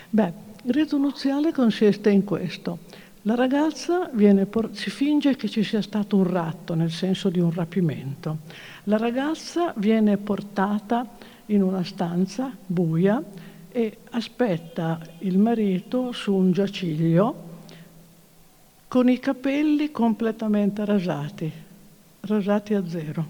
Beh, 0.08 0.43
il 0.66 0.72
rito 0.72 0.96
nuziale 0.96 1.52
consiste 1.52 2.08
in 2.08 2.24
questo. 2.24 2.78
La 3.22 3.34
ragazza 3.34 4.10
por- 4.48 4.70
si 4.72 4.88
finge 4.88 5.36
che 5.36 5.48
ci 5.48 5.62
sia 5.62 5.82
stato 5.82 6.16
un 6.16 6.24
ratto, 6.24 6.74
nel 6.74 6.90
senso 6.90 7.28
di 7.28 7.38
un 7.38 7.52
rapimento. 7.52 8.38
La 8.84 8.96
ragazza 8.96 9.74
viene 9.76 10.16
portata 10.16 11.06
in 11.46 11.62
una 11.62 11.84
stanza 11.84 12.50
buia 12.66 13.22
e 13.70 13.98
aspetta 14.10 15.00
il 15.18 15.38
marito 15.38 16.12
su 16.12 16.34
un 16.34 16.52
giaciglio 16.52 17.52
con 18.88 19.10
i 19.10 19.18
capelli 19.18 19.90
completamente 19.90 20.84
rasati, 20.84 21.50
rasati 22.20 22.74
a 22.74 22.88
zero, 22.88 23.26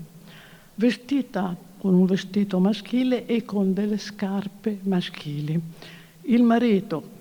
vestita 0.77 1.57
con 1.79 1.95
un 1.95 2.07
vestito 2.07 2.61
maschile 2.61 3.27
e 3.27 3.45
con 3.45 3.73
delle 3.73 3.99
scarpe 3.99 4.79
maschili. 4.83 5.61
Il 6.23 6.43
marito 6.43 7.14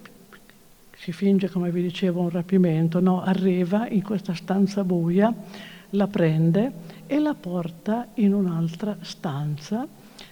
si 1.04 1.12
finge, 1.12 1.50
come 1.50 1.70
vi 1.70 1.82
dicevo, 1.82 2.22
un 2.22 2.30
rapimento, 2.30 3.02
no, 3.02 3.22
arriva 3.22 3.90
in 3.90 4.02
questa 4.04 4.34
stanza 4.34 4.86
buia, 4.86 5.34
la 5.90 6.08
prende 6.08 6.72
e 7.08 7.20
la 7.20 7.34
porta 7.34 8.08
in 8.16 8.34
un'altra 8.34 8.96
stanza 9.02 9.86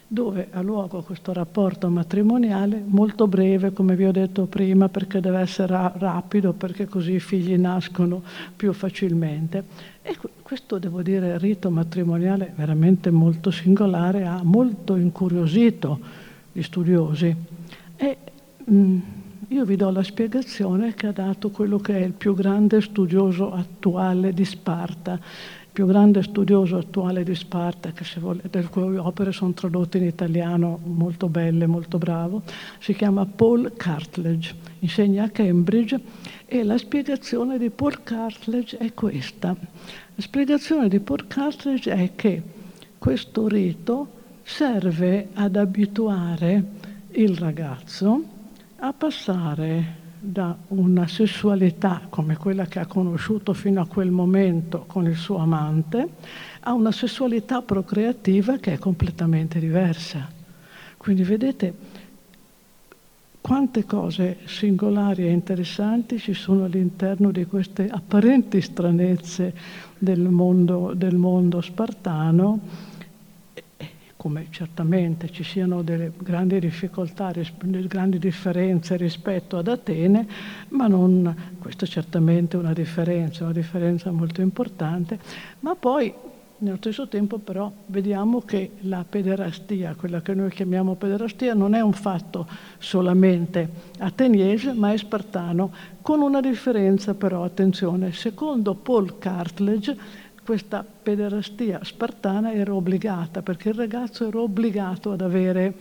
dove 0.07 0.47
ha 0.51 0.61
luogo 0.61 1.01
questo 1.01 1.33
rapporto 1.33 1.89
matrimoniale 1.89 2.81
molto 2.85 3.27
breve, 3.27 3.73
come 3.73 3.97
vi 3.97 4.05
ho 4.05 4.13
detto 4.13 4.45
prima, 4.45 4.87
perché 4.87 5.19
deve 5.19 5.39
essere 5.39 5.91
rapido, 5.97 6.53
perché 6.53 6.85
così 6.85 7.13
i 7.15 7.19
figli 7.19 7.57
nascono 7.57 8.21
più 8.55 8.71
facilmente. 8.71 9.63
E 10.01 10.17
questo, 10.41 10.77
devo 10.79 11.01
dire, 11.01 11.37
rito 11.37 11.69
matrimoniale 11.69 12.53
veramente 12.55 13.11
molto 13.11 13.51
singolare, 13.51 14.25
ha 14.25 14.39
molto 14.41 14.95
incuriosito 14.95 15.99
gli 16.53 16.61
studiosi. 16.61 17.35
E, 17.97 18.17
mh, 18.63 18.73
mm, 18.73 18.99
io 19.51 19.65
vi 19.65 19.75
do 19.75 19.89
la 19.89 20.01
spiegazione 20.01 20.93
che 20.93 21.07
ha 21.07 21.11
dato 21.11 21.49
quello 21.49 21.77
che 21.77 21.97
è 21.97 22.05
il 22.05 22.13
più 22.13 22.33
grande 22.33 22.79
studioso 22.79 23.51
attuale 23.51 24.33
di 24.33 24.45
Sparta, 24.45 25.15
il 25.15 25.67
più 25.73 25.85
grande 25.85 26.23
studioso 26.23 26.77
attuale 26.77 27.25
di 27.25 27.35
Sparta, 27.35 27.91
vuole, 28.19 28.43
le 28.49 28.63
cui 28.69 28.95
opere 28.95 29.33
sono 29.33 29.51
tradotte 29.51 29.97
in 29.97 30.05
italiano, 30.05 30.79
molto 30.85 31.27
belle, 31.27 31.67
molto 31.67 31.97
bravo, 31.97 32.43
si 32.79 32.93
chiama 32.93 33.25
Paul 33.25 33.73
Cartledge, 33.75 34.55
insegna 34.79 35.25
a 35.25 35.29
Cambridge 35.29 35.99
e 36.45 36.63
la 36.63 36.77
spiegazione 36.77 37.57
di 37.57 37.69
Paul 37.69 38.03
Cartledge 38.03 38.77
è 38.77 38.93
questa. 38.93 39.49
La 39.49 40.21
spiegazione 40.21 40.87
di 40.87 41.01
Paul 41.01 41.27
Cartledge 41.27 41.91
è 41.91 42.11
che 42.15 42.41
questo 42.97 43.49
rito 43.49 44.07
serve 44.43 45.27
ad 45.33 45.57
abituare 45.57 46.63
il 47.09 47.35
ragazzo 47.35 48.30
a 48.83 48.93
passare 48.93 49.99
da 50.19 50.57
una 50.69 51.07
sessualità 51.07 52.01
come 52.09 52.35
quella 52.35 52.65
che 52.65 52.79
ha 52.79 52.87
conosciuto 52.87 53.53
fino 53.53 53.79
a 53.79 53.85
quel 53.85 54.09
momento 54.09 54.85
con 54.87 55.05
il 55.05 55.15
suo 55.15 55.37
amante 55.37 56.07
a 56.61 56.73
una 56.73 56.91
sessualità 56.91 57.61
procreativa 57.61 58.57
che 58.57 58.73
è 58.73 58.77
completamente 58.79 59.59
diversa. 59.59 60.27
Quindi 60.97 61.23
vedete 61.23 61.73
quante 63.39 63.85
cose 63.85 64.39
singolari 64.45 65.27
e 65.27 65.31
interessanti 65.31 66.17
ci 66.17 66.33
sono 66.33 66.65
all'interno 66.65 67.29
di 67.29 67.45
queste 67.45 67.87
apparenti 67.87 68.61
stranezze 68.61 69.53
del 69.97 70.21
mondo, 70.21 70.93
del 70.95 71.15
mondo 71.15 71.61
spartano 71.61 72.89
come 74.21 74.45
certamente 74.51 75.31
ci 75.31 75.43
siano 75.43 75.81
delle 75.81 76.11
grandi 76.15 76.59
difficoltà, 76.59 77.31
delle 77.31 77.87
grandi 77.87 78.19
differenze 78.19 78.95
rispetto 78.95 79.57
ad 79.57 79.67
Atene, 79.67 80.27
ma 80.67 80.85
non, 80.85 81.55
questa 81.57 81.85
è 81.85 81.87
certamente 81.87 82.55
una 82.55 82.71
differenza, 82.71 83.45
una 83.45 83.53
differenza 83.53 84.11
molto 84.11 84.41
importante, 84.41 85.17
ma 85.61 85.73
poi 85.73 86.13
nello 86.59 86.77
stesso 86.77 87.07
tempo 87.07 87.39
però 87.39 87.71
vediamo 87.87 88.41
che 88.41 88.73
la 88.81 89.03
pederastia, 89.09 89.95
quella 89.95 90.21
che 90.21 90.35
noi 90.35 90.51
chiamiamo 90.51 90.93
pederastia, 90.93 91.55
non 91.55 91.73
è 91.73 91.81
un 91.81 91.93
fatto 91.93 92.47
solamente 92.77 93.67
ateniese, 93.97 94.73
ma 94.73 94.93
è 94.93 94.97
spartano, 94.97 95.71
con 96.03 96.21
una 96.21 96.41
differenza 96.41 97.15
però, 97.15 97.43
attenzione, 97.43 98.11
secondo 98.11 98.75
Paul 98.75 99.17
Cartledge 99.17 99.97
questa 100.45 100.85
pederastia 101.01 101.83
spartana 101.83 102.53
era 102.53 102.73
obbligata, 102.73 103.41
perché 103.41 103.69
il 103.69 103.75
ragazzo 103.75 104.27
era 104.27 104.39
obbligato 104.39 105.11
ad 105.11 105.21
avere 105.21 105.73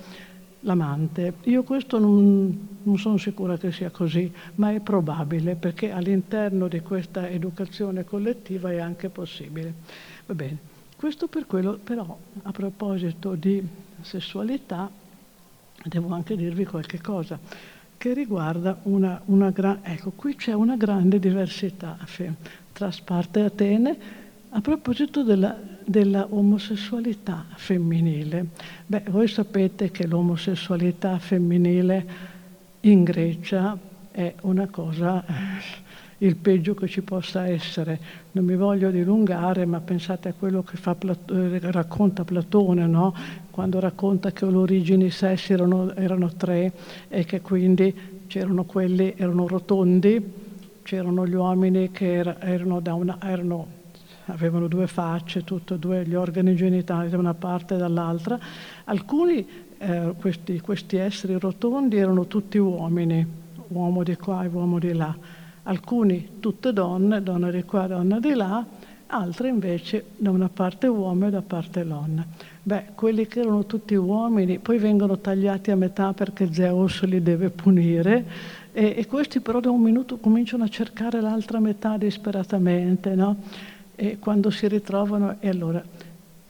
l'amante. 0.61 1.35
Io 1.45 1.63
questo 1.63 1.99
non, 1.99 2.79
non, 2.83 2.99
sono 2.99 3.17
sicura 3.17 3.57
che 3.57 3.73
sia 3.73 3.91
così, 3.91 4.33
ma 4.57 4.73
è 4.73 4.81
probabile, 4.81 5.55
perché 5.55 5.91
all'interno 5.91 6.69
di 6.69 6.81
questa 6.81 7.29
educazione 7.29 8.05
collettiva 8.05 8.71
è 8.71 8.79
anche 8.79 9.09
possibile. 9.09 9.73
Va 10.27 10.35
bene, 10.35 10.59
questo 10.97 11.29
per 11.29 11.47
quello, 11.47 11.79
però 11.83 12.17
a 12.43 12.53
proposito 12.53 13.35
di 13.35 13.67
sessualità, 14.01 14.91
devo 15.83 16.13
anche 16.13 16.37
dirvi 16.37 16.65
qualche 16.65 17.01
cosa 17.01 17.39
che 18.01 18.15
riguarda 18.15 18.79
una, 18.85 19.21
una 19.27 19.51
gran... 19.51 19.81
Ecco, 19.83 20.13
qui 20.17 20.35
c'è 20.35 20.55
una 20.55 20.75
grande 20.75 21.19
diversità 21.19 21.99
tra 22.73 22.91
Sparta 22.91 23.41
e 23.41 23.43
Atene, 23.43 23.99
a 24.53 24.61
proposito 24.61 25.23
della, 25.23 25.57
della, 25.85 26.27
omosessualità 26.29 27.47
femminile, 27.55 28.47
beh, 28.85 29.05
voi 29.11 29.29
sapete 29.29 29.93
che 29.93 30.09
l'omosessualità 30.09 31.19
femminile 31.21 32.07
in 32.81 33.05
Grecia 33.05 33.79
è 34.11 34.35
una 34.43 34.67
cosa, 34.67 35.25
eh, 35.25 36.25
il 36.27 36.35
peggio 36.35 36.75
che 36.75 36.89
ci 36.89 37.03
possa 37.03 37.47
essere. 37.47 37.99
Non 38.33 38.45
mi 38.45 38.57
voglio 38.57 38.91
dilungare, 38.91 39.65
ma 39.67 39.79
pensate 39.81 40.31
a 40.31 40.35
quello 40.37 40.65
che 40.65 40.77
Plat- 40.99 41.31
eh, 41.31 41.61
racconta 41.71 42.25
Platone, 42.25 42.87
no? 42.89 43.15
quando 43.51 43.79
racconta 43.79 44.33
che 44.33 44.47
le 44.47 44.57
origini 44.57 45.11
sessi 45.11 45.53
erano, 45.53 45.95
erano, 45.95 46.29
tre 46.35 46.73
e 47.09 47.25
che 47.25 47.41
quindi 47.41 47.95
c'erano 48.27 48.65
quelli, 48.65 49.15
erano 49.17 49.47
rotondi, 49.47 50.21
c'erano 50.83 51.25
gli 51.25 51.35
uomini 51.35 51.93
che 51.93 52.15
era, 52.15 52.41
erano, 52.41 52.83
una, 52.97 53.19
erano 53.23 53.79
avevano 54.33 54.69
due 54.69 54.87
facce, 54.87 55.45
tutti 55.45 55.75
e 55.75 55.79
due 55.79 56.05
gli 56.07 56.15
organi 56.15 56.55
genitali 56.55 57.11
da 57.11 57.19
una 57.19 57.35
parte 57.35 57.75
e 57.75 57.79
dall'altra. 57.79 58.39
Alcuni, 58.85 59.47
eh, 59.79 60.15
questi, 60.19 60.61
questi 60.61 60.97
esseri 60.97 61.39
rotondi, 61.39 61.97
erano 61.97 62.27
tutti 62.27 62.59
uomini, 62.59 63.27
uomo 63.69 64.03
di 64.03 64.17
qua 64.17 64.45
e 64.45 64.49
uomo 64.49 64.79
di 64.79 64.93
là. 64.93 65.15
Alcuni 65.65 66.39
tutte 66.41 66.73
donne, 66.73 67.23
donna 67.23 67.51
di 67.51 67.63
qua 67.65 67.87
donna 67.87 68.19
di 68.19 68.35
là, 68.35 68.65
altre 69.11 69.49
invece 69.49 70.05
da 70.17 70.31
una 70.31 70.49
parte 70.49 70.87
uomo 70.87 71.27
e 71.27 71.31
da 71.31 71.43
parte 71.43 71.85
donna. 71.87 72.25
Beh, 72.63 72.87
quelli 72.95 73.27
che 73.27 73.41
erano 73.41 73.67
tutti 73.67 73.95
uomini 73.95 74.59
poi 74.59 74.79
vengono 74.79 75.19
tagliati 75.19 75.71
a 75.71 75.77
metà 75.77 76.13
perché 76.13 76.53
Zeus 76.53 77.03
li 77.05 77.23
deve 77.23 77.51
punire 77.51 78.25
e, 78.73 78.95
e 78.97 79.07
questi 79.07 79.41
però 79.41 79.61
da 79.61 79.71
un 79.71 79.81
minuto 79.81 80.19
cominciano 80.19 80.65
a 80.65 80.69
cercare 80.69 81.21
l'altra 81.21 81.59
metà 81.59 81.97
disperatamente, 81.97 83.15
no? 83.15 83.37
E 84.03 84.19
quando 84.19 84.49
si 84.49 84.67
ritrovano, 84.67 85.37
e 85.41 85.49
allora 85.51 85.85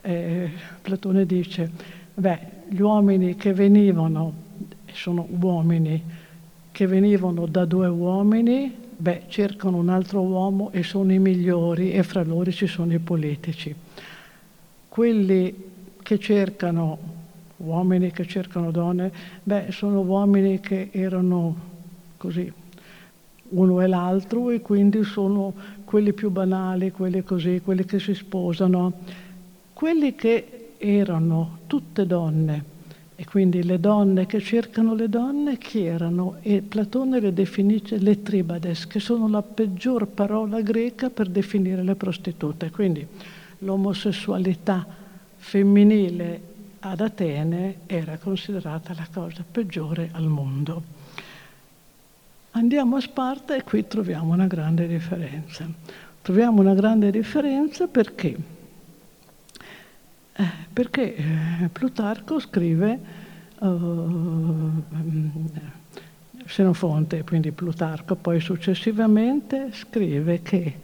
eh, 0.02 0.50
Platone 0.80 1.26
dice, 1.26 1.68
beh, 2.14 2.38
gli 2.68 2.80
uomini 2.80 3.34
che 3.34 3.52
venivano, 3.52 4.32
sono 4.92 5.26
uomini, 5.28 6.00
che 6.70 6.86
venivano 6.86 7.46
da 7.46 7.64
due 7.64 7.88
uomini, 7.88 8.72
beh, 8.96 9.22
cercano 9.26 9.78
un 9.78 9.88
altro 9.88 10.20
uomo 10.20 10.70
e 10.70 10.84
sono 10.84 11.12
i 11.12 11.18
migliori 11.18 11.90
e 11.90 12.04
fra 12.04 12.22
loro 12.22 12.52
ci 12.52 12.68
sono 12.68 12.92
i 12.92 13.00
politici. 13.00 13.74
Quelli 14.88 15.64
che 16.04 16.20
cercano, 16.20 16.98
uomini 17.56 18.12
che 18.12 18.26
cercano 18.28 18.70
donne, 18.70 19.10
beh, 19.42 19.72
sono 19.72 20.02
uomini 20.02 20.60
che 20.60 20.90
erano 20.92 21.56
così 22.16 22.59
uno 23.50 23.80
e 23.80 23.86
l'altro 23.86 24.50
e 24.50 24.60
quindi 24.60 25.04
sono 25.04 25.52
quelli 25.84 26.12
più 26.12 26.30
banali, 26.30 26.90
quelli 26.90 27.22
così, 27.22 27.60
quelli 27.64 27.84
che 27.84 27.98
si 27.98 28.14
sposano, 28.14 28.92
quelli 29.72 30.14
che 30.14 30.74
erano 30.78 31.58
tutte 31.66 32.06
donne 32.06 32.78
e 33.20 33.26
quindi 33.26 33.62
le 33.64 33.78
donne 33.78 34.24
che 34.24 34.40
cercano 34.40 34.94
le 34.94 35.10
donne 35.10 35.58
chi 35.58 35.84
erano? 35.84 36.36
E 36.40 36.62
Platone 36.62 37.20
le 37.20 37.34
definisce 37.34 37.98
le 37.98 38.22
tribades, 38.22 38.86
che 38.86 38.98
sono 38.98 39.28
la 39.28 39.42
peggior 39.42 40.06
parola 40.06 40.62
greca 40.62 41.10
per 41.10 41.28
definire 41.28 41.82
le 41.82 41.96
prostitute. 41.96 42.70
Quindi 42.70 43.06
l'omosessualità 43.58 44.86
femminile 45.36 46.40
ad 46.78 47.00
Atene 47.00 47.80
era 47.84 48.16
considerata 48.16 48.94
la 48.94 49.06
cosa 49.12 49.44
peggiore 49.50 50.08
al 50.12 50.26
mondo. 50.26 50.99
Andiamo 52.52 52.96
a 52.96 53.00
Sparta 53.00 53.54
e 53.54 53.62
qui 53.62 53.86
troviamo 53.86 54.32
una 54.32 54.46
grande 54.46 54.88
differenza. 54.88 55.68
Troviamo 56.20 56.60
una 56.60 56.74
grande 56.74 57.10
differenza 57.10 57.86
perché? 57.86 58.36
Eh, 60.32 60.50
perché 60.72 61.14
eh, 61.14 61.68
Plutarco 61.72 62.40
scrive 62.40 62.98
uh, 63.58 64.82
Xenofonte, 66.44 67.22
quindi 67.22 67.52
Plutarco, 67.52 68.16
poi 68.16 68.40
successivamente 68.40 69.70
scrive 69.72 70.42
che 70.42 70.78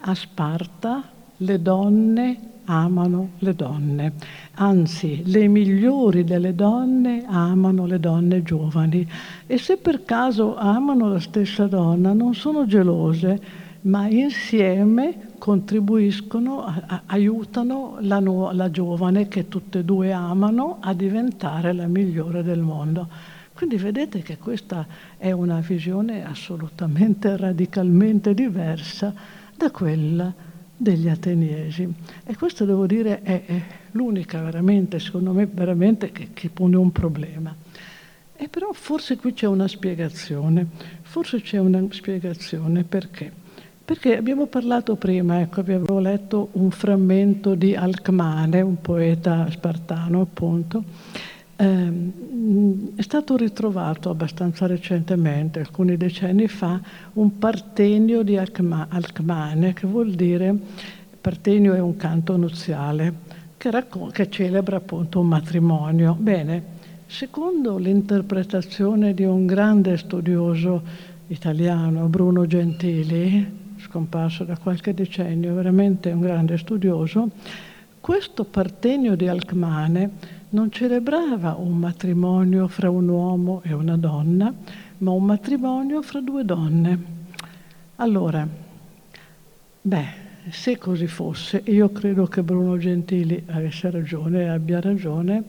a 0.00 0.14
Sparta 0.14 1.10
le 1.36 1.60
donne 1.60 2.51
amano 2.64 3.30
le 3.38 3.54
donne, 3.54 4.12
anzi 4.54 5.22
le 5.26 5.48
migliori 5.48 6.24
delle 6.24 6.54
donne 6.54 7.24
amano 7.26 7.86
le 7.86 7.98
donne 7.98 8.42
giovani 8.42 9.08
e 9.46 9.58
se 9.58 9.76
per 9.76 10.04
caso 10.04 10.56
amano 10.56 11.08
la 11.08 11.20
stessa 11.20 11.66
donna 11.66 12.12
non 12.12 12.34
sono 12.34 12.66
gelose, 12.66 13.40
ma 13.82 14.06
insieme 14.06 15.30
contribuiscono, 15.38 16.64
aiutano 17.06 17.96
la, 18.00 18.20
la 18.20 18.70
giovane 18.70 19.26
che 19.26 19.48
tutte 19.48 19.80
e 19.80 19.84
due 19.84 20.12
amano 20.12 20.78
a 20.80 20.94
diventare 20.94 21.72
la 21.72 21.86
migliore 21.86 22.42
del 22.42 22.60
mondo. 22.60 23.08
Quindi 23.52 23.76
vedete 23.76 24.22
che 24.22 24.38
questa 24.38 24.86
è 25.16 25.30
una 25.32 25.60
visione 25.60 26.24
assolutamente 26.24 27.36
radicalmente 27.36 28.34
diversa 28.34 29.12
da 29.56 29.70
quella 29.70 30.32
degli 30.82 31.08
ateniesi. 31.08 31.88
E 32.24 32.36
questo 32.36 32.64
devo 32.64 32.86
dire 32.86 33.22
è, 33.22 33.44
è 33.44 33.62
l'unica 33.92 34.42
veramente, 34.42 34.98
secondo 34.98 35.32
me, 35.32 35.46
veramente 35.46 36.10
che, 36.10 36.30
che 36.34 36.48
pone 36.48 36.76
un 36.76 36.90
problema. 36.90 37.54
E 38.34 38.48
però 38.48 38.72
forse 38.72 39.16
qui 39.16 39.32
c'è 39.32 39.46
una 39.46 39.68
spiegazione, 39.68 40.66
forse 41.02 41.40
c'è 41.40 41.58
una 41.58 41.80
spiegazione 41.90 42.82
perché? 42.82 43.30
Perché 43.84 44.16
abbiamo 44.16 44.46
parlato 44.46 44.96
prima, 44.96 45.40
ecco, 45.40 45.60
abbiamo 45.60 46.00
letto 46.00 46.48
un 46.52 46.70
frammento 46.70 47.54
di 47.54 47.76
Alcmane, 47.76 48.60
un 48.60 48.80
poeta 48.80 49.48
spartano 49.50 50.20
appunto, 50.22 50.82
Ehm, 51.62 52.96
è 52.96 53.02
stato 53.02 53.36
ritrovato 53.36 54.10
abbastanza 54.10 54.66
recentemente, 54.66 55.60
alcuni 55.60 55.96
decenni 55.96 56.48
fa, 56.48 56.80
un 57.12 57.38
partenio 57.38 58.22
di 58.22 58.36
Alcmane, 58.36 59.72
che 59.72 59.86
vuol 59.86 60.10
dire, 60.10 60.52
partenio 61.20 61.72
è 61.74 61.78
un 61.78 61.96
canto 61.96 62.36
nuziale, 62.36 63.14
che, 63.56 63.70
raccon- 63.70 64.10
che 64.10 64.28
celebra 64.28 64.78
appunto 64.78 65.20
un 65.20 65.28
matrimonio. 65.28 66.16
Bene, 66.18 66.64
secondo 67.06 67.78
l'interpretazione 67.78 69.14
di 69.14 69.22
un 69.22 69.46
grande 69.46 69.96
studioso 69.98 70.82
italiano, 71.28 72.08
Bruno 72.08 72.44
Gentili, 72.44 73.60
scomparso 73.78 74.42
da 74.42 74.58
qualche 74.58 74.94
decennio, 74.94 75.54
veramente 75.54 76.10
un 76.10 76.20
grande 76.22 76.58
studioso, 76.58 77.30
questo 78.00 78.42
partenio 78.42 79.14
di 79.14 79.28
Alcmane 79.28 80.40
non 80.52 80.70
celebrava 80.70 81.56
un 81.58 81.76
matrimonio 81.78 82.68
fra 82.68 82.90
un 82.90 83.08
uomo 83.08 83.62
e 83.64 83.72
una 83.72 83.96
donna, 83.96 84.52
ma 84.98 85.10
un 85.10 85.24
matrimonio 85.24 86.02
fra 86.02 86.20
due 86.20 86.44
donne. 86.44 86.98
Allora, 87.96 88.46
beh, 89.80 90.30
se 90.50 90.76
così 90.76 91.06
fosse, 91.06 91.62
io 91.66 91.90
credo 91.90 92.26
che 92.26 92.42
Bruno 92.42 92.76
Gentili 92.76 93.44
avesse 93.46 93.90
ragione 93.90 94.42
e 94.42 94.48
abbia 94.48 94.80
ragione, 94.80 95.44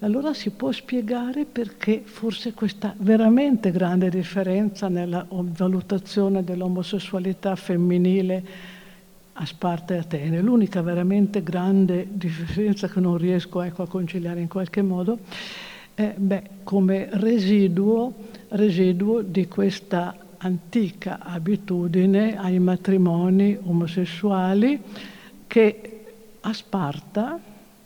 allora 0.00 0.32
si 0.32 0.50
può 0.50 0.72
spiegare 0.72 1.44
perché 1.44 2.02
forse 2.04 2.52
questa 2.52 2.94
veramente 2.98 3.70
grande 3.70 4.08
differenza 4.08 4.88
nella 4.88 5.26
valutazione 5.28 6.44
dell'omosessualità 6.44 7.56
femminile 7.56 8.74
a 9.38 9.44
Sparta 9.44 9.94
e 9.94 9.98
Atene. 9.98 10.40
L'unica 10.40 10.80
veramente 10.82 11.42
grande 11.42 12.06
differenza 12.10 12.88
che 12.88 13.00
non 13.00 13.18
riesco 13.18 13.60
ecco, 13.60 13.82
a 13.82 13.88
conciliare 13.88 14.40
in 14.40 14.48
qualche 14.48 14.82
modo 14.82 15.18
è 15.94 16.14
beh, 16.16 16.42
come 16.62 17.08
residuo, 17.12 18.12
residuo 18.48 19.22
di 19.22 19.46
questa 19.48 20.16
antica 20.38 21.20
abitudine 21.22 22.36
ai 22.38 22.58
matrimoni 22.58 23.58
omosessuali 23.62 24.80
che 25.46 26.04
a 26.40 26.52
Sparta 26.52 27.40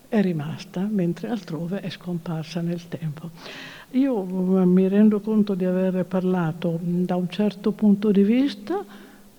è 0.09 0.20
rimasta, 0.20 0.86
mentre 0.90 1.28
altrove 1.28 1.80
è 1.80 1.88
scomparsa 1.88 2.61
nel 2.61 2.88
tempo. 2.88 3.30
Io 3.90 4.22
mi 4.22 4.88
rendo 4.88 5.20
conto 5.20 5.55
di 5.55 5.64
aver 5.64 6.05
parlato 6.05 6.78
da 6.80 7.16
un 7.16 7.28
certo 7.28 7.70
punto 7.72 8.11
di 8.11 8.22
vista, 8.22 8.84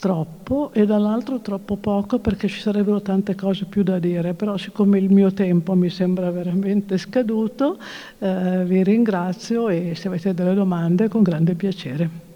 troppo 0.02 0.72
e 0.74 0.88
dall'altro 0.88 1.42
troppo 1.42 1.76
poco 1.78 2.18
perché 2.18 2.48
ci 2.48 2.60
sarebbero 2.60 3.04
tante 3.04 3.36
cose 3.36 3.66
più 3.66 3.84
da 3.84 4.00
dire, 4.00 4.34
però 4.34 4.58
siccome 4.58 4.98
il 4.98 5.12
mio 5.12 5.32
tempo 5.32 5.76
mi 5.76 5.92
sembra 5.92 6.32
veramente 6.32 6.98
scaduto, 6.98 7.78
eh, 8.18 8.64
vi 8.66 8.82
ringrazio 8.82 9.70
e 9.70 9.94
se 9.94 10.08
avete 10.08 10.34
delle 10.34 10.56
domande 10.56 11.08
con 11.08 11.22
grande 11.22 11.54
piacere. 11.54 12.31